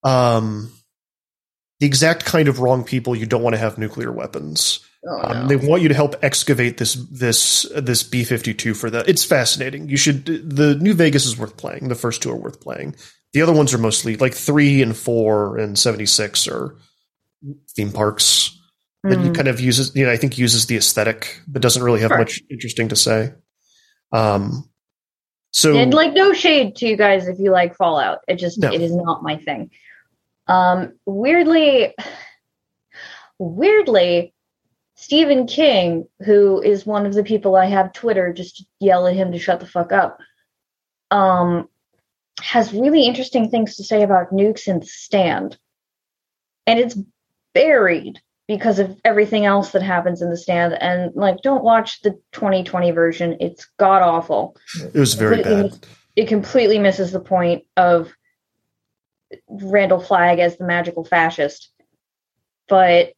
um 0.02 0.72
the 1.80 1.86
exact 1.86 2.24
kind 2.24 2.48
of 2.48 2.58
wrong 2.58 2.84
people 2.84 3.14
you 3.14 3.26
don't 3.26 3.42
want 3.42 3.54
to 3.54 3.60
have 3.60 3.78
nuclear 3.78 4.10
weapons. 4.12 4.80
Oh, 5.06 5.20
um. 5.22 5.48
They 5.48 5.56
want 5.56 5.82
you 5.82 5.88
to 5.88 5.94
help 5.94 6.16
excavate 6.22 6.78
this 6.78 6.94
this 7.10 7.66
this 7.76 8.02
B 8.02 8.24
fifty 8.24 8.52
two 8.52 8.74
for 8.74 8.90
that. 8.90 9.08
It's 9.08 9.24
fascinating. 9.24 9.88
You 9.88 9.96
should. 9.96 10.26
The 10.26 10.74
New 10.74 10.94
Vegas 10.94 11.24
is 11.24 11.38
worth 11.38 11.56
playing. 11.56 11.88
The 11.88 11.94
first 11.94 12.22
two 12.22 12.30
are 12.30 12.36
worth 12.36 12.60
playing. 12.60 12.96
The 13.32 13.42
other 13.42 13.52
ones 13.52 13.74
are 13.74 13.78
mostly 13.78 14.16
like 14.16 14.34
three 14.34 14.82
and 14.82 14.96
four 14.96 15.58
and 15.58 15.78
seventy 15.78 16.06
six 16.06 16.48
are 16.48 16.76
theme 17.70 17.92
parks 17.92 18.58
that 19.04 19.20
you 19.20 19.28
hmm. 19.28 19.32
kind 19.32 19.48
of 19.48 19.60
uses. 19.60 19.94
You 19.94 20.06
know, 20.06 20.12
I 20.12 20.16
think 20.16 20.38
uses 20.38 20.66
the 20.66 20.76
aesthetic, 20.76 21.40
but 21.46 21.62
doesn't 21.62 21.82
really 21.82 22.00
have 22.00 22.10
sure. 22.10 22.18
much 22.18 22.42
interesting 22.50 22.88
to 22.88 22.96
say. 22.96 23.32
Um. 24.12 24.68
So 25.50 25.76
and 25.76 25.94
like 25.94 26.12
no 26.12 26.32
shade 26.32 26.76
to 26.76 26.86
you 26.86 26.96
guys 26.96 27.26
if 27.26 27.38
you 27.38 27.50
like 27.50 27.76
Fallout. 27.76 28.18
It 28.28 28.36
just 28.36 28.58
no. 28.58 28.72
it 28.72 28.80
is 28.80 28.94
not 28.94 29.22
my 29.22 29.36
thing. 29.36 29.70
Um, 30.46 30.94
weirdly, 31.06 31.94
weirdly, 33.38 34.34
Stephen 34.96 35.46
King, 35.46 36.08
who 36.24 36.60
is 36.60 36.84
one 36.84 37.06
of 37.06 37.14
the 37.14 37.24
people 37.24 37.56
I 37.56 37.66
have 37.66 37.92
Twitter 37.92 38.32
just 38.32 38.64
yell 38.80 39.06
at 39.06 39.14
him 39.14 39.32
to 39.32 39.38
shut 39.38 39.60
the 39.60 39.66
fuck 39.66 39.92
up, 39.92 40.18
um, 41.10 41.68
has 42.40 42.72
really 42.72 43.04
interesting 43.04 43.50
things 43.50 43.76
to 43.76 43.84
say 43.84 44.02
about 44.02 44.32
nukes 44.32 44.66
in 44.66 44.80
the 44.80 44.86
stand. 44.86 45.58
And 46.66 46.78
it's 46.78 46.98
buried 47.54 48.20
because 48.46 48.78
of 48.78 48.98
everything 49.04 49.44
else 49.44 49.72
that 49.72 49.82
happens 49.82 50.22
in 50.22 50.30
the 50.30 50.36
stand. 50.36 50.74
And 50.74 51.14
like, 51.14 51.42
don't 51.42 51.64
watch 51.64 52.00
the 52.02 52.12
2020 52.32 52.90
version. 52.92 53.36
It's 53.40 53.68
god 53.78 54.02
awful. 54.02 54.56
It 54.94 54.98
was 54.98 55.14
very 55.14 55.42
bad. 55.42 55.66
It, 55.66 55.86
it 56.16 56.28
completely 56.28 56.78
misses 56.78 57.12
the 57.12 57.20
point 57.20 57.64
of 57.76 58.10
Randall 59.48 60.00
Flagg 60.00 60.38
as 60.38 60.56
the 60.56 60.66
magical 60.66 61.04
fascist. 61.04 61.70
But 62.68 63.08
at 63.08 63.14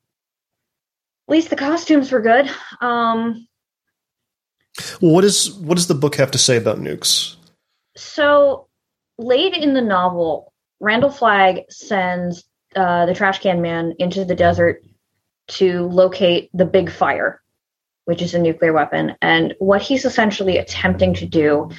least 1.29 1.51
the 1.51 1.57
costumes 1.57 2.11
were 2.11 2.21
good. 2.21 2.51
Um, 2.81 3.47
well, 5.01 5.13
what 5.13 5.25
is 5.25 5.53
what 5.53 5.77
does 5.77 5.87
the 5.87 5.95
book 5.95 6.17
have 6.17 6.31
to 6.33 6.39
say 6.39 6.57
about 6.57 6.79
nukes? 6.79 7.37
So 7.97 8.69
late 9.21 9.55
in 9.55 9.75
the 9.75 9.83
novel, 9.83 10.53
Randall 10.81 11.11
Flagg 11.11 11.71
sends 11.71 12.45
uh, 12.75 13.07
the 13.07 13.15
trash 13.15 13.41
can 13.41 13.61
man 13.61 13.95
into 13.99 14.25
the 14.25 14.35
desert 14.35 14.83
to 15.49 15.87
locate 15.89 16.51
the 16.55 16.65
big 16.65 16.91
fire, 16.91 17.43
which 18.05 18.23
is 18.23 18.35
a 18.35 18.39
nuclear 18.39 18.73
weapon. 18.73 19.17
And 19.21 19.55
what 19.59 19.83
he's 19.83 20.05
essentially 20.05 20.59
attempting 20.59 21.15
to 21.15 21.27
do 21.27 21.71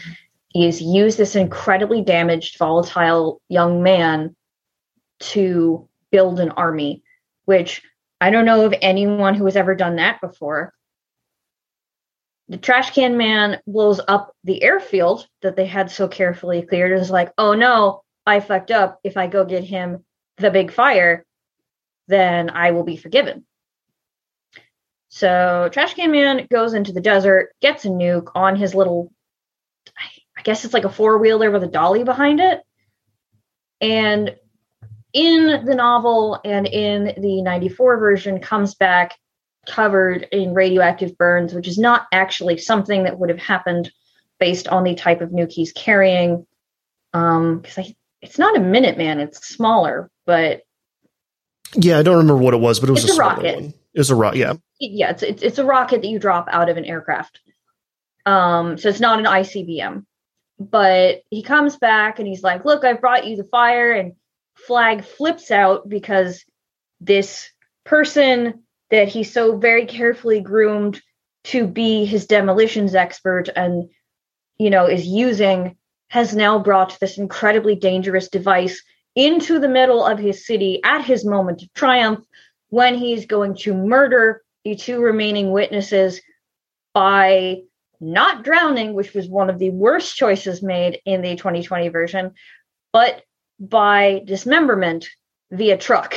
is 0.54 0.82
use 0.82 1.16
this 1.16 1.36
incredibly 1.36 2.02
damaged, 2.02 2.58
volatile 2.58 3.42
young 3.48 3.82
man 3.82 4.36
to 5.20 5.88
build 6.12 6.40
an 6.40 6.52
army, 6.52 7.04
which 7.46 7.82
I 8.20 8.30
don't 8.30 8.46
know 8.46 8.66
of 8.66 8.76
anyone 8.82 9.34
who 9.34 9.46
has 9.46 9.56
ever 9.56 9.74
done 9.74 9.96
that 9.96 10.22
before. 10.22 10.74
The 12.52 12.58
trash 12.58 12.92
can 12.92 13.16
man 13.16 13.62
blows 13.66 14.02
up 14.10 14.36
the 14.44 14.62
airfield 14.62 15.26
that 15.42 15.56
they 15.56 15.66
had 15.66 15.90
so 15.90 16.10
carefully 16.10 16.62
cleared 16.64 17.00
is 17.00 17.10
like, 17.10 17.32
oh 17.38 17.54
no, 17.54 18.02
I 18.26 18.42
fucked 18.42 18.72
up. 18.72 19.00
If 19.06 19.16
I 19.16 19.28
go 19.28 19.46
get 19.46 19.64
him 19.64 20.04
the 20.36 20.52
big 20.52 20.74
fire, 20.74 21.26
then 22.10 22.50
I 22.50 22.72
will 22.72 22.84
be 22.84 22.98
forgiven. 22.98 23.46
So 25.08 25.70
Trash 25.72 25.94
Can 25.94 26.12
Man 26.12 26.46
goes 26.52 26.74
into 26.74 26.92
the 26.92 27.00
desert, 27.00 27.54
gets 27.62 27.86
a 27.86 27.88
nuke 27.88 28.32
on 28.36 28.58
his 28.58 28.76
little, 28.76 29.14
I 30.38 30.42
guess 30.42 30.66
it's 30.66 30.74
like 30.74 30.84
a 30.84 30.90
four 30.90 31.20
wheeler 31.20 31.52
with 31.52 31.64
a 31.64 31.68
dolly 31.68 32.04
behind 32.04 32.42
it, 32.42 32.60
and 33.80 34.36
in 35.14 35.64
the 35.66 35.76
novel 35.76 36.42
and 36.44 36.68
in 36.68 37.14
the 37.18 37.42
94 37.42 37.98
version 37.98 38.42
comes 38.42 38.76
back 38.76 39.18
covered 39.68 40.28
in 40.32 40.54
radioactive 40.54 41.18
burns, 41.18 41.54
which 41.54 41.68
is 41.68 41.78
not 41.78 42.08
actually 42.12 42.58
something 42.58 43.04
that 43.04 43.20
would 43.20 43.30
have 43.30 43.40
happened 43.40 43.92
based 44.40 44.68
on 44.68 44.84
the 44.84 44.96
type 44.96 45.22
of 45.22 45.30
nuke 45.30 45.52
he's 45.52 45.72
carrying. 45.72 46.46
Um, 47.14 47.60
because 47.60 47.78
I 47.78 47.96
it's 48.22 48.38
not 48.38 48.56
a 48.56 48.60
Minuteman, 48.60 49.18
it's 49.18 49.48
smaller, 49.48 50.10
but 50.26 50.62
yeah, 51.74 51.98
I 51.98 52.04
don't 52.04 52.18
remember 52.18 52.42
what 52.42 52.54
it 52.54 52.60
was, 52.60 52.80
but 52.80 52.90
it 52.90 52.92
was 52.92 53.10
a, 53.10 53.14
a 53.14 53.18
rocket. 53.18 53.56
One. 53.56 53.74
It 53.94 54.00
was 54.00 54.10
a 54.10 54.16
rocket, 54.16 54.38
yeah. 54.38 54.54
Yeah, 54.80 55.12
it's, 55.12 55.24
it's 55.24 55.44
it's 55.44 55.58
a 55.58 55.66
rocket 55.66 56.02
that 56.02 56.08
you 56.08 56.20
drop 56.20 56.48
out 56.52 56.70
of 56.70 56.78
an 56.78 56.86
aircraft. 56.86 57.40
Um, 58.26 58.78
so 58.78 58.90
it's 58.90 59.00
not 59.00 59.20
an 59.20 59.26
ICBM. 59.26 60.06
But 60.60 61.24
he 61.32 61.42
comes 61.42 61.78
back 61.78 62.20
and 62.20 62.28
he's 62.28 62.44
like, 62.44 62.66
"Look, 62.66 62.86
I 62.86 62.94
brought 62.94 63.26
you 63.26 63.36
the 63.36 63.46
fire," 63.46 63.92
and 63.94 64.14
Flagg 64.56 65.04
flips 65.04 65.50
out 65.50 65.90
because 65.90 66.46
this 67.00 67.50
person 67.84 68.64
that 68.92 69.08
he 69.08 69.24
so 69.24 69.58
very 69.58 69.86
carefully 69.86 70.42
groomed 70.42 71.02
to 71.46 71.66
be 71.66 72.06
his 72.06 72.28
demolitions 72.28 72.94
expert 72.94 73.50
and 73.56 73.90
you 74.58 74.70
know 74.70 74.86
is 74.86 75.06
using 75.06 75.76
has 76.10 76.36
now 76.36 76.60
brought 76.60 77.00
this 77.00 77.18
incredibly 77.18 77.76
dangerous 77.76 78.28
device 78.28 78.84
into 79.16 79.60
the 79.60 79.70
middle 79.70 80.06
of 80.06 80.20
his 80.20 80.46
city 80.46 80.80
at 80.84 81.04
his 81.04 81.26
moment 81.26 81.64
of 81.64 81.74
triumph 81.74 82.24
when 82.70 82.96
he's 82.96 83.26
going 83.26 83.56
to 83.56 83.74
murder 83.74 84.42
the 84.64 84.76
two 84.76 85.02
remaining 85.02 85.52
witnesses 85.52 86.22
by 86.94 87.62
not 88.00 88.44
drowning, 88.44 88.94
which 88.94 89.14
was 89.14 89.28
one 89.28 89.50
of 89.50 89.60
the 89.60 89.70
worst 89.70 90.16
choices 90.16 90.64
made 90.64 91.00
in 91.06 91.22
the 91.22 91.36
2020 91.36 91.90
version, 91.90 92.34
but 92.92 93.22
by 93.60 94.22
dismemberment 94.26 95.08
via 95.52 95.78
truck. 95.78 96.16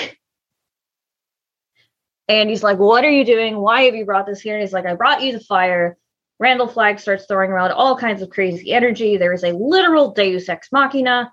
And 2.28 2.48
he's 2.48 2.62
like, 2.62 2.78
What 2.78 3.04
are 3.04 3.10
you 3.10 3.24
doing? 3.24 3.56
Why 3.56 3.82
have 3.82 3.94
you 3.94 4.04
brought 4.04 4.26
this 4.26 4.40
here? 4.40 4.54
And 4.54 4.62
he's 4.62 4.72
like, 4.72 4.86
I 4.86 4.94
brought 4.94 5.22
you 5.22 5.32
the 5.32 5.40
fire. 5.40 5.96
Randall 6.38 6.66
Flagg 6.66 6.98
starts 6.98 7.26
throwing 7.26 7.50
around 7.50 7.72
all 7.72 7.96
kinds 7.96 8.22
of 8.22 8.30
crazy 8.30 8.72
energy. 8.72 9.16
There 9.16 9.32
is 9.32 9.44
a 9.44 9.52
literal 9.52 10.12
deus 10.12 10.48
ex 10.48 10.68
machina 10.72 11.32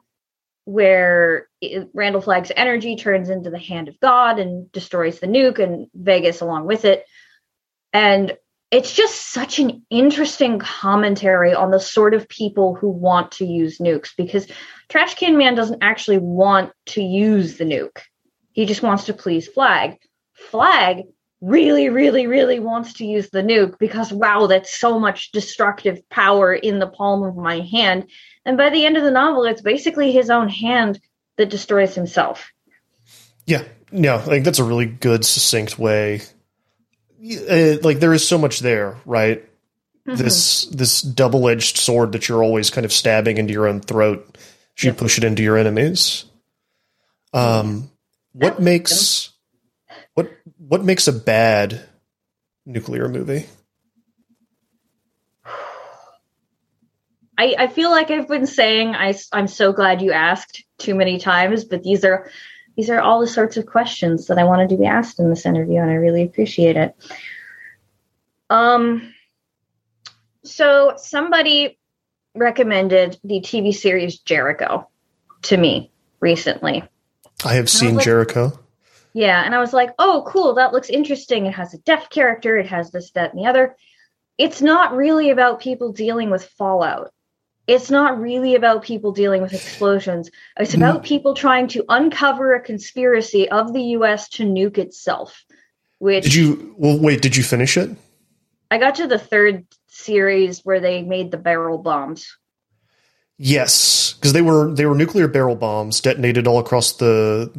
where 0.65 1.47
it, 1.59 1.89
Randall 1.93 2.21
Flagg's 2.21 2.51
energy 2.55 2.95
turns 2.95 3.29
into 3.29 3.49
the 3.49 3.59
hand 3.59 3.87
of 3.87 3.99
God 3.99 4.39
and 4.39 4.71
destroys 4.71 5.19
the 5.19 5.27
nuke 5.27 5.59
and 5.59 5.87
Vegas 5.93 6.41
along 6.41 6.65
with 6.65 6.85
it. 6.85 7.05
And 7.93 8.37
it's 8.69 8.93
just 8.93 9.33
such 9.33 9.59
an 9.59 9.85
interesting 9.89 10.59
commentary 10.59 11.53
on 11.53 11.71
the 11.71 11.79
sort 11.79 12.13
of 12.13 12.29
people 12.29 12.73
who 12.73 12.89
want 12.89 13.33
to 13.33 13.45
use 13.45 13.79
nukes 13.79 14.11
because 14.15 14.47
Trash 14.87 15.15
Can 15.15 15.37
Man 15.37 15.55
doesn't 15.55 15.83
actually 15.83 16.19
want 16.19 16.71
to 16.87 17.01
use 17.01 17.57
the 17.57 17.65
nuke. 17.65 17.99
He 18.53 18.65
just 18.65 18.81
wants 18.81 19.05
to 19.05 19.13
please 19.13 19.47
Flagg. 19.47 19.97
Flagg 20.49 21.03
really, 21.39 21.89
really, 21.89 22.27
really 22.27 22.59
wants 22.59 22.93
to 22.93 23.05
use 23.05 23.29
the 23.29 23.41
nuke 23.41 23.79
because 23.79 24.11
wow, 24.11 24.47
that's 24.47 24.77
so 24.77 24.99
much 24.99 25.31
destructive 25.31 26.07
power 26.09 26.53
in 26.53 26.79
the 26.79 26.87
palm 26.87 27.23
of 27.23 27.35
my 27.35 27.59
hand. 27.59 28.09
And 28.45 28.57
by 28.57 28.69
the 28.69 28.85
end 28.85 28.97
of 28.97 29.03
the 29.03 29.11
novel, 29.11 29.45
it's 29.45 29.61
basically 29.61 30.11
his 30.11 30.29
own 30.29 30.49
hand 30.49 30.99
that 31.37 31.49
destroys 31.49 31.95
himself. 31.95 32.51
Yeah, 33.45 33.63
no, 33.91 34.19
think 34.19 34.45
that's 34.45 34.59
a 34.59 34.63
really 34.63 34.85
good, 34.85 35.25
succinct 35.25 35.79
way 35.79 36.21
uh, 37.23 37.77
like 37.83 37.99
there 37.99 38.13
is 38.13 38.27
so 38.27 38.37
much 38.37 38.59
there, 38.59 38.97
right? 39.05 39.47
this 40.03 40.65
this 40.65 41.01
double 41.01 41.47
edged 41.47 41.77
sword 41.77 42.11
that 42.13 42.27
you're 42.27 42.43
always 42.43 42.69
kind 42.69 42.85
of 42.85 42.91
stabbing 42.91 43.37
into 43.37 43.53
your 43.53 43.67
own 43.67 43.79
throat 43.79 44.37
as 44.77 44.83
you 44.83 44.93
push 44.93 45.17
it 45.17 45.23
into 45.23 45.43
your 45.43 45.57
enemies. 45.57 46.25
Um, 47.33 47.91
what 48.33 48.59
makes 48.59 49.30
what 50.21 50.31
what 50.57 50.83
makes 50.83 51.07
a 51.07 51.13
bad 51.13 51.81
nuclear 52.65 53.07
movie? 53.07 53.47
I, 57.37 57.55
I 57.57 57.67
feel 57.67 57.89
like 57.89 58.11
I've 58.11 58.27
been 58.27 58.45
saying 58.45 58.93
I, 58.93 59.15
am 59.33 59.47
so 59.47 59.73
glad 59.73 60.01
you 60.01 60.11
asked 60.11 60.63
too 60.77 60.93
many 60.93 61.17
times, 61.17 61.63
but 61.63 61.81
these 61.81 62.05
are 62.05 62.29
these 62.77 62.89
are 62.89 63.01
all 63.01 63.19
the 63.19 63.27
sorts 63.27 63.57
of 63.57 63.65
questions 63.65 64.27
that 64.27 64.37
I 64.37 64.43
wanted 64.43 64.69
to 64.69 64.77
be 64.77 64.85
asked 64.85 65.19
in 65.19 65.29
this 65.29 65.45
interview, 65.45 65.79
and 65.79 65.89
I 65.89 65.95
really 65.95 66.23
appreciate 66.23 66.77
it. 66.77 66.95
Um, 68.49 69.13
so 70.43 70.93
somebody 70.97 71.79
recommended 72.35 73.19
the 73.23 73.41
TV 73.41 73.73
series 73.73 74.19
Jericho 74.19 74.87
to 75.43 75.57
me 75.57 75.91
recently. 76.19 76.83
I 77.43 77.55
have 77.55 77.69
seen 77.69 77.95
like- 77.95 78.05
Jericho. 78.05 78.57
Yeah, 79.13 79.43
and 79.43 79.53
I 79.53 79.59
was 79.59 79.73
like, 79.73 79.91
oh, 79.99 80.23
cool, 80.27 80.55
that 80.55 80.71
looks 80.71 80.89
interesting. 80.89 81.45
It 81.45 81.53
has 81.53 81.73
a 81.73 81.79
deaf 81.79 82.09
character, 82.09 82.57
it 82.57 82.67
has 82.67 82.91
this, 82.91 83.11
that, 83.11 83.33
and 83.33 83.43
the 83.43 83.47
other. 83.47 83.75
It's 84.37 84.61
not 84.61 84.95
really 84.95 85.29
about 85.29 85.59
people 85.59 85.91
dealing 85.91 86.29
with 86.29 86.45
fallout. 86.45 87.11
It's 87.67 87.91
not 87.91 88.19
really 88.19 88.55
about 88.55 88.83
people 88.83 89.11
dealing 89.11 89.41
with 89.41 89.53
explosions. 89.53 90.29
It's 90.57 90.73
about 90.73 91.01
mm. 91.01 91.05
people 91.05 91.35
trying 91.35 91.67
to 91.69 91.85
uncover 91.89 92.53
a 92.53 92.61
conspiracy 92.61 93.49
of 93.49 93.73
the 93.73 93.81
US 93.97 94.29
to 94.29 94.43
nuke 94.43 94.77
itself. 94.77 95.43
Which 95.99 96.23
Did 96.23 96.33
you 96.33 96.75
well 96.77 96.97
wait, 96.97 97.21
did 97.21 97.37
you 97.37 97.43
finish 97.43 97.77
it? 97.77 97.95
I 98.71 98.79
got 98.79 98.95
to 98.95 99.07
the 99.07 99.19
third 99.19 99.67
series 99.87 100.61
where 100.65 100.79
they 100.79 101.03
made 101.03 101.29
the 101.29 101.37
barrel 101.37 101.77
bombs. 101.77 102.35
Yes, 103.37 104.13
because 104.13 104.33
they 104.33 104.41
were 104.41 104.73
they 104.73 104.85
were 104.85 104.95
nuclear 104.95 105.27
barrel 105.27 105.55
bombs 105.55 106.01
detonated 106.01 106.47
all 106.47 106.59
across 106.59 106.93
the 106.93 107.51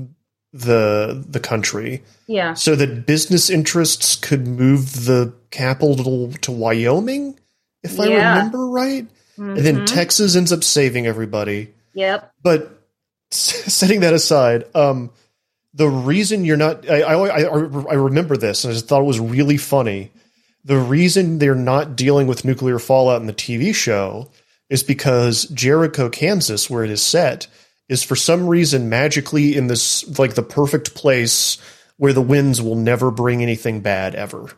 the 0.52 1.24
the 1.28 1.40
country 1.40 2.02
Yeah. 2.26 2.52
so 2.54 2.76
that 2.76 3.06
business 3.06 3.48
interests 3.48 4.16
could 4.16 4.46
move 4.46 5.06
the 5.06 5.32
capital 5.50 6.30
to 6.42 6.52
Wyoming, 6.52 7.38
if 7.82 7.98
I 7.98 8.06
remember 8.06 8.66
right. 8.68 9.06
And 9.38 9.56
then 9.56 9.78
Mhm. 9.80 9.86
Texas 9.86 10.36
ends 10.36 10.52
up 10.52 10.62
saving 10.62 11.06
everybody. 11.06 11.70
Yep. 11.94 12.30
But 12.42 12.78
setting 13.30 14.00
that 14.00 14.12
aside, 14.12 14.64
um, 14.74 15.10
the 15.74 15.88
reason 15.88 16.44
you're 16.44 16.58
not, 16.58 16.88
I, 16.88 17.00
I, 17.00 17.40
I, 17.40 17.40
I 17.90 17.94
remember 17.94 18.36
this 18.36 18.62
and 18.64 18.70
I 18.70 18.74
just 18.74 18.88
thought 18.88 19.00
it 19.00 19.06
was 19.06 19.20
really 19.20 19.56
funny. 19.56 20.10
The 20.64 20.76
reason 20.78 21.38
they're 21.38 21.54
not 21.54 21.96
dealing 21.96 22.26
with 22.26 22.44
nuclear 22.44 22.78
fallout 22.78 23.22
in 23.22 23.26
the 23.26 23.32
TV 23.32 23.74
show 23.74 24.28
is 24.68 24.82
because 24.82 25.44
Jericho, 25.46 26.10
Kansas, 26.10 26.68
where 26.68 26.84
it 26.84 26.90
is 26.90 27.00
set, 27.02 27.46
is 27.92 28.02
for 28.02 28.16
some 28.16 28.48
reason 28.48 28.88
magically 28.88 29.54
in 29.54 29.66
this, 29.66 30.18
like 30.18 30.34
the 30.34 30.42
perfect 30.42 30.94
place 30.94 31.58
where 31.98 32.14
the 32.14 32.22
winds 32.22 32.60
will 32.60 32.74
never 32.74 33.10
bring 33.10 33.42
anything 33.42 33.80
bad 33.80 34.14
ever. 34.14 34.50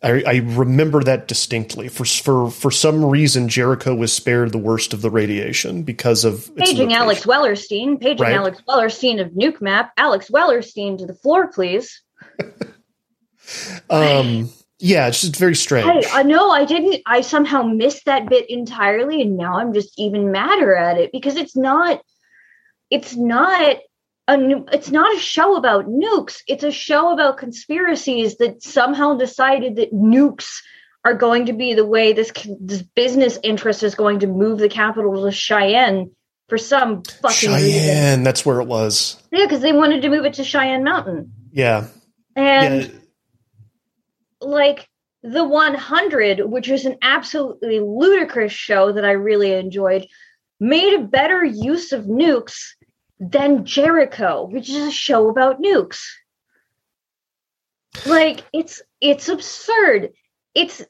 I, 0.00 0.22
I 0.24 0.36
remember 0.44 1.02
that 1.02 1.26
distinctly. 1.26 1.88
For 1.88 2.04
for 2.04 2.50
for 2.52 2.70
some 2.70 3.04
reason, 3.04 3.48
Jericho 3.48 3.96
was 3.96 4.12
spared 4.12 4.52
the 4.52 4.58
worst 4.58 4.94
of 4.94 5.02
the 5.02 5.10
radiation 5.10 5.82
because 5.82 6.24
of 6.24 6.54
Paging. 6.54 6.92
Alex 6.92 7.24
Wellerstein. 7.24 8.00
Paging 8.00 8.22
Right. 8.22 8.36
Alex 8.36 8.62
Wellerstein 8.68 9.20
of 9.20 9.32
NUKEMAP. 9.32 9.90
Alex 9.96 10.30
Wellerstein 10.30 10.98
to 10.98 11.06
the 11.06 11.14
floor, 11.14 11.48
please. 11.48 12.02
Um, 13.88 14.50
yeah, 14.78 15.08
it's 15.08 15.22
just 15.22 15.36
very 15.36 15.56
strange. 15.56 16.04
Hey, 16.04 16.10
I 16.12 16.22
know 16.22 16.50
I 16.50 16.64
didn't. 16.64 17.02
I 17.06 17.22
somehow 17.22 17.62
missed 17.62 18.04
that 18.04 18.28
bit 18.28 18.48
entirely, 18.48 19.22
and 19.22 19.36
now 19.36 19.58
I'm 19.58 19.72
just 19.72 19.98
even 19.98 20.30
madder 20.30 20.74
at 20.74 20.98
it 20.98 21.10
because 21.12 21.36
it's 21.36 21.56
not. 21.56 22.00
It's 22.90 23.16
not 23.16 23.60
a. 23.60 23.80
It's 24.72 24.90
not 24.90 25.16
a 25.16 25.20
show 25.20 25.56
about 25.56 25.86
nukes. 25.86 26.42
It's 26.46 26.62
a 26.62 26.70
show 26.70 27.12
about 27.12 27.38
conspiracies 27.38 28.36
that 28.36 28.62
somehow 28.62 29.16
decided 29.16 29.76
that 29.76 29.92
nukes 29.92 30.60
are 31.04 31.14
going 31.14 31.46
to 31.46 31.52
be 31.52 31.74
the 31.74 31.86
way 31.86 32.12
this 32.12 32.30
this 32.60 32.82
business 32.82 33.38
interest 33.42 33.82
is 33.82 33.94
going 33.94 34.20
to 34.20 34.26
move 34.26 34.58
the 34.58 34.68
capital 34.68 35.24
to 35.24 35.32
Cheyenne 35.32 36.10
for 36.48 36.58
some 36.58 37.02
fucking 37.02 37.52
reason. 37.52 37.70
Cheyenne, 37.70 38.22
that's 38.22 38.44
where 38.44 38.60
it 38.60 38.68
was. 38.68 39.20
Yeah, 39.32 39.44
because 39.44 39.60
they 39.60 39.72
wanted 39.72 40.02
to 40.02 40.08
move 40.08 40.24
it 40.24 40.34
to 40.34 40.44
Cheyenne 40.44 40.84
Mountain, 40.84 41.32
Yeah, 41.50 41.88
and 42.36 42.82
yeah. 42.82 42.97
Like 44.40 44.88
the 45.22 45.44
100 45.44 46.40
which 46.48 46.68
is 46.68 46.84
an 46.84 46.96
absolutely 47.02 47.80
ludicrous 47.80 48.52
show 48.52 48.92
that 48.92 49.04
i 49.04 49.10
really 49.10 49.52
enjoyed 49.52 50.06
made 50.60 50.94
a 50.94 51.02
better 51.02 51.44
use 51.44 51.92
of 51.92 52.04
nukes 52.04 52.74
than 53.20 53.64
jericho 53.64 54.44
which 54.44 54.68
is 54.68 54.86
a 54.86 54.92
show 54.92 55.28
about 55.28 55.60
nukes. 55.60 56.00
Like 58.06 58.44
it's 58.52 58.82
it's 59.00 59.28
absurd. 59.28 60.10
It's 60.54 60.84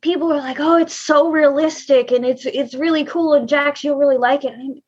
people 0.00 0.32
are 0.32 0.38
like 0.38 0.60
oh 0.60 0.76
it's 0.76 0.94
so 0.94 1.30
realistic 1.30 2.12
and 2.12 2.24
it's 2.24 2.46
it's 2.46 2.74
really 2.74 3.04
cool 3.04 3.34
and 3.34 3.48
jax 3.48 3.82
you'll 3.82 3.98
really 3.98 4.18
like 4.18 4.44
it. 4.44 4.52
And 4.52 4.82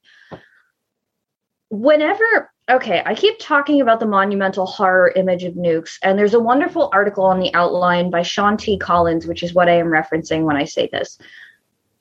whenever 1.70 2.52
okay 2.70 3.02
i 3.06 3.14
keep 3.14 3.38
talking 3.38 3.80
about 3.80 4.00
the 4.00 4.06
monumental 4.06 4.66
horror 4.66 5.12
image 5.14 5.44
of 5.44 5.54
nukes 5.54 5.98
and 6.02 6.18
there's 6.18 6.34
a 6.34 6.40
wonderful 6.40 6.90
article 6.92 7.24
on 7.24 7.40
the 7.40 7.52
outline 7.54 8.10
by 8.10 8.22
sean 8.22 8.56
t. 8.56 8.78
Collins 8.78 9.26
which 9.26 9.42
is 9.42 9.54
what 9.54 9.68
i 9.68 9.76
am 9.76 9.86
referencing 9.86 10.42
when 10.42 10.56
i 10.56 10.64
say 10.64 10.88
this. 10.90 11.18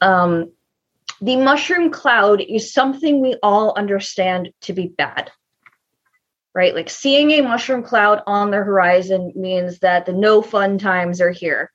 Um, 0.01 0.51
the 1.21 1.37
mushroom 1.37 1.91
cloud 1.91 2.41
is 2.41 2.73
something 2.73 3.21
we 3.21 3.35
all 3.41 3.73
understand 3.77 4.49
to 4.61 4.73
be 4.73 4.87
bad 4.87 5.31
right? 6.55 6.73
Like 6.73 6.89
seeing 6.89 7.31
a 7.31 7.41
mushroom 7.41 7.83
cloud 7.83 8.21
on 8.25 8.49
the 8.49 8.57
horizon 8.57 9.33
means 9.35 9.79
that 9.79 10.05
the 10.05 10.13
no 10.13 10.41
fun 10.41 10.77
times 10.77 11.19
are 11.19 11.29
here 11.29 11.71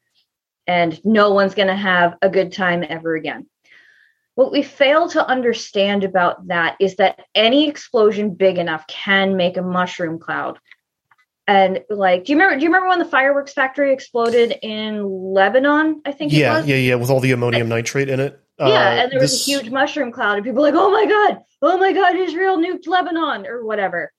and 0.66 0.98
no 1.04 1.32
one's 1.32 1.54
going 1.54 1.68
to 1.68 1.76
have 1.76 2.16
a 2.22 2.30
good 2.30 2.52
time 2.52 2.82
ever 2.88 3.14
again 3.14 3.46
what 4.34 4.52
we 4.52 4.62
fail 4.62 5.08
to 5.10 5.26
understand 5.26 6.04
about 6.04 6.46
that 6.48 6.76
is 6.80 6.96
that 6.96 7.20
any 7.34 7.68
explosion 7.68 8.34
big 8.34 8.58
enough 8.58 8.86
can 8.86 9.36
make 9.36 9.56
a 9.56 9.62
mushroom 9.62 10.18
cloud. 10.18 10.58
And 11.46 11.80
like, 11.90 12.24
do 12.24 12.32
you 12.32 12.38
remember? 12.38 12.56
Do 12.58 12.62
you 12.62 12.68
remember 12.68 12.88
when 12.88 13.00
the 13.00 13.04
fireworks 13.04 13.52
factory 13.52 13.92
exploded 13.92 14.56
in 14.62 15.04
Lebanon? 15.34 16.00
I 16.04 16.12
think 16.12 16.32
it 16.32 16.36
yeah, 16.36 16.58
was. 16.58 16.66
yeah, 16.66 16.76
yeah, 16.76 16.94
with 16.94 17.10
all 17.10 17.18
the 17.18 17.32
ammonium 17.32 17.68
nitrate 17.68 18.08
in 18.08 18.20
it. 18.20 18.40
Yeah, 18.58 18.66
Uh, 18.66 18.68
and 19.02 19.12
there 19.12 19.18
was 19.20 19.32
this- 19.32 19.48
a 19.48 19.50
huge 19.50 19.70
mushroom 19.70 20.12
cloud, 20.12 20.36
and 20.36 20.44
people 20.44 20.62
were 20.62 20.70
like, 20.70 20.78
"Oh 20.78 20.90
my 20.92 21.06
god, 21.06 21.38
oh 21.62 21.76
my 21.78 21.92
god, 21.92 22.14
Israel 22.14 22.56
nuked 22.58 22.86
Lebanon 22.86 23.46
or 23.46 23.64
whatever," 23.64 24.12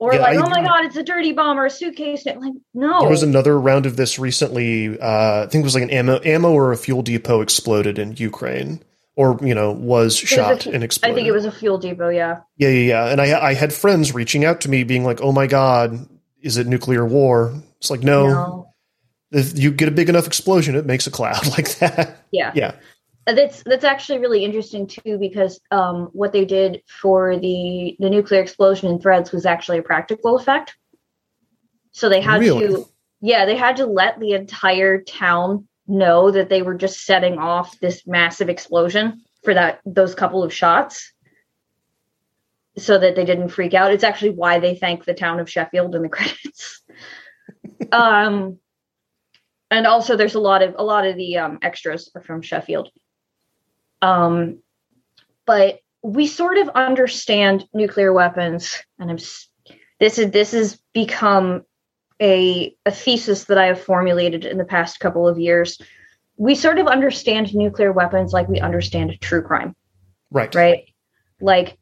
or 0.00 0.14
Yeah, 0.14 0.22
like, 0.22 0.38
I- 0.38 0.42
"Oh 0.42 0.48
my 0.48 0.62
god, 0.62 0.86
it's 0.86 0.96
a 0.96 1.02
dirty 1.04 1.32
bomb 1.32 1.60
or 1.60 1.66
a 1.66 1.70
suitcase." 1.70 2.24
Like, 2.26 2.36
no, 2.74 3.00
There 3.00 3.10
was 3.10 3.22
another 3.22 3.60
round 3.60 3.86
of 3.86 3.96
this 3.96 4.18
recently. 4.18 4.98
Uh, 4.98 5.42
I 5.44 5.46
think 5.48 5.62
it 5.62 5.64
was 5.64 5.74
like 5.74 5.84
an 5.84 5.90
ammo, 5.90 6.20
ammo 6.24 6.50
or 6.52 6.72
a 6.72 6.76
fuel 6.76 7.02
depot 7.02 7.42
exploded 7.42 7.98
in 7.98 8.16
Ukraine, 8.16 8.80
or 9.16 9.38
you 9.42 9.54
know, 9.54 9.72
was 9.72 10.16
It 10.18 10.22
was 10.22 10.22
a 10.22 10.26
shot 10.26 10.66
and 10.66 10.82
I 11.02 11.12
think 11.12 11.26
it 11.28 11.32
was 11.32 11.44
a 11.44 11.52
fuel 11.52 11.78
depot. 11.78 12.08
Yeah, 12.08 12.40
Yeah, 12.56 12.68
yeah, 12.70 12.88
yeah. 12.88 13.06
And 13.12 13.20
I 13.20 13.48
I 13.50 13.54
had 13.54 13.72
friends 13.72 14.14
reaching 14.14 14.44
out 14.44 14.60
to 14.62 14.70
me, 14.70 14.84
being 14.84 15.04
like, 15.04 15.20
"Oh 15.20 15.32
my 15.32 15.46
god, 15.46 16.08
is 16.40 16.56
it 16.56 16.66
nuclear 16.66 17.04
war?" 17.04 17.52
It's 17.78 17.90
like, 17.90 18.02
no. 18.02 18.26
no, 18.28 18.68
If 19.32 19.58
you 19.58 19.70
get 19.72 19.88
a 19.88 19.92
big 19.92 20.08
enough 20.08 20.26
explosion, 20.26 20.76
it 20.76 20.86
makes 20.86 21.06
a 21.06 21.10
cloud 21.10 21.46
like 21.58 21.76
that. 21.78 22.18
yeah. 22.30 22.52
Yeah, 22.54 22.74
that's 23.26 23.62
that's 23.64 23.84
actually 23.84 24.18
really 24.18 24.44
interesting 24.44 24.86
too 24.86 25.18
because 25.18 25.60
um, 25.70 26.08
what 26.12 26.32
they 26.32 26.44
did 26.44 26.82
for 26.86 27.36
the 27.36 27.96
the 27.98 28.10
nuclear 28.10 28.40
explosion 28.40 28.90
in 28.90 28.98
threads 29.00 29.30
was 29.32 29.44
actually 29.46 29.78
a 29.78 29.82
practical 29.82 30.36
effect 30.36 30.76
so 31.92 32.08
they 32.08 32.20
had 32.20 32.40
Really? 32.40 32.66
to 32.68 32.88
yeah 33.20 33.44
they 33.44 33.56
had 33.56 33.76
to 33.76 33.86
let 33.86 34.18
the 34.18 34.32
entire 34.32 35.00
town 35.02 35.68
know 35.86 36.30
that 36.30 36.48
they 36.48 36.62
were 36.62 36.74
just 36.74 37.04
setting 37.04 37.38
off 37.38 37.78
this 37.80 38.06
massive 38.06 38.48
explosion 38.48 39.22
for 39.42 39.54
that 39.54 39.80
those 39.84 40.14
couple 40.14 40.42
of 40.42 40.52
shots 40.52 41.12
so 42.78 42.98
that 42.98 43.16
they 43.16 43.24
didn't 43.24 43.48
freak 43.48 43.74
out. 43.74 43.92
It's 43.92 44.04
actually 44.04 44.30
why 44.30 44.58
they 44.58 44.74
thank 44.74 45.04
the 45.04 45.14
town 45.14 45.40
of 45.40 45.50
sheffield 45.50 45.94
in 45.94 46.02
the 46.02 46.08
credits. 46.16 46.82
Um 47.90 48.58
and 49.72 49.86
also 49.86 50.16
there's 50.16 50.34
a 50.34 50.40
lot 50.40 50.62
of 50.62 50.74
a 50.78 50.84
lot 50.84 51.06
of 51.06 51.16
the 51.16 51.38
um, 51.38 51.58
extras 51.62 52.10
are 52.14 52.20
from 52.20 52.42
sheffield. 52.42 52.90
Um, 54.02 54.58
but 55.46 55.80
we 56.02 56.26
sort 56.26 56.58
of 56.58 56.68
understand 56.68 57.64
nuclear 57.72 58.12
weapons, 58.12 58.82
and 58.98 59.10
I'm 59.10 59.18
this 59.98 60.18
is 60.18 60.30
this 60.30 60.52
has 60.52 60.78
become 60.92 61.62
a 62.22 62.74
a 62.86 62.92
thesis 62.92 63.44
that 63.44 63.58
I 63.58 63.66
have 63.66 63.82
formulated 63.82 64.44
in 64.44 64.56
the 64.56 64.64
past 64.64 65.00
couple 65.00 65.28
of 65.28 65.38
years. 65.38 65.78
We 66.36 66.54
sort 66.54 66.78
of 66.78 66.86
understand 66.86 67.54
nuclear 67.54 67.92
weapons 67.92 68.32
like 68.32 68.48
we 68.48 68.60
understand 68.60 69.20
true 69.20 69.42
crime, 69.42 69.74
right. 70.30 70.54
right? 70.54 70.84
Like 71.40 71.76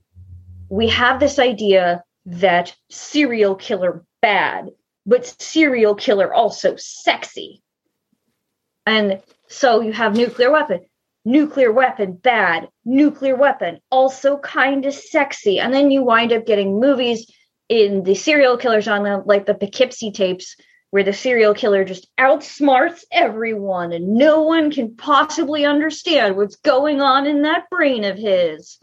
we 0.68 0.88
have 0.88 1.20
this 1.20 1.38
idea 1.38 2.02
that 2.26 2.74
serial 2.90 3.54
killer 3.54 4.04
bad, 4.22 4.70
but 5.06 5.26
serial 5.40 5.94
killer 5.94 6.32
also 6.32 6.74
sexy. 6.76 7.62
And 8.86 9.22
so 9.46 9.80
you 9.80 9.92
have 9.92 10.16
nuclear 10.16 10.50
weapon, 10.50 10.80
nuclear 11.24 11.70
weapon 11.70 12.14
bad, 12.14 12.68
nuclear 12.84 13.36
weapon 13.36 13.80
also 13.90 14.38
kind 14.38 14.86
of 14.86 14.94
sexy. 14.94 15.58
And 15.58 15.72
then 15.72 15.90
you 15.90 16.02
wind 16.02 16.32
up 16.32 16.46
getting 16.46 16.80
movies 16.80 17.30
in 17.70 18.02
the 18.02 18.16
serial 18.16 18.58
killer 18.58 18.80
genre, 18.80 19.22
like 19.24 19.46
the 19.46 19.54
Poughkeepsie 19.54 20.10
tapes, 20.10 20.56
where 20.90 21.04
the 21.04 21.12
serial 21.12 21.54
killer 21.54 21.84
just 21.84 22.08
outsmarts 22.18 23.04
everyone 23.12 23.92
and 23.92 24.14
no 24.14 24.42
one 24.42 24.72
can 24.72 24.96
possibly 24.96 25.64
understand 25.64 26.36
what's 26.36 26.56
going 26.56 27.00
on 27.00 27.28
in 27.28 27.42
that 27.42 27.70
brain 27.70 28.02
of 28.02 28.18
his. 28.18 28.78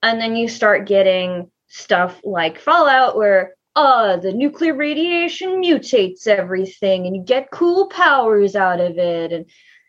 And 0.00 0.20
then 0.20 0.36
you 0.36 0.46
start 0.46 0.86
getting 0.86 1.50
stuff 1.66 2.20
like 2.24 2.60
Fallout, 2.60 3.16
where 3.16 3.56
uh 3.74 4.16
the 4.18 4.32
nuclear 4.32 4.72
radiation 4.72 5.60
mutates 5.60 6.28
everything 6.28 7.06
and 7.06 7.16
you 7.16 7.22
get 7.24 7.50
cool 7.50 7.88
powers 7.88 8.54
out 8.54 8.78
of 8.78 8.96
it 8.98 9.32
and 9.32 9.46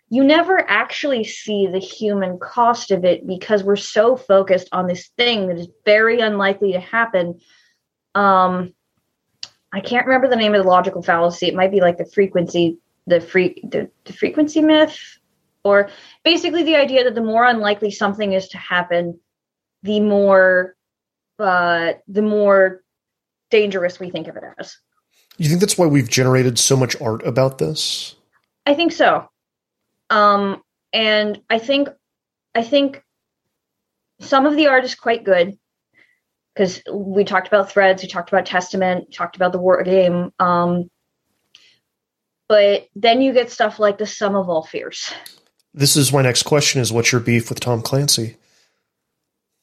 you 0.10 0.24
never 0.24 0.60
actually 0.68 1.24
see 1.24 1.68
the 1.68 1.78
human 1.78 2.40
cost 2.40 2.90
of 2.90 3.06
it 3.06 3.28
because 3.28 3.64
we're 3.64 3.76
so 3.76 4.16
focused 4.16 4.70
on 4.72 4.88
this 4.88 5.10
thing 5.18 5.48
that 5.48 5.60
is 5.60 5.68
very 5.86 6.20
unlikely 6.20 6.72
to 6.72 6.80
happen 6.80 7.40
um 8.16 8.74
i 9.72 9.80
can't 9.80 10.08
remember 10.08 10.28
the 10.28 10.36
name 10.36 10.56
of 10.56 10.64
the 10.64 10.70
logical 10.70 11.04
fallacy 11.04 11.48
it 11.48 11.56
might 11.56 11.72
be 11.72 11.82
like 11.82 11.98
the 11.98 12.06
frequency 12.06 12.78
the 13.08 13.22
free 13.22 13.62
the, 13.64 13.90
the 14.06 14.14
frequency 14.14 14.62
myth 14.62 15.20
or 15.64 15.90
basically 16.24 16.64
the 16.64 16.76
idea 16.76 17.04
that 17.04 17.16
the 17.16 17.22
more 17.22 17.46
unlikely 17.46 17.92
something 17.92 18.34
is 18.34 18.48
to 18.48 18.58
happen 18.58 19.20
the 19.84 20.00
more 20.00 20.76
uh 21.40 21.94
the 22.08 22.22
more 22.22 22.84
dangerous 23.52 24.00
we 24.00 24.10
think 24.10 24.28
of 24.28 24.36
it 24.36 24.44
as 24.58 24.78
You 25.38 25.50
think 25.50 25.60
that's 25.62 25.78
why 25.78 25.86
we've 25.86 26.10
generated 26.10 26.58
so 26.58 26.76
much 26.76 27.00
art 27.02 27.26
about 27.26 27.58
this? 27.58 28.16
I 28.66 28.74
think 28.74 28.92
so. 28.92 29.30
Um, 30.10 30.64
and 30.94 31.42
I 31.50 31.60
think 31.60 31.90
I 32.54 32.64
think 32.64 33.04
some 34.20 34.46
of 34.46 34.56
the 34.56 34.68
art 34.68 34.86
is 34.86 34.96
quite 34.96 35.24
good 35.24 35.58
because 36.56 36.82
we 36.92 37.24
talked 37.26 37.48
about 37.48 37.70
threads, 37.70 38.02
we 38.02 38.08
talked 38.08 38.30
about 38.32 38.46
Testament, 38.46 39.14
talked 39.14 39.36
about 39.36 39.52
the 39.52 39.58
war 39.60 39.84
game. 39.84 40.32
Um, 40.40 40.90
but 42.48 42.88
then 42.96 43.22
you 43.22 43.34
get 43.34 43.52
stuff 43.52 43.80
like 43.80 43.98
the 43.98 44.06
sum 44.06 44.36
of 44.36 44.50
all 44.50 44.64
fears. 44.64 45.12
This 45.74 45.98
is 45.98 46.14
my 46.14 46.22
next 46.22 46.44
question: 46.44 46.82
Is 46.82 46.94
what's 46.94 47.12
your 47.12 47.22
beef 47.22 47.50
with 47.50 47.60
Tom 47.60 47.82
Clancy, 47.82 48.38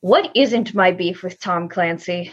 What 0.01 0.31
isn't 0.35 0.75
my 0.75 0.93
beef 0.93 1.23
with 1.23 1.41
Tom 1.41 1.69
Clancy? 1.69 2.31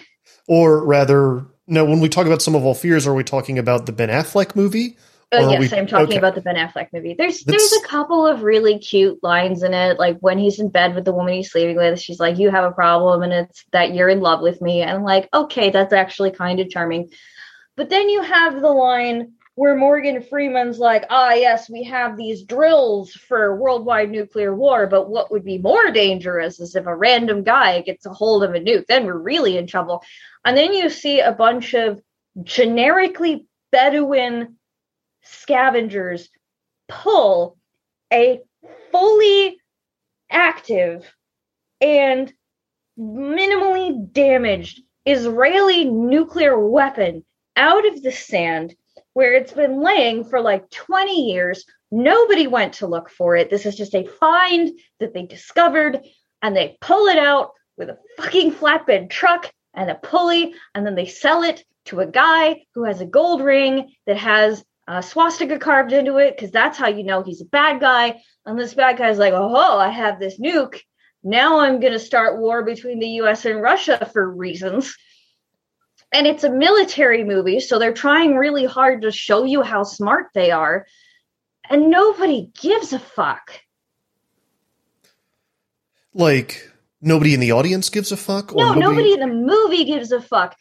or 0.48 0.84
rather, 0.84 1.46
no? 1.68 1.86
When 1.86 2.00
we 2.00 2.10
talk 2.10 2.26
about 2.26 2.42
Sum 2.42 2.56
of 2.56 2.66
All 2.66 2.76
Fears, 2.76 3.08
are 3.08 3.14
we 3.14 3.24
talking 3.24 3.58
about 3.58 3.86
the 3.86 3.92
Ben 3.94 4.10
Affleck 4.10 4.56
movie? 4.56 4.98
Oh 5.32 5.50
yes, 5.52 5.72
we- 5.72 5.78
I'm 5.78 5.86
talking 5.86 6.08
okay. 6.08 6.18
about 6.18 6.34
the 6.34 6.42
Ben 6.42 6.56
Affleck 6.56 6.88
movie. 6.92 7.14
There's 7.14 7.44
That's- 7.44 7.70
there's 7.70 7.84
a 7.84 7.88
couple 7.88 8.26
of 8.26 8.42
really 8.42 8.80
cute 8.80 9.24
lines 9.24 9.62
in 9.62 9.74
it, 9.76 10.00
like 10.00 10.18
when 10.20 10.40
he's 10.40 10.60
in 10.60 10.70
bed 10.70 10.96
with 10.96 11.06
the 11.06 11.14
woman 11.14 11.34
he's 11.36 11.52
sleeping 11.52 11.76
with, 11.76 12.00
she's 12.00 12.20
like, 12.20 12.40
"You 12.40 12.50
have 12.50 12.64
a 12.64 12.72
problem," 12.72 13.22
and 13.22 13.32
it's 13.34 13.64
that 13.72 13.94
you're 13.94 14.10
in 14.10 14.22
love 14.22 14.42
with 14.42 14.60
me, 14.62 14.82
and 14.82 14.90
I'm 14.90 15.04
like, 15.04 15.30
okay, 15.34 15.70
that's 15.70 15.94
actually 15.94 16.32
kind 16.32 16.60
of 16.60 16.70
charming. 16.70 17.12
But 17.76 17.90
then 17.90 18.10
you 18.10 18.22
have 18.24 18.60
the 18.60 18.72
line 18.72 19.34
where 19.54 19.76
Morgan 19.76 20.22
Freeman's 20.24 20.80
like, 20.80 21.06
"Ah, 21.10 21.34
yes, 21.34 21.70
we 21.70 21.84
have 21.84 22.18
these 22.18 22.44
drills 22.44 23.12
for 23.12 23.56
worldwide 23.58 24.10
nuclear 24.10 24.56
war, 24.56 24.88
but 24.88 25.10
what 25.10 25.32
would 25.32 25.44
be 25.44 25.58
more 25.58 25.92
dangerous 25.92 26.60
is 26.60 26.76
if 26.76 26.88
a 26.88 26.96
random 26.96 27.44
guy 27.44 27.82
gets 27.82 28.06
a 28.06 28.10
hold 28.10 28.44
of 28.44 28.56
a 28.56 28.60
nuke. 28.60 28.88
Then 28.88 29.06
we're 29.06 29.18
really 29.18 29.58
in 29.58 29.68
trouble." 29.68 30.02
And 30.44 30.58
then 30.58 30.74
you 30.74 30.90
see 30.90 31.20
a 31.20 31.34
bunch 31.34 31.74
of 31.76 32.02
generically 32.42 33.46
Bedouin 33.72 34.56
scavengers 35.32 36.30
pull 36.88 37.58
a 38.12 38.42
fully 38.92 39.58
active 40.30 41.12
and 41.82 42.32
minimally 43.00 44.12
damaged 44.12 44.82
Israeli 45.06 45.86
nuclear 45.86 46.60
weapon 46.60 47.24
out 47.56 47.88
of 47.88 48.02
the 48.04 48.12
sand 48.12 48.76
where 49.14 49.34
it's 49.34 49.54
been 49.54 49.82
laying 49.82 50.24
for 50.24 50.42
like 50.42 50.70
20 50.70 51.32
years. 51.32 51.66
Nobody 51.92 52.48
went 52.48 52.74
to 52.76 52.88
look 52.88 53.10
for 53.10 53.36
it. 53.36 53.50
This 53.50 53.66
is 53.66 53.76
just 53.76 53.96
a 53.96 54.06
find 54.06 54.72
that 55.00 55.14
they 55.14 55.26
discovered 55.26 56.00
and 56.42 56.56
they 56.56 56.78
pull 56.82 57.08
it 57.08 57.18
out 57.18 57.52
with 57.78 57.90
a 57.90 57.98
fucking 58.18 58.52
flatbed 58.52 59.10
truck 59.10 59.52
and 59.74 59.90
a 59.90 59.96
pulley 59.96 60.54
and 60.76 60.86
then 60.86 60.96
they 60.96 61.06
sell 61.06 61.44
it 61.44 61.64
to 61.86 62.02
a 62.02 62.08
guy 62.08 62.64
who 62.76 62.84
has 62.84 63.02
a 63.02 63.06
gold 63.06 63.42
ring 63.42 63.92
that 64.06 64.18
has 64.18 64.64
a 64.90 65.04
swastika 65.04 65.60
carved 65.60 65.94
into 65.94 66.18
it 66.18 66.36
because 66.36 66.50
that's 66.50 66.78
how 66.78 66.88
you 66.88 67.04
know 67.04 67.22
he's 67.22 67.42
a 67.42 67.46
bad 67.46 67.80
guy. 67.80 68.20
And 68.44 68.58
this 68.58 68.74
bad 68.74 68.98
guy's 68.98 69.20
like, 69.20 69.34
oh, 69.36 69.78
I 69.78 69.90
have 69.90 70.20
this 70.20 70.40
nuke. 70.40 70.80
Now 71.22 71.60
I'm 71.60 71.80
going 71.80 71.94
to 71.94 72.00
start 72.00 72.40
war 72.40 72.64
between 72.64 72.98
the 73.00 73.22
US 73.22 73.46
and 73.46 73.62
Russia 73.62 74.10
for 74.12 74.28
reasons. 74.28 74.98
And 76.12 76.26
it's 76.26 76.44
a 76.44 76.50
military 76.50 77.24
movie, 77.24 77.60
so 77.60 77.78
they're 77.78 77.94
trying 77.94 78.36
really 78.36 78.66
hard 78.66 79.04
to 79.04 79.12
show 79.12 79.44
you 79.44 79.62
how 79.62 79.84
smart 79.84 80.30
they 80.34 80.50
are. 80.50 80.88
And 81.70 81.92
nobody 81.92 82.50
gives 82.60 82.92
a 82.92 82.98
fuck. 82.98 83.52
Like 86.16 86.68
nobody 87.00 87.36
in 87.36 87.42
the 87.42 87.52
audience 87.52 87.92
gives 87.92 88.12
a 88.12 88.18
fuck, 88.18 88.56
No, 88.56 88.74
nobody 88.74 89.14
in 89.14 89.20
the 89.20 89.28
movie 89.28 89.86
gives 89.86 90.12
a 90.12 90.20
fuck. 90.20 90.56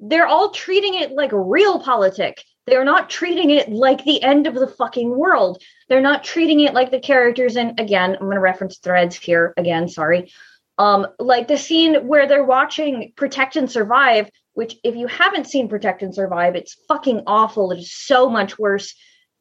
They're 0.00 0.26
all 0.26 0.52
treating 0.52 0.94
it 0.94 1.12
like 1.12 1.32
realpolitik. 1.32 2.38
They're 2.66 2.84
not 2.84 3.10
treating 3.10 3.50
it 3.50 3.70
like 3.70 4.04
the 4.04 4.22
end 4.22 4.46
of 4.46 4.54
the 4.54 4.68
fucking 4.68 5.10
world. 5.10 5.62
They're 5.88 6.00
not 6.00 6.24
treating 6.24 6.60
it 6.60 6.74
like 6.74 6.90
the 6.90 7.00
characters 7.00 7.56
in 7.56 7.74
again, 7.78 8.12
I'm 8.12 8.26
going 8.26 8.34
to 8.34 8.40
reference 8.40 8.78
threads 8.78 9.16
here 9.16 9.52
again, 9.56 9.88
sorry. 9.88 10.32
Um 10.76 11.06
like 11.18 11.46
the 11.46 11.56
scene 11.56 12.08
where 12.08 12.26
they're 12.26 12.44
watching 12.44 13.12
Protect 13.16 13.56
and 13.56 13.70
Survive, 13.70 14.28
which 14.54 14.76
if 14.82 14.96
you 14.96 15.06
haven't 15.06 15.46
seen 15.46 15.68
Protect 15.68 16.02
and 16.02 16.14
Survive, 16.14 16.56
it's 16.56 16.76
fucking 16.88 17.22
awful. 17.26 17.70
It 17.70 17.78
is 17.78 17.92
so 17.92 18.28
much 18.28 18.58
worse 18.58 18.94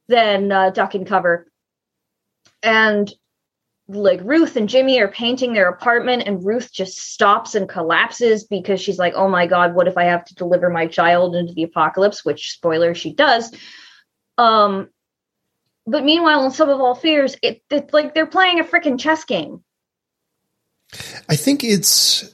than 0.07 0.51
uh, 0.51 0.69
Duck 0.69 0.95
and 0.95 1.07
Cover. 1.07 1.47
And 2.61 3.11
like 3.87 4.21
Ruth 4.23 4.55
and 4.55 4.69
Jimmy 4.69 4.99
are 5.01 5.09
painting 5.09 5.53
their 5.53 5.67
apartment 5.67 6.23
and 6.25 6.45
Ruth 6.45 6.71
just 6.71 6.97
stops 6.97 7.53
and 7.53 7.67
collapses 7.67 8.45
because 8.45 8.79
she's 8.79 8.97
like, 8.97 9.13
"Oh 9.15 9.27
my 9.27 9.45
god, 9.45 9.75
what 9.75 9.87
if 9.87 9.97
I 9.97 10.05
have 10.05 10.23
to 10.25 10.35
deliver 10.35 10.69
my 10.69 10.87
child 10.87 11.35
into 11.35 11.53
the 11.53 11.63
apocalypse?" 11.63 12.23
which 12.23 12.51
spoiler 12.51 12.95
she 12.95 13.13
does. 13.13 13.53
Um 14.37 14.89
but 15.85 16.05
meanwhile 16.05 16.45
in 16.45 16.51
Sum 16.51 16.69
of 16.69 16.79
All 16.79 16.95
Fears, 16.95 17.35
it, 17.41 17.61
it's 17.69 17.93
like 17.93 18.13
they're 18.13 18.25
playing 18.25 18.61
a 18.61 18.63
freaking 18.63 18.97
chess 18.97 19.25
game. 19.25 19.63
I 21.27 21.35
think 21.35 21.63
it's 21.63 22.33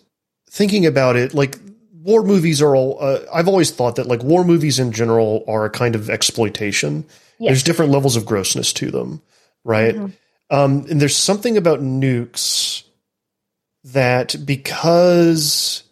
thinking 0.51 0.85
about 0.85 1.15
it 1.15 1.33
like 1.33 1.57
war 1.93 2.23
movies 2.23 2.61
are 2.61 2.75
all. 2.75 2.97
Uh, 3.01 3.19
I've 3.33 3.47
always 3.47 3.71
thought 3.71 3.95
that 3.95 4.07
like 4.07 4.23
war 4.23 4.43
movies 4.43 4.79
in 4.79 4.91
general 4.91 5.43
are 5.47 5.65
a 5.65 5.69
kind 5.69 5.95
of 5.95 6.09
exploitation. 6.09 7.05
Yes. 7.39 7.49
There's 7.49 7.63
different 7.63 7.91
levels 7.91 8.15
of 8.15 8.25
grossness 8.25 8.73
to 8.73 8.91
them, 8.91 9.21
right? 9.63 9.95
Mhm. 9.95 10.13
Um, 10.49 10.85
and 10.89 10.99
there's 10.99 11.15
something 11.15 11.57
about 11.57 11.79
nukes 11.81 12.83
that 13.83 14.35
because 14.45 15.83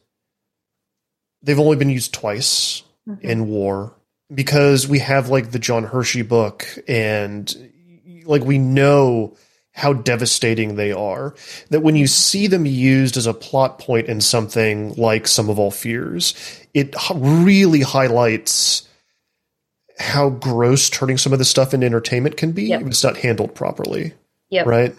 they've 1.41 1.59
only 1.59 1.77
been 1.77 1.89
used 1.89 2.13
twice 2.13 2.83
Mhm. 3.07 3.21
in 3.21 3.47
war, 3.47 3.93
because 4.33 4.87
we 4.87 4.99
have 4.99 5.29
like 5.29 5.51
the 5.51 5.59
John 5.59 5.83
Hershey 5.85 6.21
book 6.23 6.67
and 6.87 7.55
like 8.25 8.43
we 8.43 8.57
know 8.57 9.35
how 9.71 9.93
devastating 9.93 10.75
they 10.75 10.91
are 10.91 11.35
that 11.69 11.81
when 11.83 11.95
you 11.95 12.07
see 12.07 12.47
them 12.47 12.65
used 12.65 13.15
as 13.15 13.27
a 13.27 13.33
plot 13.33 13.77
point 13.79 14.07
in 14.07 14.19
something 14.19 14.93
like 14.95 15.27
Sum 15.27 15.49
of 15.49 15.59
All 15.59 15.69
Fears 15.71 16.33
it 16.73 16.93
really 17.13 17.81
highlights 17.81 18.83
how 19.99 20.29
gross 20.31 20.89
turning 20.89 21.17
some 21.17 21.31
of 21.31 21.39
this 21.39 21.49
stuff 21.49 21.73
into 21.75 21.85
entertainment 21.85 22.35
can 22.37 22.51
be 22.51 22.63
Yep. 22.63 22.81
if 22.81 22.87
it's 22.87 23.03
not 23.03 23.17
handled 23.17 23.53
properly 23.55 24.13
Yep. 24.49 24.65
right 24.65 24.95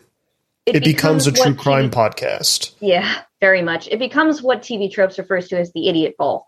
it, 0.67 0.85
becomes, 0.85 1.27
a 1.27 1.33
true 1.33 1.55
crime 1.55 1.89
TV 1.91 1.95
podcast 1.95 2.75
Yeah, 2.81 3.23
very 3.41 3.63
much. 3.63 3.89
It 3.89 3.99
becomes 3.99 4.43
what 4.43 4.61
TV 4.61 4.93
tropes 4.93 5.19
refers 5.19 5.49
to 5.49 5.59
as 5.59 5.73
the 5.73 5.89
idiot 5.89 6.17
ball. 6.19 6.47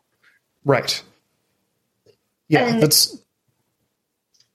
right 0.64 1.02
yeah 2.48 2.66
And- 2.66 2.82
that's 2.82 3.16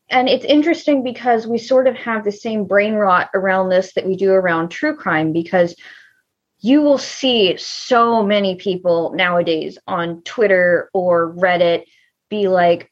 and 0.10 0.30
it's 0.30 0.46
interesting 0.46 1.04
because 1.04 1.48
we 1.48 1.58
sort 1.58 1.88
of 1.88 1.96
have 1.96 2.24
the 2.24 2.32
same 2.32 2.66
brain 2.66 2.94
rot 2.94 3.30
around 3.34 3.70
this 3.70 3.94
that 3.96 4.06
we 4.06 4.16
do 4.16 4.32
around 4.32 4.70
true 4.70 4.96
crime 4.96 5.34
because 5.34 5.76
you 6.60 6.82
will 6.82 7.00
see 7.00 7.58
so 7.58 8.24
many 8.24 8.56
people 8.56 9.14
nowadays 9.16 9.78
on 9.88 10.22
Twitter 10.22 10.90
or 10.94 11.34
Reddit 11.34 11.86
be 12.30 12.48
like 12.48 12.92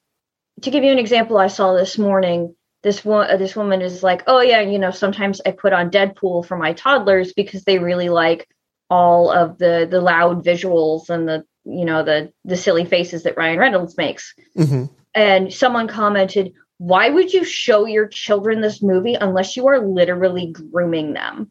to 0.61 0.71
give 0.71 0.83
you 0.83 0.91
an 0.91 0.99
example 0.99 1.37
I 1.37 1.47
saw 1.47 1.73
this 1.73 1.97
morning 1.97 2.55
this 2.83 3.03
one 3.03 3.29
uh, 3.29 3.37
this 3.37 3.55
woman 3.55 3.81
is 3.81 4.03
like 4.03 4.23
oh 4.27 4.41
yeah 4.41 4.61
you 4.61 4.77
know 4.77 4.91
sometimes 4.91 5.41
I 5.45 5.51
put 5.51 5.73
on 5.73 5.89
Deadpool 5.89 6.45
for 6.45 6.57
my 6.57 6.73
toddlers 6.73 7.33
because 7.33 7.63
they 7.63 7.79
really 7.79 8.09
like 8.09 8.47
all 8.89 9.31
of 9.31 9.57
the 9.57 9.87
the 9.89 10.01
loud 10.01 10.45
visuals 10.45 11.09
and 11.09 11.27
the 11.27 11.45
you 11.65 11.85
know 11.85 12.03
the 12.03 12.31
the 12.45 12.57
silly 12.57 12.85
faces 12.85 13.23
that 13.23 13.37
Ryan 13.37 13.59
Reynolds 13.59 13.97
makes 13.97 14.33
mhm. 14.57 14.89
and 15.15 15.53
someone 15.53 15.87
commented 15.87 16.53
why 16.83 17.09
would 17.09 17.31
you 17.31 17.45
show 17.45 17.85
your 17.85 18.07
children 18.07 18.59
this 18.59 18.81
movie 18.81 19.13
unless 19.13 19.55
you 19.55 19.67
are 19.67 19.79
literally 19.79 20.51
grooming 20.51 21.13
them? 21.13 21.49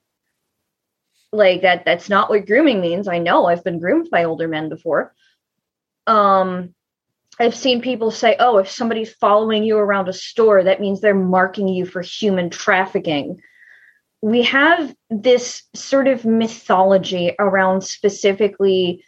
Like 1.33 1.63
that 1.63 1.87
that's 1.87 2.11
not 2.11 2.29
what 2.29 2.47
grooming 2.47 2.83
means. 2.83 3.09
I 3.09 3.19
know 3.19 3.47
I've 3.47 3.65
been 3.65 3.79
groomed 3.79 4.11
by 4.11 4.25
older 4.25 4.47
men 4.47 4.69
before. 4.69 5.15
Um 6.07 6.75
I've 7.43 7.57
seen 7.57 7.81
people 7.81 8.11
say, 8.11 8.37
"Oh, 8.39 8.59
if 8.59 8.71
somebody's 8.71 9.13
following 9.15 9.65
you 9.65 9.77
around 9.77 10.09
a 10.09 10.13
store, 10.13 10.63
that 10.63 10.81
means 10.81 11.01
they're 11.01 11.15
marking 11.15 11.69
you 11.69 11.87
for 11.87 12.01
human 12.01 12.51
trafficking." 12.51 13.41
We 14.21 14.43
have 14.43 14.95
this 15.11 15.65
sort 15.75 16.07
of 16.07 16.25
mythology 16.25 17.35
around 17.39 17.83
specifically 17.83 19.05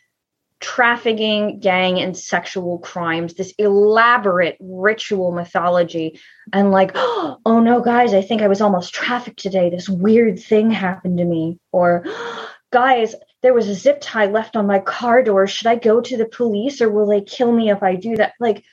trafficking, 0.64 1.60
gang, 1.60 2.00
and 2.00 2.16
sexual 2.16 2.78
crimes, 2.78 3.34
this 3.34 3.52
elaborate 3.58 4.56
ritual 4.60 5.30
mythology. 5.30 6.18
And 6.52 6.70
like, 6.70 6.92
oh 6.96 7.60
no, 7.62 7.80
guys, 7.82 8.14
I 8.14 8.22
think 8.22 8.42
I 8.42 8.48
was 8.48 8.60
almost 8.60 8.94
trafficked 8.94 9.38
today. 9.38 9.70
This 9.70 9.88
weird 9.88 10.40
thing 10.40 10.70
happened 10.70 11.18
to 11.18 11.24
me. 11.24 11.58
Or, 11.70 12.04
guys, 12.72 13.14
there 13.44 13.52
was 13.52 13.68
a 13.68 13.74
zip 13.74 13.98
tie 14.00 14.24
left 14.24 14.56
on 14.56 14.66
my 14.66 14.78
car 14.78 15.22
door. 15.22 15.46
Should 15.46 15.66
I 15.66 15.76
go 15.76 16.00
to 16.00 16.16
the 16.16 16.24
police 16.24 16.80
or 16.80 16.90
will 16.90 17.06
they 17.06 17.20
kill 17.20 17.52
me 17.52 17.70
if 17.70 17.82
I 17.82 17.94
do 17.94 18.16
that? 18.16 18.32
Like, 18.40 18.64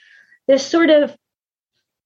this 0.48 0.66
sort 0.66 0.90
of 0.90 1.14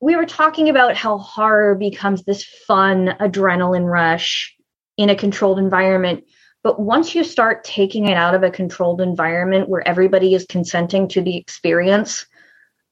we 0.01 0.15
were 0.15 0.25
talking 0.25 0.67
about 0.69 0.97
how 0.97 1.19
horror 1.19 1.75
becomes 1.75 2.23
this 2.23 2.43
fun 2.43 3.15
adrenaline 3.19 3.85
rush 3.85 4.55
in 4.97 5.09
a 5.09 5.15
controlled 5.15 5.59
environment 5.59 6.25
but 6.63 6.79
once 6.79 7.13
you 7.13 7.23
start 7.23 7.63
taking 7.63 8.07
it 8.07 8.15
out 8.15 8.33
of 8.33 8.41
a 8.41 8.49
controlled 8.49 8.99
environment 8.99 9.69
where 9.69 9.87
everybody 9.87 10.33
is 10.33 10.47
consenting 10.49 11.07
to 11.09 11.21
the 11.21 11.37
experience, 11.37 12.25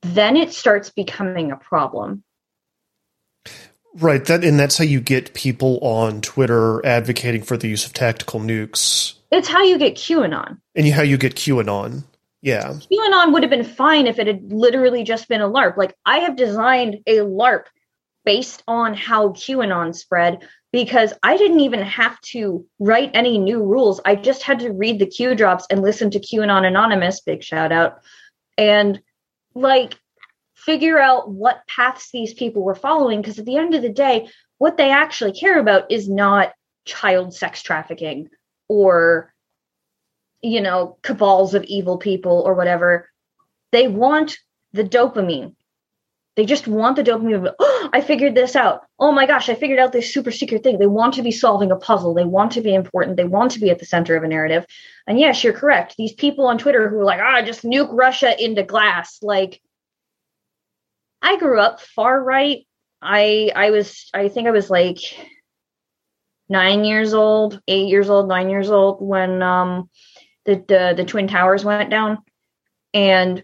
then 0.03 0.37
it 0.37 0.53
starts 0.53 0.91
becoming 0.91 1.51
a 1.51 1.55
problem. 1.55 2.23
Right. 3.95 4.23
That 4.25 4.43
and 4.43 4.59
that's 4.59 4.77
how 4.77 4.83
you 4.83 5.01
get 5.01 5.33
people 5.33 5.79
on 5.79 6.21
Twitter 6.21 6.85
advocating 6.85 7.41
for 7.41 7.57
the 7.57 7.67
use 7.67 7.83
of 7.87 7.93
tactical 7.93 8.39
nukes. 8.39 9.15
It's 9.33 9.47
how 9.47 9.63
you 9.63 9.79
get 9.79 9.95
QAnon. 9.95 10.59
And 10.75 10.87
how 10.89 11.01
you 11.01 11.17
get 11.17 11.33
QAnon. 11.33 12.03
Yeah. 12.43 12.73
QAnon 12.91 13.33
would 13.33 13.41
have 13.41 13.49
been 13.49 13.63
fine 13.63 14.05
if 14.05 14.19
it 14.19 14.27
had 14.27 14.53
literally 14.53 15.03
just 15.03 15.27
been 15.27 15.41
a 15.41 15.49
LARP. 15.49 15.75
Like 15.75 15.95
I 16.05 16.19
have 16.19 16.35
designed 16.35 16.99
a 17.07 17.17
LARP 17.17 17.63
based 18.25 18.61
on 18.67 18.93
how 18.93 19.29
QAnon 19.29 19.95
spread 19.95 20.47
because 20.71 21.13
I 21.23 21.35
didn't 21.35 21.61
even 21.61 21.81
have 21.81 22.21
to 22.21 22.63
write 22.77 23.09
any 23.15 23.39
new 23.39 23.63
rules. 23.63 23.99
I 24.05 24.15
just 24.15 24.43
had 24.43 24.59
to 24.59 24.71
read 24.71 24.99
the 24.99 25.07
Q 25.07 25.33
drops 25.33 25.65
and 25.71 25.81
listen 25.81 26.11
to 26.11 26.19
QAnon 26.19 26.67
Anonymous, 26.67 27.21
big 27.21 27.43
shout 27.43 27.71
out, 27.71 28.01
and 28.55 29.01
like 29.55 29.97
figure 30.53 30.99
out 30.99 31.31
what 31.31 31.65
paths 31.67 32.11
these 32.11 32.35
people 32.35 32.61
were 32.61 32.75
following. 32.75 33.19
Because 33.19 33.39
at 33.39 33.45
the 33.45 33.57
end 33.57 33.73
of 33.73 33.81
the 33.81 33.89
day, 33.89 34.29
what 34.59 34.77
they 34.77 34.91
actually 34.91 35.33
care 35.33 35.59
about 35.59 35.91
is 35.91 36.07
not 36.07 36.53
child 36.85 37.33
sex 37.33 37.63
trafficking 37.63 38.29
or, 38.73 39.31
you 40.41 40.61
know, 40.61 40.97
cabals 41.03 41.53
of 41.53 41.63
evil 41.65 41.97
people 41.97 42.41
or 42.45 42.55
whatever. 42.55 43.09
They 43.71 43.87
want 43.87 44.37
the 44.73 44.83
dopamine. 44.83 45.55
They 46.35 46.45
just 46.45 46.67
want 46.67 46.95
the 46.95 47.03
dopamine. 47.03 47.47
Of, 47.47 47.55
oh, 47.59 47.89
I 47.93 48.01
figured 48.01 48.33
this 48.33 48.55
out. 48.55 48.81
Oh 48.97 49.11
my 49.11 49.27
gosh, 49.27 49.49
I 49.49 49.53
figured 49.53 49.77
out 49.77 49.91
this 49.91 50.11
super 50.11 50.31
secret 50.31 50.63
thing. 50.63 50.79
They 50.79 50.87
want 50.87 51.13
to 51.15 51.21
be 51.21 51.31
solving 51.31 51.71
a 51.71 51.75
puzzle. 51.75 52.15
They 52.15 52.25
want 52.25 52.53
to 52.53 52.61
be 52.61 52.73
important. 52.73 53.17
They 53.17 53.25
want 53.25 53.51
to 53.51 53.59
be 53.59 53.69
at 53.69 53.77
the 53.77 53.85
center 53.85 54.15
of 54.15 54.23
a 54.23 54.27
narrative. 54.27 54.65
And 55.05 55.19
yes, 55.19 55.43
you're 55.43 55.53
correct. 55.53 55.95
These 55.95 56.13
people 56.13 56.47
on 56.47 56.57
Twitter 56.57 56.89
who 56.89 56.99
are 56.99 57.05
like, 57.05 57.21
ah, 57.21 57.43
just 57.43 57.63
nuke 57.63 57.89
Russia 57.91 58.33
into 58.43 58.63
glass. 58.63 59.19
Like, 59.21 59.61
I 61.21 61.37
grew 61.37 61.59
up 61.59 61.79
far 61.79 62.21
right. 62.21 62.65
I 63.03 63.51
I 63.55 63.69
was 63.69 64.09
I 64.13 64.29
think 64.29 64.47
I 64.47 64.51
was 64.51 64.69
like 64.69 64.97
nine 66.53 66.85
years 66.85 67.13
old, 67.13 67.59
eight 67.67 67.89
years 67.89 68.09
old, 68.09 68.29
nine 68.29 68.49
years 68.49 68.69
old 68.69 69.01
when 69.01 69.41
um 69.41 69.89
the 70.45 70.63
the, 70.67 70.93
the 70.95 71.03
twin 71.03 71.27
towers 71.27 71.65
went 71.65 71.89
down, 71.89 72.19
and 72.93 73.43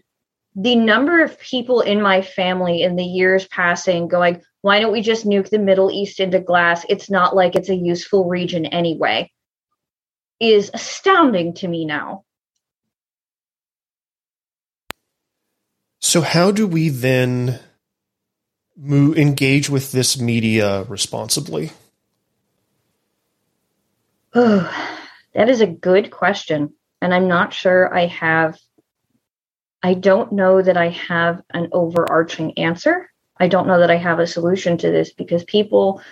the 0.56 0.76
number 0.76 1.22
of 1.22 1.38
people 1.38 1.80
in 1.80 2.00
my 2.00 2.22
family 2.22 2.82
in 2.82 2.96
the 2.96 3.04
years 3.04 3.46
passing 3.48 4.08
going, 4.08 4.42
why 4.62 4.80
don't 4.80 4.92
we 4.92 5.00
just 5.00 5.26
nuke 5.26 5.50
the 5.50 5.58
Middle 5.58 5.90
East 5.90 6.20
into 6.20 6.40
glass? 6.40 6.84
It's 6.88 7.10
not 7.10 7.34
like 7.34 7.56
it's 7.56 7.68
a 7.68 7.74
useful 7.74 8.28
region 8.28 8.66
anyway, 8.66 9.30
is 10.38 10.70
astounding 10.72 11.54
to 11.54 11.68
me 11.68 11.84
now. 11.84 12.24
So, 16.00 16.20
how 16.20 16.50
do 16.50 16.66
we 16.66 16.88
then 16.88 17.60
engage 18.76 19.68
with 19.70 19.92
this 19.92 20.18
media 20.18 20.84
responsibly? 20.84 21.72
Oh, 24.34 24.96
that 25.34 25.48
is 25.48 25.60
a 25.60 25.66
good 25.66 26.10
question. 26.10 26.74
And 27.02 27.14
I'm 27.14 27.28
not 27.28 27.52
sure 27.52 27.92
I 27.94 28.06
have 28.06 28.58
I 29.82 29.94
don't 29.94 30.32
know 30.32 30.60
that 30.60 30.76
I 30.76 30.90
have 30.90 31.42
an 31.50 31.68
overarching 31.72 32.58
answer. 32.58 33.10
I 33.38 33.48
don't 33.48 33.66
know 33.66 33.80
that 33.80 33.90
I 33.90 33.96
have 33.96 34.18
a 34.18 34.26
solution 34.26 34.76
to 34.78 34.90
this 34.90 35.12
because 35.12 35.42
people 35.44 36.02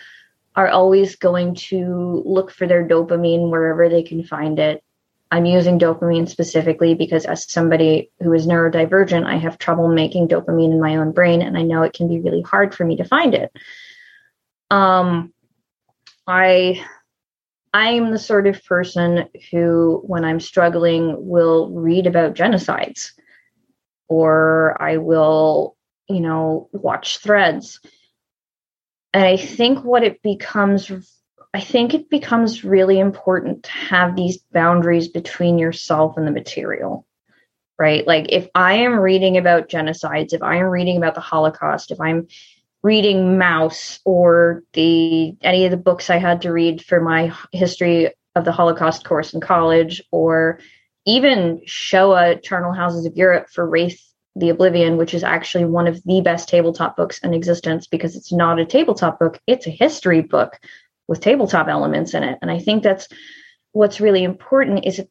are 0.57 0.69
always 0.69 1.17
going 1.17 1.55
to 1.55 2.23
look 2.25 2.51
for 2.51 2.67
their 2.67 2.89
dopamine 2.89 3.51
wherever 3.51 3.89
they 3.89 4.03
can 4.03 4.25
find 4.25 4.59
it. 4.59 4.83
I'm 5.31 5.45
using 5.45 5.79
dopamine 5.79 6.27
specifically 6.27 6.95
because, 6.95 7.27
as 7.27 7.53
somebody 7.53 8.11
who 8.21 8.33
is 8.33 8.47
neurodivergent, 8.47 9.27
I 9.27 9.37
have 9.37 9.59
trouble 9.59 9.89
making 9.89 10.29
dopamine 10.29 10.73
in 10.73 10.81
my 10.81 10.97
own 10.97 11.13
brain, 11.13 11.43
and 11.43 11.59
I 11.59 11.63
know 11.63 11.83
it 11.83 11.93
can 11.93 12.09
be 12.09 12.21
really 12.21 12.41
hard 12.41 12.75
for 12.75 12.87
me 12.87 12.97
to 12.97 13.05
find 13.05 13.35
it. 13.35 13.53
Um, 14.71 15.35
I 16.27 16.83
I'm 17.73 18.11
the 18.11 18.19
sort 18.19 18.47
of 18.47 18.65
person 18.65 19.29
who, 19.51 20.03
when 20.07 20.25
I'm 20.25 20.41
struggling, 20.41 21.15
will 21.19 21.71
read 21.71 22.07
about 22.07 22.35
genocides 22.35 23.13
or 24.09 24.77
I 24.81 24.97
will, 24.97 25.77
you 26.09 26.21
know, 26.21 26.69
watch 26.73 27.19
threads. 27.19 27.81
And 29.13 29.25
I 29.25 29.37
think 29.37 29.85
what 29.85 30.03
it 30.03 30.23
becomes, 30.23 30.91
I 31.53 31.61
think 31.61 31.95
it 31.95 32.11
becomes 32.11 32.65
really 32.65 32.99
important 32.99 33.65
to 33.65 33.71
have 33.71 34.17
these 34.17 34.39
boundaries 34.53 35.09
between 35.09 35.59
yourself 35.59 36.17
and 36.17 36.27
the 36.27 36.33
material, 36.33 37.07
right? 37.79 38.07
Like 38.07 38.27
if 38.31 38.49
I 38.55 38.75
am 38.75 38.99
reading 38.99 39.37
about 39.37 39.69
genocides, 39.69 40.33
if 40.33 40.43
I 40.43 40.57
am 40.57 40.67
reading 40.67 40.97
about 40.97 41.15
the 41.15 41.21
Holocaust, 41.21 41.91
if 41.91 42.01
I'm 42.01 42.29
reading 42.89 43.37
Mouse 43.37 44.01
or 44.07 44.63
the 44.73 45.37
any 45.43 45.67
of 45.67 45.71
the 45.71 45.77
books 45.77 46.09
I 46.09 46.17
had 46.17 46.41
to 46.43 46.51
read 46.51 46.83
for 46.83 47.03
my 47.03 47.35
history 47.53 48.15
of 48.35 48.47
the 48.47 48.53
Holocaust 48.53 49.05
course 49.05 49.35
in 49.35 49.43
college, 49.43 50.03
or 50.11 50.59
even 51.05 51.61
Shoah 51.67 52.41
Charnel 52.41 52.73
Houses 52.73 53.05
of 53.05 53.15
Europe 53.15 53.51
for 53.51 53.69
Wraith 53.69 54.03
the 54.37 54.49
Oblivion, 54.49 54.97
which 54.97 55.13
is 55.13 55.23
actually 55.23 55.67
one 55.67 55.87
of 55.87 56.03
the 56.05 56.23
best 56.23 56.49
tabletop 56.49 56.97
books 56.97 57.19
in 57.19 57.35
existence 57.35 57.87
because 57.87 58.17
it's 58.17 58.33
not 58.33 58.59
a 58.59 58.65
tabletop 58.65 59.19
book, 59.19 59.39
it's 59.47 59.67
a 59.67 59.71
history 59.71 60.23
book 60.23 60.59
with 61.09 61.21
tabletop 61.21 61.69
elements 61.69 62.15
in 62.15 62.23
it. 62.23 62.39
And 62.41 62.51
I 62.51 62.59
think 62.59 62.83
that's 62.83 63.09
what's 63.73 64.01
really 64.01 64.25
important 64.25 64.87
is 64.87 64.99
it, 65.01 65.11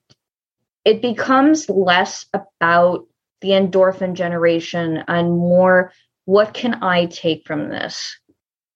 it 0.84 1.02
becomes 1.02 1.70
less 1.70 2.26
about 2.34 3.06
the 3.42 3.50
endorphin 3.50 4.14
generation 4.14 5.04
and 5.08 5.30
more 5.30 5.92
what 6.28 6.54
can 6.54 6.84
I 6.84 7.06
take 7.06 7.48
from 7.48 7.70
this 7.70 8.20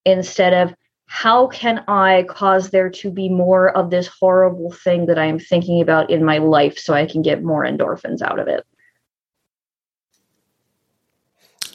instead 0.06 0.54
of 0.54 0.74
how 1.06 1.48
can 1.48 1.84
I 1.86 2.24
cause 2.24 2.70
there 2.70 2.90
to 2.90 3.12
be 3.12 3.28
more 3.28 3.70
of 3.76 3.90
this 3.90 4.08
horrible 4.08 4.72
thing 4.72 5.08
that 5.08 5.20
I 5.20 5.26
am 5.26 5.38
thinking 5.38 5.82
about 5.82 6.10
in 6.10 6.24
my 6.24 6.38
life 6.38 6.80
so 6.80 6.94
I 6.94 7.06
can 7.06 7.22
get 7.22 7.44
more 7.44 7.66
endorphins 7.66 8.22
out 8.22 8.40
of 8.40 8.48
it? 8.48 8.66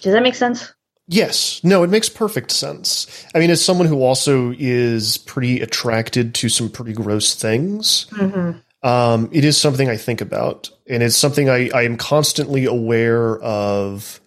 Does 0.01 0.15
that 0.15 0.23
make 0.23 0.35
sense? 0.35 0.73
Yes. 1.09 1.63
No, 1.63 1.83
it 1.83 1.91
makes 1.91 2.09
perfect 2.09 2.53
sense. 2.53 3.27
I 3.35 3.39
mean, 3.39 3.51
as 3.51 3.63
someone 3.63 3.87
who 3.87 4.03
also 4.03 4.55
is 4.59 5.19
pretty 5.19 5.61
attracted 5.61 6.35
to 6.37 6.49
some 6.49 6.71
pretty 6.71 6.95
gross 6.95 7.35
things, 7.35 8.07
mm-hmm. 8.13 8.89
um, 8.89 9.29
it 9.31 9.45
is 9.45 9.59
something 9.59 9.91
I 9.91 9.99
think 9.99 10.23
about. 10.23 10.71
And 10.89 11.03
it's 11.03 11.17
something 11.17 11.51
I, 11.51 11.69
I 11.75 11.83
am 11.83 11.99
constantly 11.99 12.65
aware 12.65 13.39
of 13.41 14.23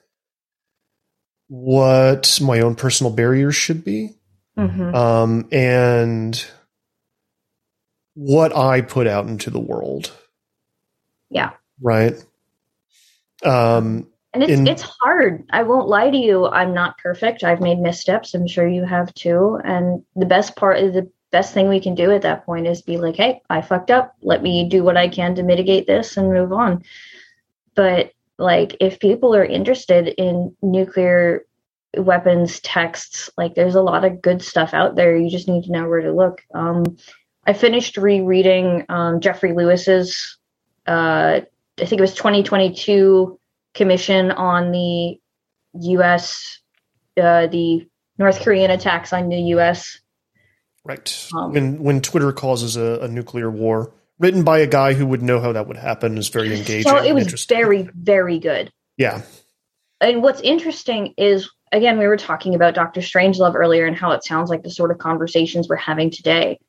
what 1.50 2.40
my 2.42 2.62
own 2.62 2.76
personal 2.76 3.12
barriers 3.12 3.56
should 3.56 3.84
be. 3.84 4.16
Mm-hmm. 4.58 4.96
Um, 4.96 5.48
and 5.52 6.46
what 8.14 8.56
I 8.56 8.82
put 8.82 9.08
out 9.08 9.28
into 9.28 9.50
the 9.50 9.60
world. 9.60 10.12
Yeah. 11.30 11.52
Right. 11.82 12.14
Um, 13.44 14.08
and 14.34 14.44
it's 14.44 14.52
in, 14.52 14.68
it's 14.68 14.84
hard. 15.02 15.46
I 15.50 15.64
won't 15.64 15.88
lie 15.88 16.10
to 16.10 16.18
you. 16.18 16.46
I'm 16.48 16.74
not 16.74 16.98
perfect. 16.98 17.44
I've 17.44 17.62
made 17.62 17.80
missteps. 17.80 18.34
I'm 18.34 18.48
sure 18.48 18.68
you 18.68 18.84
have 18.84 19.14
too. 19.14 19.60
And 19.64 20.04
the 20.16 20.26
best 20.26 20.56
part 20.56 20.78
is 20.80 20.94
the 20.94 21.10
best 21.32 21.54
thing 21.54 21.70
we 21.70 21.80
can 21.80 21.96
do 21.96 22.12
at 22.12 22.22
that 22.24 22.46
point 22.46 22.68
is 22.68 22.82
be 22.82 22.98
like, 22.98 23.16
"Hey, 23.16 23.42
I 23.50 23.62
fucked 23.62 23.90
up. 23.90 24.16
Let 24.22 24.44
me 24.44 24.68
do 24.68 24.84
what 24.84 24.98
I 24.98 25.08
can 25.08 25.36
to 25.36 25.44
mitigate 25.44 25.88
this 25.88 26.18
and 26.18 26.32
move 26.32 26.52
on." 26.52 26.84
But 27.76 28.12
like 28.40 28.76
if 28.80 29.00
people 29.00 29.36
are 29.36 29.46
interested 29.46 30.08
in 30.08 30.56
nuclear 30.62 31.46
weapons 31.98 32.60
texts. 32.60 33.30
Like 33.38 33.56
there's 33.56 33.76
a 33.76 33.82
lot 33.82 34.06
of 34.06 34.22
good 34.22 34.42
stuff 34.42 34.74
out 34.74 34.96
there. 34.96 35.18
You 35.18 35.30
just 35.30 35.48
need 35.48 35.64
to 35.66 35.72
know 35.72 35.88
where 35.88 36.02
to 36.02 36.12
look. 36.12 36.42
Um, 36.54 36.98
I 37.46 37.54
finished 37.54 37.98
rereading 37.98 38.86
um, 38.90 39.22
Jeffrey 39.22 39.54
Lewis's, 39.54 40.38
uh, 40.88 41.42
I 41.80 41.86
think 41.86 41.94
it 41.94 42.02
was 42.02 42.14
2022 42.14 43.40
commission 43.74 44.32
on 44.32 44.72
the 44.72 45.20
U.S. 45.82 46.60
Uh, 47.18 47.48
the 47.48 47.88
North 48.18 48.42
Korean 48.42 48.72
attacks 48.72 49.14
on 49.14 49.30
the 49.30 49.42
U.S. 49.54 50.00
Right. 50.84 51.28
Um, 51.36 51.54
when 51.54 51.84
when 51.84 52.02
Twitter 52.02 52.32
causes 52.32 52.76
a, 52.76 53.00
a, 53.02 53.08
nuclear 53.08 53.50
war, 53.50 53.94
written 54.20 54.44
by 54.44 54.60
a 54.60 54.68
guy 54.68 54.94
who 54.94 55.08
would 55.08 55.22
know 55.22 55.40
how 55.40 55.54
that 55.54 55.68
would 55.68 55.78
happen, 55.78 56.18
is 56.18 56.30
very 56.30 56.56
engaging. 56.56 56.84
So 56.92 57.04
it 57.04 57.14
was 57.14 57.46
very 57.46 57.90
very 57.94 58.40
good. 58.40 58.72
Yeah. 58.98 59.22
And 60.02 60.22
what's 60.22 60.42
interesting 60.42 61.14
is 61.18 61.50
again 61.72 61.98
we 61.98 62.08
were 62.08 62.18
talking 62.18 62.56
about 62.56 62.76
Doctor 62.76 63.02
Strangelove 63.02 63.56
earlier 63.56 63.86
and 63.86 63.96
how 63.96 64.12
it 64.12 64.24
sounds 64.24 64.50
like 64.50 64.64
the 64.64 64.72
sort 64.72 64.92
of 64.92 64.98
conversations 64.98 65.68
we're 65.68 65.78
having 65.78 66.12
today, 66.12 66.60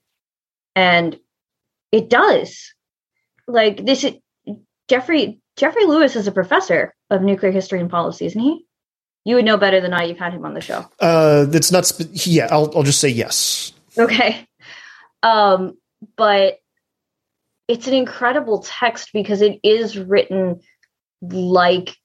and 0.75 1.19
it 1.93 2.09
does. 2.09 2.73
Like 3.47 3.85
this, 3.85 4.07
Jeffrey 4.89 5.41
Jeffrey 5.57 5.85
Lewis 5.85 6.17
is 6.17 6.27
a 6.27 6.33
professor 6.33 6.95
of 7.11 7.23
nuclear 7.23 7.53
history 7.53 7.81
and 7.81 7.91
policy, 7.91 8.27
isn't 8.27 8.41
he? 8.41 8.65
You 9.25 9.35
would 9.35 9.45
know 9.45 9.57
better 9.57 9.81
than 9.81 9.93
I. 9.93 10.05
You've 10.05 10.19
had 10.19 10.33
him 10.33 10.47
on 10.47 10.55
the 10.55 10.61
show. 10.61 10.87
Uh, 10.99 11.45
that's 11.45 11.71
not. 11.71 11.85
Sp- 11.85 12.09
yeah, 12.13 12.49
I'll 12.51 12.73
I'll 12.75 12.83
just 12.83 13.01
say 13.01 13.09
yes. 13.09 13.73
Okay. 13.99 14.47
Um, 15.23 15.77
but 16.17 16.59
it's 17.71 17.87
an 17.87 17.95
incredible 17.95 18.59
text 18.67 19.11
because 19.13 19.43
it 19.43 19.61
is 19.63 19.97
written 19.97 20.61
like 21.23 21.97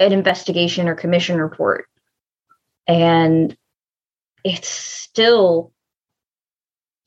an 0.00 0.10
investigation 0.10 0.88
or 0.88 0.94
commission 0.94 1.38
report, 1.38 1.84
and 2.88 3.54
it's 4.42 4.68
still 4.68 5.70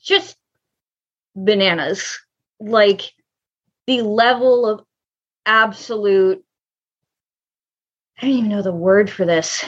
just 0.04 0.38
bananas. 1.36 2.20
Like 2.60 3.12
the 3.88 4.04
level 4.04 4.68
of 4.68 4.86
absolute 5.48 6.46
I 8.22 8.28
don't 8.28 8.36
even 8.36 8.50
know 8.50 8.62
the 8.62 8.72
word 8.72 9.10
for 9.10 9.26
this. 9.26 9.66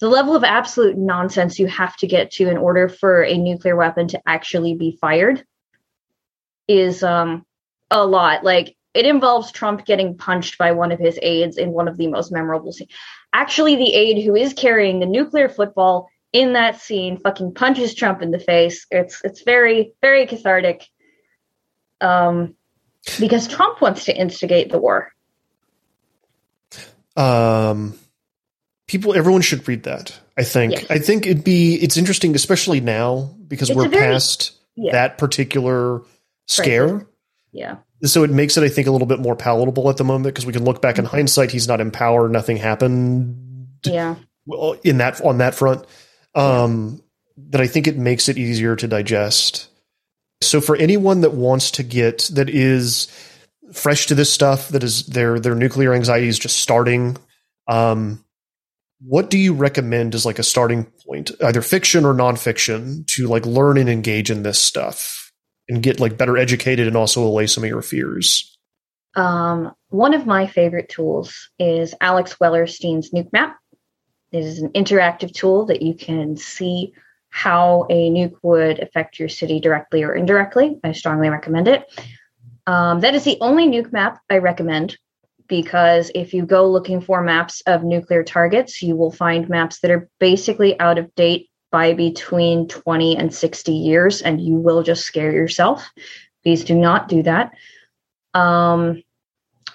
The 0.00 0.08
level 0.08 0.34
of 0.34 0.42
absolute 0.42 0.98
nonsense 0.98 1.60
you 1.60 1.68
have 1.68 1.96
to 1.98 2.08
get 2.08 2.32
to 2.32 2.50
in 2.50 2.56
order 2.56 2.88
for 2.88 3.22
a 3.22 3.38
nuclear 3.38 3.76
weapon 3.76 4.08
to 4.08 4.20
actually 4.26 4.74
be 4.74 4.98
fired 5.00 5.44
is 6.68 7.02
um, 7.02 7.44
a 7.90 8.04
lot. 8.04 8.44
Like 8.44 8.76
it 8.94 9.06
involves 9.06 9.52
Trump 9.52 9.84
getting 9.84 10.16
punched 10.16 10.58
by 10.58 10.72
one 10.72 10.92
of 10.92 10.98
his 10.98 11.18
aides 11.22 11.58
in 11.58 11.72
one 11.72 11.88
of 11.88 11.96
the 11.96 12.08
most 12.08 12.32
memorable 12.32 12.72
scenes. 12.72 12.92
Actually, 13.32 13.76
the 13.76 13.94
aide 13.94 14.24
who 14.24 14.34
is 14.34 14.54
carrying 14.54 15.00
the 15.00 15.06
nuclear 15.06 15.48
football 15.48 16.08
in 16.32 16.54
that 16.54 16.80
scene 16.80 17.18
fucking 17.18 17.54
punches 17.54 17.94
Trump 17.94 18.22
in 18.22 18.30
the 18.30 18.38
face. 18.38 18.86
It's 18.90 19.20
it's 19.24 19.42
very 19.42 19.92
very 20.00 20.26
cathartic. 20.26 20.86
Um, 22.00 22.54
because 23.20 23.48
Trump 23.48 23.80
wants 23.80 24.04
to 24.06 24.16
instigate 24.16 24.70
the 24.70 24.78
war. 24.78 25.12
Um, 27.16 27.94
people, 28.86 29.14
everyone 29.14 29.40
should 29.40 29.66
read 29.66 29.84
that. 29.84 30.18
I 30.36 30.44
think. 30.44 30.72
Yes. 30.72 30.86
I 30.90 30.98
think 30.98 31.26
it'd 31.26 31.44
be. 31.44 31.76
It's 31.76 31.96
interesting, 31.96 32.34
especially 32.34 32.80
now 32.80 33.34
because 33.48 33.70
it's 33.70 33.76
we're 33.76 33.88
very, 33.88 34.12
past 34.12 34.52
yeah. 34.74 34.92
that 34.92 35.18
particular 35.18 36.02
scare. 36.46 37.06
Yeah. 37.52 37.76
So 38.02 38.24
it 38.24 38.30
makes 38.30 38.56
it, 38.56 38.64
I 38.64 38.68
think, 38.68 38.86
a 38.86 38.90
little 38.90 39.06
bit 39.06 39.20
more 39.20 39.36
palatable 39.36 39.88
at 39.88 39.96
the 39.96 40.04
moment 40.04 40.34
because 40.34 40.46
we 40.46 40.52
can 40.52 40.64
look 40.64 40.82
back 40.82 40.98
in 40.98 41.04
mm-hmm. 41.04 41.16
hindsight. 41.16 41.50
He's 41.50 41.68
not 41.68 41.80
in 41.80 41.90
power. 41.90 42.28
Nothing 42.28 42.56
happened. 42.56 43.68
Yeah. 43.84 44.16
In 44.84 44.98
that 44.98 45.20
on 45.22 45.38
that 45.38 45.54
front, 45.54 45.84
um, 46.34 47.02
that 47.36 47.60
I 47.60 47.66
think 47.66 47.86
it 47.86 47.96
makes 47.96 48.28
it 48.28 48.38
easier 48.38 48.76
to 48.76 48.86
digest. 48.86 49.68
So 50.40 50.60
for 50.60 50.76
anyone 50.76 51.22
that 51.22 51.32
wants 51.32 51.72
to 51.72 51.82
get 51.82 52.30
that 52.34 52.48
is 52.48 53.08
fresh 53.72 54.06
to 54.06 54.14
this 54.14 54.32
stuff, 54.32 54.68
that 54.68 54.84
is 54.84 55.06
their 55.06 55.40
their 55.40 55.54
nuclear 55.54 55.94
anxiety 55.94 56.28
is 56.28 56.38
just 56.38 56.58
starting, 56.58 57.16
um, 57.66 58.24
what 59.00 59.30
do 59.30 59.38
you 59.38 59.52
recommend 59.54 60.14
as 60.14 60.24
like 60.24 60.38
a 60.38 60.44
starting 60.44 60.84
point, 61.06 61.32
either 61.42 61.62
fiction 61.62 62.04
or 62.04 62.14
nonfiction, 62.14 63.06
to 63.08 63.26
like 63.26 63.46
learn 63.46 63.78
and 63.78 63.88
engage 63.88 64.30
in 64.30 64.42
this 64.42 64.60
stuff 64.60 65.25
and 65.68 65.82
get 65.82 66.00
like 66.00 66.16
better 66.16 66.36
educated 66.36 66.86
and 66.86 66.96
also 66.96 67.24
allay 67.24 67.46
some 67.46 67.64
of 67.64 67.70
your 67.70 67.82
fears? 67.82 68.56
Um, 69.14 69.72
one 69.88 70.14
of 70.14 70.26
my 70.26 70.46
favorite 70.46 70.88
tools 70.88 71.48
is 71.58 71.94
Alex 72.00 72.36
Wellerstein's 72.40 73.12
NUKEMAP. 73.12 73.54
It 74.32 74.44
is 74.44 74.58
an 74.60 74.70
interactive 74.70 75.32
tool 75.32 75.66
that 75.66 75.82
you 75.82 75.94
can 75.94 76.36
see 76.36 76.92
how 77.30 77.86
a 77.90 78.10
nuke 78.10 78.36
would 78.42 78.78
affect 78.78 79.18
your 79.18 79.28
city 79.28 79.60
directly 79.60 80.02
or 80.02 80.14
indirectly. 80.14 80.78
I 80.84 80.92
strongly 80.92 81.28
recommend 81.28 81.68
it. 81.68 81.84
Um, 82.66 83.00
that 83.00 83.14
is 83.14 83.24
the 83.24 83.38
only 83.40 83.68
nuke 83.68 83.92
map 83.92 84.20
I 84.28 84.38
recommend 84.38 84.98
because 85.48 86.10
if 86.14 86.34
you 86.34 86.44
go 86.44 86.68
looking 86.68 87.00
for 87.00 87.22
maps 87.22 87.62
of 87.66 87.84
nuclear 87.84 88.24
targets, 88.24 88.82
you 88.82 88.96
will 88.96 89.12
find 89.12 89.48
maps 89.48 89.80
that 89.80 89.90
are 89.90 90.08
basically 90.18 90.78
out 90.80 90.98
of 90.98 91.14
date 91.14 91.48
by 91.70 91.94
between 91.94 92.68
20 92.68 93.16
and 93.16 93.34
60 93.34 93.72
years, 93.72 94.22
and 94.22 94.40
you 94.40 94.56
will 94.56 94.82
just 94.82 95.04
scare 95.04 95.32
yourself. 95.32 95.90
Please 96.42 96.64
do 96.64 96.74
not 96.74 97.08
do 97.08 97.22
that. 97.24 97.52
Um, 98.34 99.02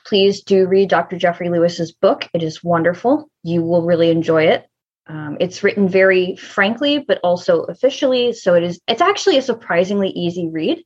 please 0.05 0.41
do 0.41 0.67
read 0.67 0.89
Dr. 0.89 1.17
Jeffrey 1.17 1.49
Lewis's 1.49 1.91
book. 1.91 2.29
It 2.33 2.43
is 2.43 2.63
wonderful. 2.63 3.29
You 3.43 3.63
will 3.63 3.83
really 3.83 4.09
enjoy 4.09 4.43
it. 4.45 4.67
Um, 5.07 5.37
it's 5.39 5.63
written 5.63 5.89
very 5.89 6.35
frankly, 6.35 6.99
but 6.99 7.19
also 7.23 7.63
officially. 7.63 8.33
So 8.33 8.53
it 8.53 8.63
is. 8.63 8.79
It's 8.87 9.01
actually 9.01 9.37
a 9.37 9.41
surprisingly 9.41 10.09
easy 10.09 10.49
read. 10.49 10.83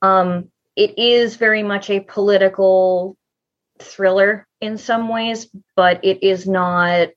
Um, 0.00 0.50
it 0.76 0.98
is 0.98 1.36
very 1.36 1.62
much 1.62 1.90
a 1.90 2.00
political 2.00 3.16
thriller 3.78 4.46
in 4.60 4.78
some 4.78 5.08
ways, 5.08 5.48
but 5.76 6.04
it 6.04 6.22
is 6.22 6.46
not. 6.46 7.08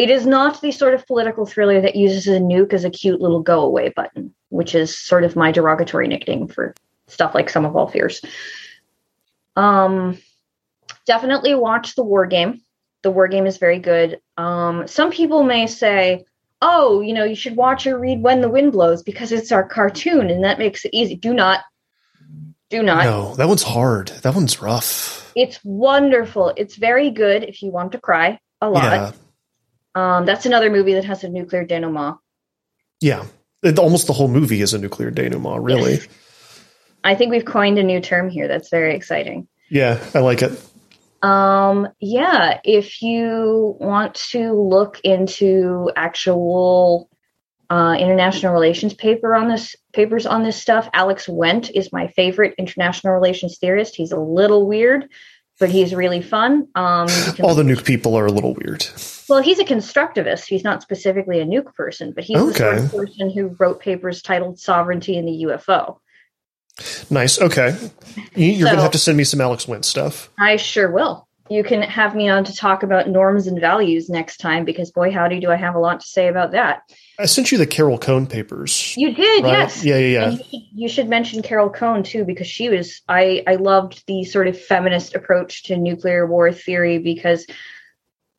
It 0.00 0.10
is 0.10 0.26
not 0.26 0.60
the 0.60 0.72
sort 0.72 0.94
of 0.94 1.06
political 1.06 1.46
thriller 1.46 1.80
that 1.80 1.96
uses 1.96 2.26
a 2.26 2.40
nuke 2.40 2.72
as 2.72 2.84
a 2.84 2.90
cute 2.90 3.20
little 3.20 3.42
go 3.42 3.60
away 3.60 3.92
button, 3.94 4.34
which 4.48 4.74
is 4.74 4.98
sort 4.98 5.24
of 5.24 5.36
my 5.36 5.52
derogatory 5.52 6.08
nickname 6.08 6.48
for 6.48 6.74
stuff 7.06 7.34
like 7.34 7.50
Sum 7.50 7.64
of 7.64 7.76
All 7.76 7.88
Fears. 7.88 8.22
Um, 9.56 10.18
definitely 11.06 11.54
watch 11.54 11.94
the 11.94 12.04
War 12.04 12.26
Game 12.26 12.62
the 13.02 13.10
war 13.10 13.28
game 13.28 13.46
is 13.46 13.58
very 13.58 13.78
good. 13.78 14.20
Um, 14.36 14.86
some 14.86 15.10
people 15.10 15.42
may 15.42 15.66
say, 15.66 16.24
"Oh, 16.60 17.00
you 17.00 17.14
know, 17.14 17.24
you 17.24 17.34
should 17.34 17.56
watch 17.56 17.86
or 17.86 17.98
read 17.98 18.22
When 18.22 18.40
the 18.40 18.48
Wind 18.48 18.72
Blows 18.72 19.02
because 19.02 19.32
it's 19.32 19.52
our 19.52 19.66
cartoon 19.66 20.30
and 20.30 20.44
that 20.44 20.58
makes 20.58 20.84
it 20.84 20.90
easy." 20.92 21.16
Do 21.16 21.32
not, 21.32 21.60
do 22.68 22.82
not. 22.82 23.04
No, 23.04 23.34
that 23.36 23.48
one's 23.48 23.62
hard. 23.62 24.08
That 24.22 24.34
one's 24.34 24.60
rough. 24.60 25.32
It's 25.34 25.60
wonderful. 25.64 26.52
It's 26.56 26.76
very 26.76 27.10
good 27.10 27.44
if 27.44 27.62
you 27.62 27.70
want 27.70 27.92
to 27.92 28.00
cry 28.00 28.38
a 28.60 28.68
lot. 28.68 28.82
Yeah. 28.84 29.12
Um, 29.94 30.24
that's 30.24 30.46
another 30.46 30.70
movie 30.70 30.94
that 30.94 31.04
has 31.04 31.24
a 31.24 31.28
nuclear 31.28 31.64
denouement. 31.64 32.18
Yeah, 33.00 33.24
it, 33.62 33.78
almost 33.78 34.06
the 34.06 34.12
whole 34.12 34.28
movie 34.28 34.60
is 34.60 34.74
a 34.74 34.78
nuclear 34.78 35.10
denouement. 35.10 35.62
Really. 35.62 35.94
Yes. 35.94 36.08
I 37.04 37.14
think 37.14 37.30
we've 37.30 37.44
coined 37.44 37.78
a 37.78 37.82
new 37.82 38.00
term 38.00 38.28
here. 38.28 38.46
That's 38.46 38.68
very 38.68 38.94
exciting. 38.94 39.48
Yeah, 39.70 40.04
I 40.14 40.18
like 40.18 40.42
it. 40.42 40.52
Um, 41.22 41.88
yeah, 42.00 42.60
if 42.64 43.02
you 43.02 43.76
want 43.78 44.14
to 44.30 44.52
look 44.52 45.00
into 45.04 45.90
actual 45.96 47.08
uh, 47.68 47.96
international 47.98 48.52
relations 48.52 48.94
paper 48.94 49.34
on 49.34 49.48
this 49.48 49.76
papers 49.92 50.26
on 50.26 50.42
this 50.42 50.60
stuff, 50.60 50.88
Alex 50.92 51.26
Wendt 51.26 51.70
is 51.74 51.92
my 51.92 52.08
favorite 52.08 52.54
international 52.58 53.12
relations 53.12 53.58
theorist. 53.58 53.96
He's 53.96 54.12
a 54.12 54.18
little 54.18 54.66
weird, 54.66 55.08
but 55.60 55.70
he's 55.70 55.94
really 55.94 56.22
fun. 56.22 56.66
Um, 56.74 57.06
All 57.42 57.54
the 57.54 57.62
nuke 57.62 57.84
people 57.84 58.16
are 58.16 58.26
a 58.26 58.32
little 58.32 58.54
weird. 58.54 58.86
Well, 59.28 59.42
he's 59.42 59.60
a 59.60 59.64
constructivist. 59.64 60.46
He's 60.46 60.64
not 60.64 60.82
specifically 60.82 61.38
a 61.38 61.44
nuke 61.44 61.74
person, 61.74 62.12
but 62.12 62.24
he's 62.24 62.38
okay. 62.38 62.48
the 62.48 62.88
sort 62.88 63.08
of 63.08 63.08
person 63.08 63.30
who 63.30 63.54
wrote 63.58 63.80
papers 63.80 64.22
titled 64.22 64.58
"Sovereignty 64.58 65.16
in 65.16 65.26
the 65.26 65.44
UFO." 65.44 65.98
Nice. 67.10 67.40
Okay. 67.40 67.76
You're 68.34 68.60
so, 68.60 68.64
going 68.64 68.76
to 68.76 68.82
have 68.82 68.92
to 68.92 68.98
send 68.98 69.18
me 69.18 69.24
some 69.24 69.40
Alex 69.40 69.66
Wendt 69.66 69.84
stuff. 69.84 70.30
I 70.38 70.56
sure 70.56 70.90
will. 70.90 71.28
You 71.50 71.62
can 71.62 71.82
have 71.82 72.14
me 72.14 72.28
on 72.28 72.44
to 72.44 72.54
talk 72.54 72.82
about 72.82 73.08
norms 73.08 73.46
and 73.46 73.60
values 73.60 74.08
next 74.08 74.38
time 74.38 74.64
because, 74.64 74.90
boy, 74.92 75.10
howdy, 75.10 75.40
do 75.40 75.50
I 75.50 75.56
have 75.56 75.74
a 75.74 75.80
lot 75.80 76.00
to 76.00 76.06
say 76.06 76.28
about 76.28 76.52
that. 76.52 76.82
I 77.20 77.26
sent 77.26 77.52
you 77.52 77.58
the 77.58 77.66
Carol 77.66 77.98
Cohn 77.98 78.26
papers. 78.26 78.94
You 78.96 79.14
did, 79.14 79.44
right? 79.44 79.52
yes. 79.52 79.84
Yeah, 79.84 79.98
yeah, 79.98 80.06
yeah. 80.06 80.30
You 80.30 80.36
should, 80.36 80.62
you 80.72 80.88
should, 80.88 81.08
mention 81.08 81.42
Carol 81.42 81.68
Cohn 81.68 82.02
too 82.02 82.24
because 82.24 82.46
she 82.46 82.68
was. 82.68 83.02
I 83.08 83.42
I 83.46 83.56
loved 83.56 84.04
the 84.06 84.24
sort 84.24 84.48
of 84.48 84.60
feminist 84.60 85.14
approach 85.14 85.64
to 85.64 85.76
nuclear 85.76 86.26
war 86.26 86.50
theory 86.52 86.98
because, 86.98 87.46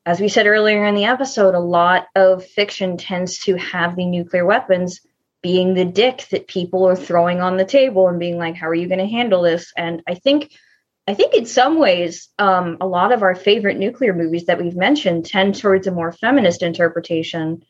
as 0.05 0.19
we 0.19 0.27
said 0.27 0.47
earlier 0.47 0.85
in 0.85 0.95
the 0.95 1.05
episode, 1.05 1.53
a 1.53 1.59
lot 1.59 2.07
of 2.15 2.45
fiction 2.45 2.97
tends 2.97 3.39
to 3.39 3.55
have 3.55 3.95
the 3.95 4.05
nuclear 4.05 4.45
weapons 4.45 5.01
being 5.41 5.73
the 5.73 5.85
dick 5.85 6.27
that 6.31 6.47
people 6.47 6.87
are 6.87 6.95
throwing 6.95 7.41
on 7.41 7.57
the 7.57 7.65
table 7.65 8.07
and 8.07 8.19
being 8.19 8.37
like, 8.37 8.55
how 8.55 8.67
are 8.67 8.75
you 8.75 8.87
going 8.87 8.99
to 8.99 9.07
handle 9.07 9.41
this? 9.41 9.73
And 9.75 10.01
I 10.07 10.15
think 10.15 10.51
I 11.07 11.13
think 11.13 11.33
in 11.33 11.45
some 11.45 11.79
ways, 11.79 12.29
um, 12.37 12.77
a 12.79 12.87
lot 12.87 13.11
of 13.11 13.23
our 13.23 13.35
favorite 13.35 13.77
nuclear 13.77 14.13
movies 14.13 14.45
that 14.45 14.61
we've 14.61 14.75
mentioned 14.75 15.25
tend 15.25 15.55
towards 15.55 15.87
a 15.87 15.91
more 15.91 16.11
feminist 16.11 16.61
interpretation. 16.61 17.63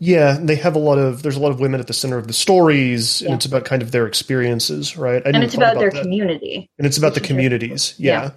Yeah, 0.00 0.36
they 0.40 0.56
have 0.56 0.74
a 0.74 0.80
lot 0.80 0.98
of 0.98 1.22
there's 1.22 1.36
a 1.36 1.40
lot 1.40 1.50
of 1.52 1.60
women 1.60 1.80
at 1.80 1.86
the 1.86 1.92
center 1.92 2.18
of 2.18 2.26
the 2.26 2.32
stories, 2.32 3.22
and 3.22 3.34
it's 3.34 3.46
about 3.46 3.64
kind 3.64 3.82
of 3.82 3.92
their 3.92 4.06
experiences, 4.06 4.96
right? 4.96 5.22
I 5.24 5.28
And 5.30 5.44
it's 5.44 5.54
thought 5.54 5.62
about, 5.72 5.78
their 5.78 5.90
that. 5.90 6.02
community. 6.02 6.68
and 6.78 6.86
it's 6.86 6.98
about 6.98 7.14
the 7.14 7.20
which 7.20 7.30
is 7.30 7.36
really 7.36 7.48
communities. 7.48 7.94
Yeah. 7.98 8.22
Yeah. 8.22 8.30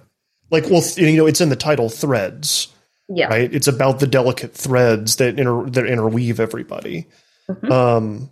like 0.50 0.70
well, 0.70 0.82
you 0.96 1.16
know, 1.16 1.26
it's 1.26 1.40
in 1.40 1.48
the 1.48 1.56
title, 1.56 1.88
threads, 1.88 2.68
Yeah. 3.08 3.26
right? 3.26 3.52
It's 3.52 3.66
about 3.66 3.98
the 3.98 4.06
delicate 4.06 4.54
threads 4.54 5.16
that 5.16 5.38
inter 5.38 5.64
that 5.70 5.86
interweave 5.86 6.38
everybody. 6.38 7.06
Mhm. 7.50 7.70
Um, 7.70 8.30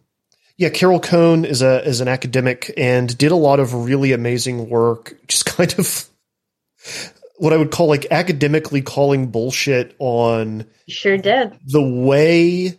yeah, 0.56 0.68
Carol 0.68 1.00
Cohn 1.00 1.44
is 1.44 1.60
a 1.62 1.82
is 1.84 2.00
an 2.00 2.06
academic 2.08 2.72
and 2.76 3.16
did 3.18 3.32
a 3.32 3.36
lot 3.36 3.58
of 3.58 3.74
really 3.86 4.12
amazing 4.12 4.68
work. 4.68 5.16
Just 5.26 5.44
kind 5.56 5.74
of 5.78 6.04
what 7.38 7.52
I 7.52 7.56
would 7.56 7.72
call 7.72 7.88
like 7.88 8.06
academically 8.12 8.82
calling 8.82 9.26
bullshit 9.28 9.96
on 9.98 10.66
Sure 10.88 11.16
did. 11.16 11.58
the 11.66 11.82
way 11.82 12.78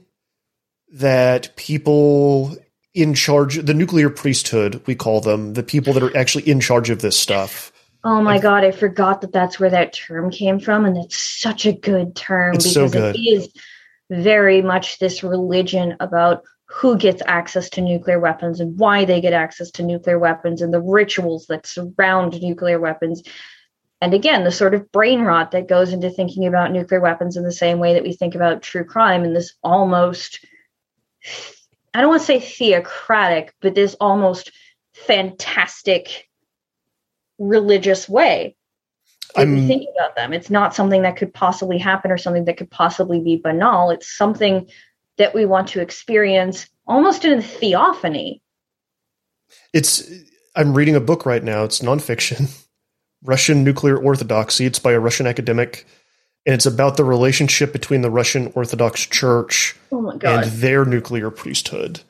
that 0.94 1.56
people 1.56 2.56
in 2.94 3.14
charge 3.14 3.58
the 3.58 3.74
nuclear 3.74 4.10
priesthood 4.10 4.82
we 4.86 4.96
call 4.96 5.20
them 5.20 5.54
the 5.54 5.64
people 5.64 5.94
that 5.94 6.04
are 6.04 6.16
actually 6.16 6.48
in 6.48 6.60
charge 6.60 6.90
of 6.90 7.02
this 7.02 7.18
stuff 7.18 7.72
Oh 8.06 8.22
my 8.22 8.38
god, 8.38 8.66
I 8.66 8.72
forgot 8.72 9.22
that 9.22 9.32
that's 9.32 9.60
where 9.60 9.70
that 9.70 9.94
term 9.94 10.30
came 10.30 10.60
from, 10.60 10.84
and 10.84 10.98
it's 10.98 11.18
such 11.18 11.66
a 11.66 11.72
good 11.72 12.16
term 12.16 12.56
It's 12.56 12.74
so 12.74 12.88
because 12.88 12.92
good. 12.92 13.16
it 13.16 13.20
is 13.20 13.50
very 14.10 14.62
much 14.62 15.00
this 15.00 15.24
religion 15.24 15.96
about 16.02 16.44
who 16.66 16.98
gets 16.98 17.22
access 17.26 17.70
to 17.70 17.82
nuclear 17.82 18.20
weapons 18.20 18.60
and 18.60 18.78
why 18.78 19.06
they 19.06 19.22
get 19.22 19.32
access 19.32 19.72
to 19.72 19.84
nuclear 19.84 20.20
weapons 20.20 20.62
and 20.62 20.74
the 20.74 20.82
rituals 20.82 21.48
that 21.48 21.66
surround 21.66 22.42
nuclear 22.42 22.80
weapons. 22.80 23.24
And 24.02 24.14
again, 24.14 24.44
the 24.44 24.52
sort 24.52 24.74
of 24.74 24.92
brain 24.92 25.22
rot 25.22 25.52
that 25.52 25.70
goes 25.70 25.94
into 25.94 26.10
thinking 26.10 26.46
about 26.46 26.72
nuclear 26.72 27.00
weapons 27.00 27.38
in 27.38 27.44
the 27.44 27.54
same 27.54 27.80
way 27.80 27.94
that 27.94 28.04
we 28.04 28.14
think 28.14 28.36
about 28.36 28.64
true 28.64 28.84
crime 28.84 29.24
in 29.24 29.34
this 29.34 29.54
almost, 29.64 30.46
I 31.94 32.02
don't 32.02 32.10
want 32.10 32.22
to 32.22 32.26
say 32.26 32.40
theocratic, 32.40 33.54
but 33.62 33.76
this 33.76 33.96
almost 34.00 34.52
fantastic 34.94 36.28
religious 37.38 38.10
way. 38.10 38.56
I'm- 39.36 39.68
think 39.68 39.88
about 39.96 40.16
them, 40.16 40.34
it's 40.34 40.50
not 40.50 40.76
something 40.76 41.02
that 41.04 41.18
could 41.18 41.34
possibly 41.34 41.78
happen 41.78 42.12
or 42.12 42.18
something 42.18 42.46
that 42.46 42.58
could 42.58 42.70
possibly 42.70 43.20
be 43.20 43.38
banal. 43.38 43.90
It's 43.90 44.16
something 44.16 44.70
that 45.18 45.34
we 45.34 45.46
want 45.46 45.68
to 45.70 45.82
experience 45.82 46.68
almost 46.88 47.26
in 47.26 47.40
a 47.40 47.42
theophany. 47.42 48.42
it's 49.72 50.12
i'm 50.56 50.74
reading 50.74 50.96
a 50.96 51.00
book 51.00 51.26
right 51.26 51.44
now 51.44 51.64
it's 51.64 51.80
nonfiction 51.80 52.50
russian 53.24 53.64
nuclear 53.64 53.98
orthodoxy 53.98 54.66
it's 54.66 54.80
by 54.80 54.92
a 54.92 55.00
russian 55.00 55.28
academic 55.28 55.86
and 56.46 56.54
it's 56.54 56.66
about 56.66 56.98
the 56.98 57.04
relationship 57.04 57.72
between 57.74 58.02
the 58.02 58.10
russian 58.10 58.52
orthodox 58.56 59.06
church 59.06 59.76
Oh 59.92 60.10
and 60.10 60.46
their 60.52 60.86
nuclear 60.86 61.30
priesthood 61.30 62.02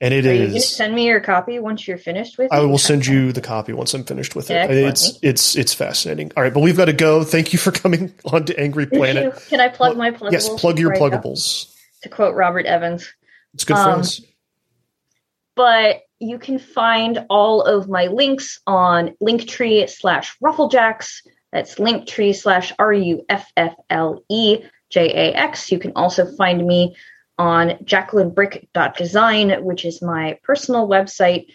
and 0.00 0.12
it 0.12 0.26
Are 0.26 0.34
you 0.34 0.56
is 0.56 0.68
send 0.68 0.94
me 0.94 1.06
your 1.06 1.20
copy 1.20 1.58
once 1.58 1.88
you're 1.88 1.96
finished 1.98 2.36
with 2.36 2.46
it? 2.46 2.52
I 2.52 2.60
will 2.60 2.76
send 2.78 3.06
you 3.06 3.32
the 3.32 3.40
copy 3.40 3.72
once 3.72 3.94
I'm 3.94 4.04
finished 4.04 4.34
with 4.36 4.50
it. 4.50 4.54
Excellent. 4.54 4.86
It's 4.88 5.18
it's 5.22 5.56
it's 5.56 5.72
fascinating. 5.72 6.30
All 6.36 6.42
right, 6.42 6.52
but 6.52 6.60
we've 6.60 6.76
got 6.76 6.86
to 6.86 6.92
go. 6.92 7.24
Thank 7.24 7.52
you 7.54 7.58
for 7.58 7.70
coming 7.82 8.12
on 8.26 8.44
to 8.46 8.60
Angry 8.60 8.86
Planet. 8.86 9.34
Can 9.48 9.60
I 9.60 9.68
plug 9.68 9.96
my 9.96 10.10
pluggables? 10.10 10.32
Yes, 10.32 10.48
plug 10.60 10.78
your 10.78 10.92
before 10.92 11.06
I 11.06 11.10
go? 11.10 11.18
pluggables. 11.18 11.72
To 12.02 12.08
quote 12.10 12.34
Robert 12.34 12.66
Evans. 12.66 13.10
It's 13.54 13.64
good 13.64 13.76
Um, 13.76 14.00
us. 14.00 14.20
but 15.54 16.02
you 16.18 16.38
can 16.38 16.58
find 16.58 17.24
all 17.30 17.62
of 17.62 17.88
my 17.88 18.08
links 18.08 18.60
on 18.66 19.14
linktree 19.22 19.88
slash 19.88 20.36
rufflejax 20.42 21.20
that's 21.54 21.76
linktree 21.76 22.34
slash 22.34 22.72
r-u-f-f-l-e-j-a-x 22.78 23.32
you 25.72 25.78
can 25.78 25.92
also 25.96 26.26
find 26.36 26.66
me 26.66 26.94
on 27.38 27.70
jacquelinebryk.design 27.84 29.64
which 29.64 29.86
is 29.86 30.02
my 30.02 30.38
personal 30.42 30.86
website 30.86 31.46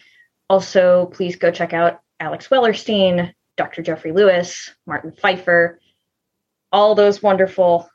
also 0.50 1.06
please 1.08 1.36
go 1.36 1.52
check 1.52 1.74
out 1.74 2.00
alex 2.20 2.48
wellerstein 2.48 3.32
dr 3.58 3.84
jeffrey 3.84 4.12
lewis 4.12 4.74
martin 4.88 5.12
pfeiffer 5.12 5.80
all 6.72 6.96
those 6.96 7.22
wonderful 7.22 7.88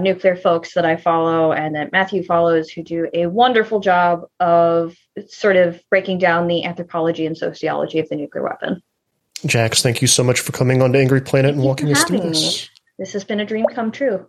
nuclear 0.00 0.36
folks 0.36 0.74
that 0.74 0.84
I 0.84 0.96
follow 0.96 1.52
and 1.52 1.74
that 1.74 1.92
Matthew 1.92 2.22
follows 2.22 2.70
who 2.70 2.82
do 2.82 3.08
a 3.12 3.26
wonderful 3.26 3.80
job 3.80 4.22
of 4.40 4.96
sort 5.26 5.56
of 5.56 5.82
breaking 5.90 6.18
down 6.18 6.46
the 6.46 6.64
anthropology 6.64 7.26
and 7.26 7.36
sociology 7.36 7.98
of 7.98 8.08
the 8.08 8.16
nuclear 8.16 8.44
weapon. 8.44 8.80
Jax, 9.46 9.82
thank 9.82 10.02
you 10.02 10.08
so 10.08 10.24
much 10.24 10.40
for 10.40 10.52
coming 10.52 10.82
on 10.82 10.92
to 10.92 10.98
Angry 10.98 11.20
Planet 11.20 11.52
and 11.52 11.60
Thank 11.60 11.66
walking 11.66 11.92
us 11.92 12.04
through 12.04 12.18
me. 12.18 12.28
this. 12.28 12.68
This 12.98 13.12
has 13.12 13.24
been 13.24 13.40
a 13.40 13.44
dream 13.44 13.64
come 13.72 13.92
true. 13.92 14.28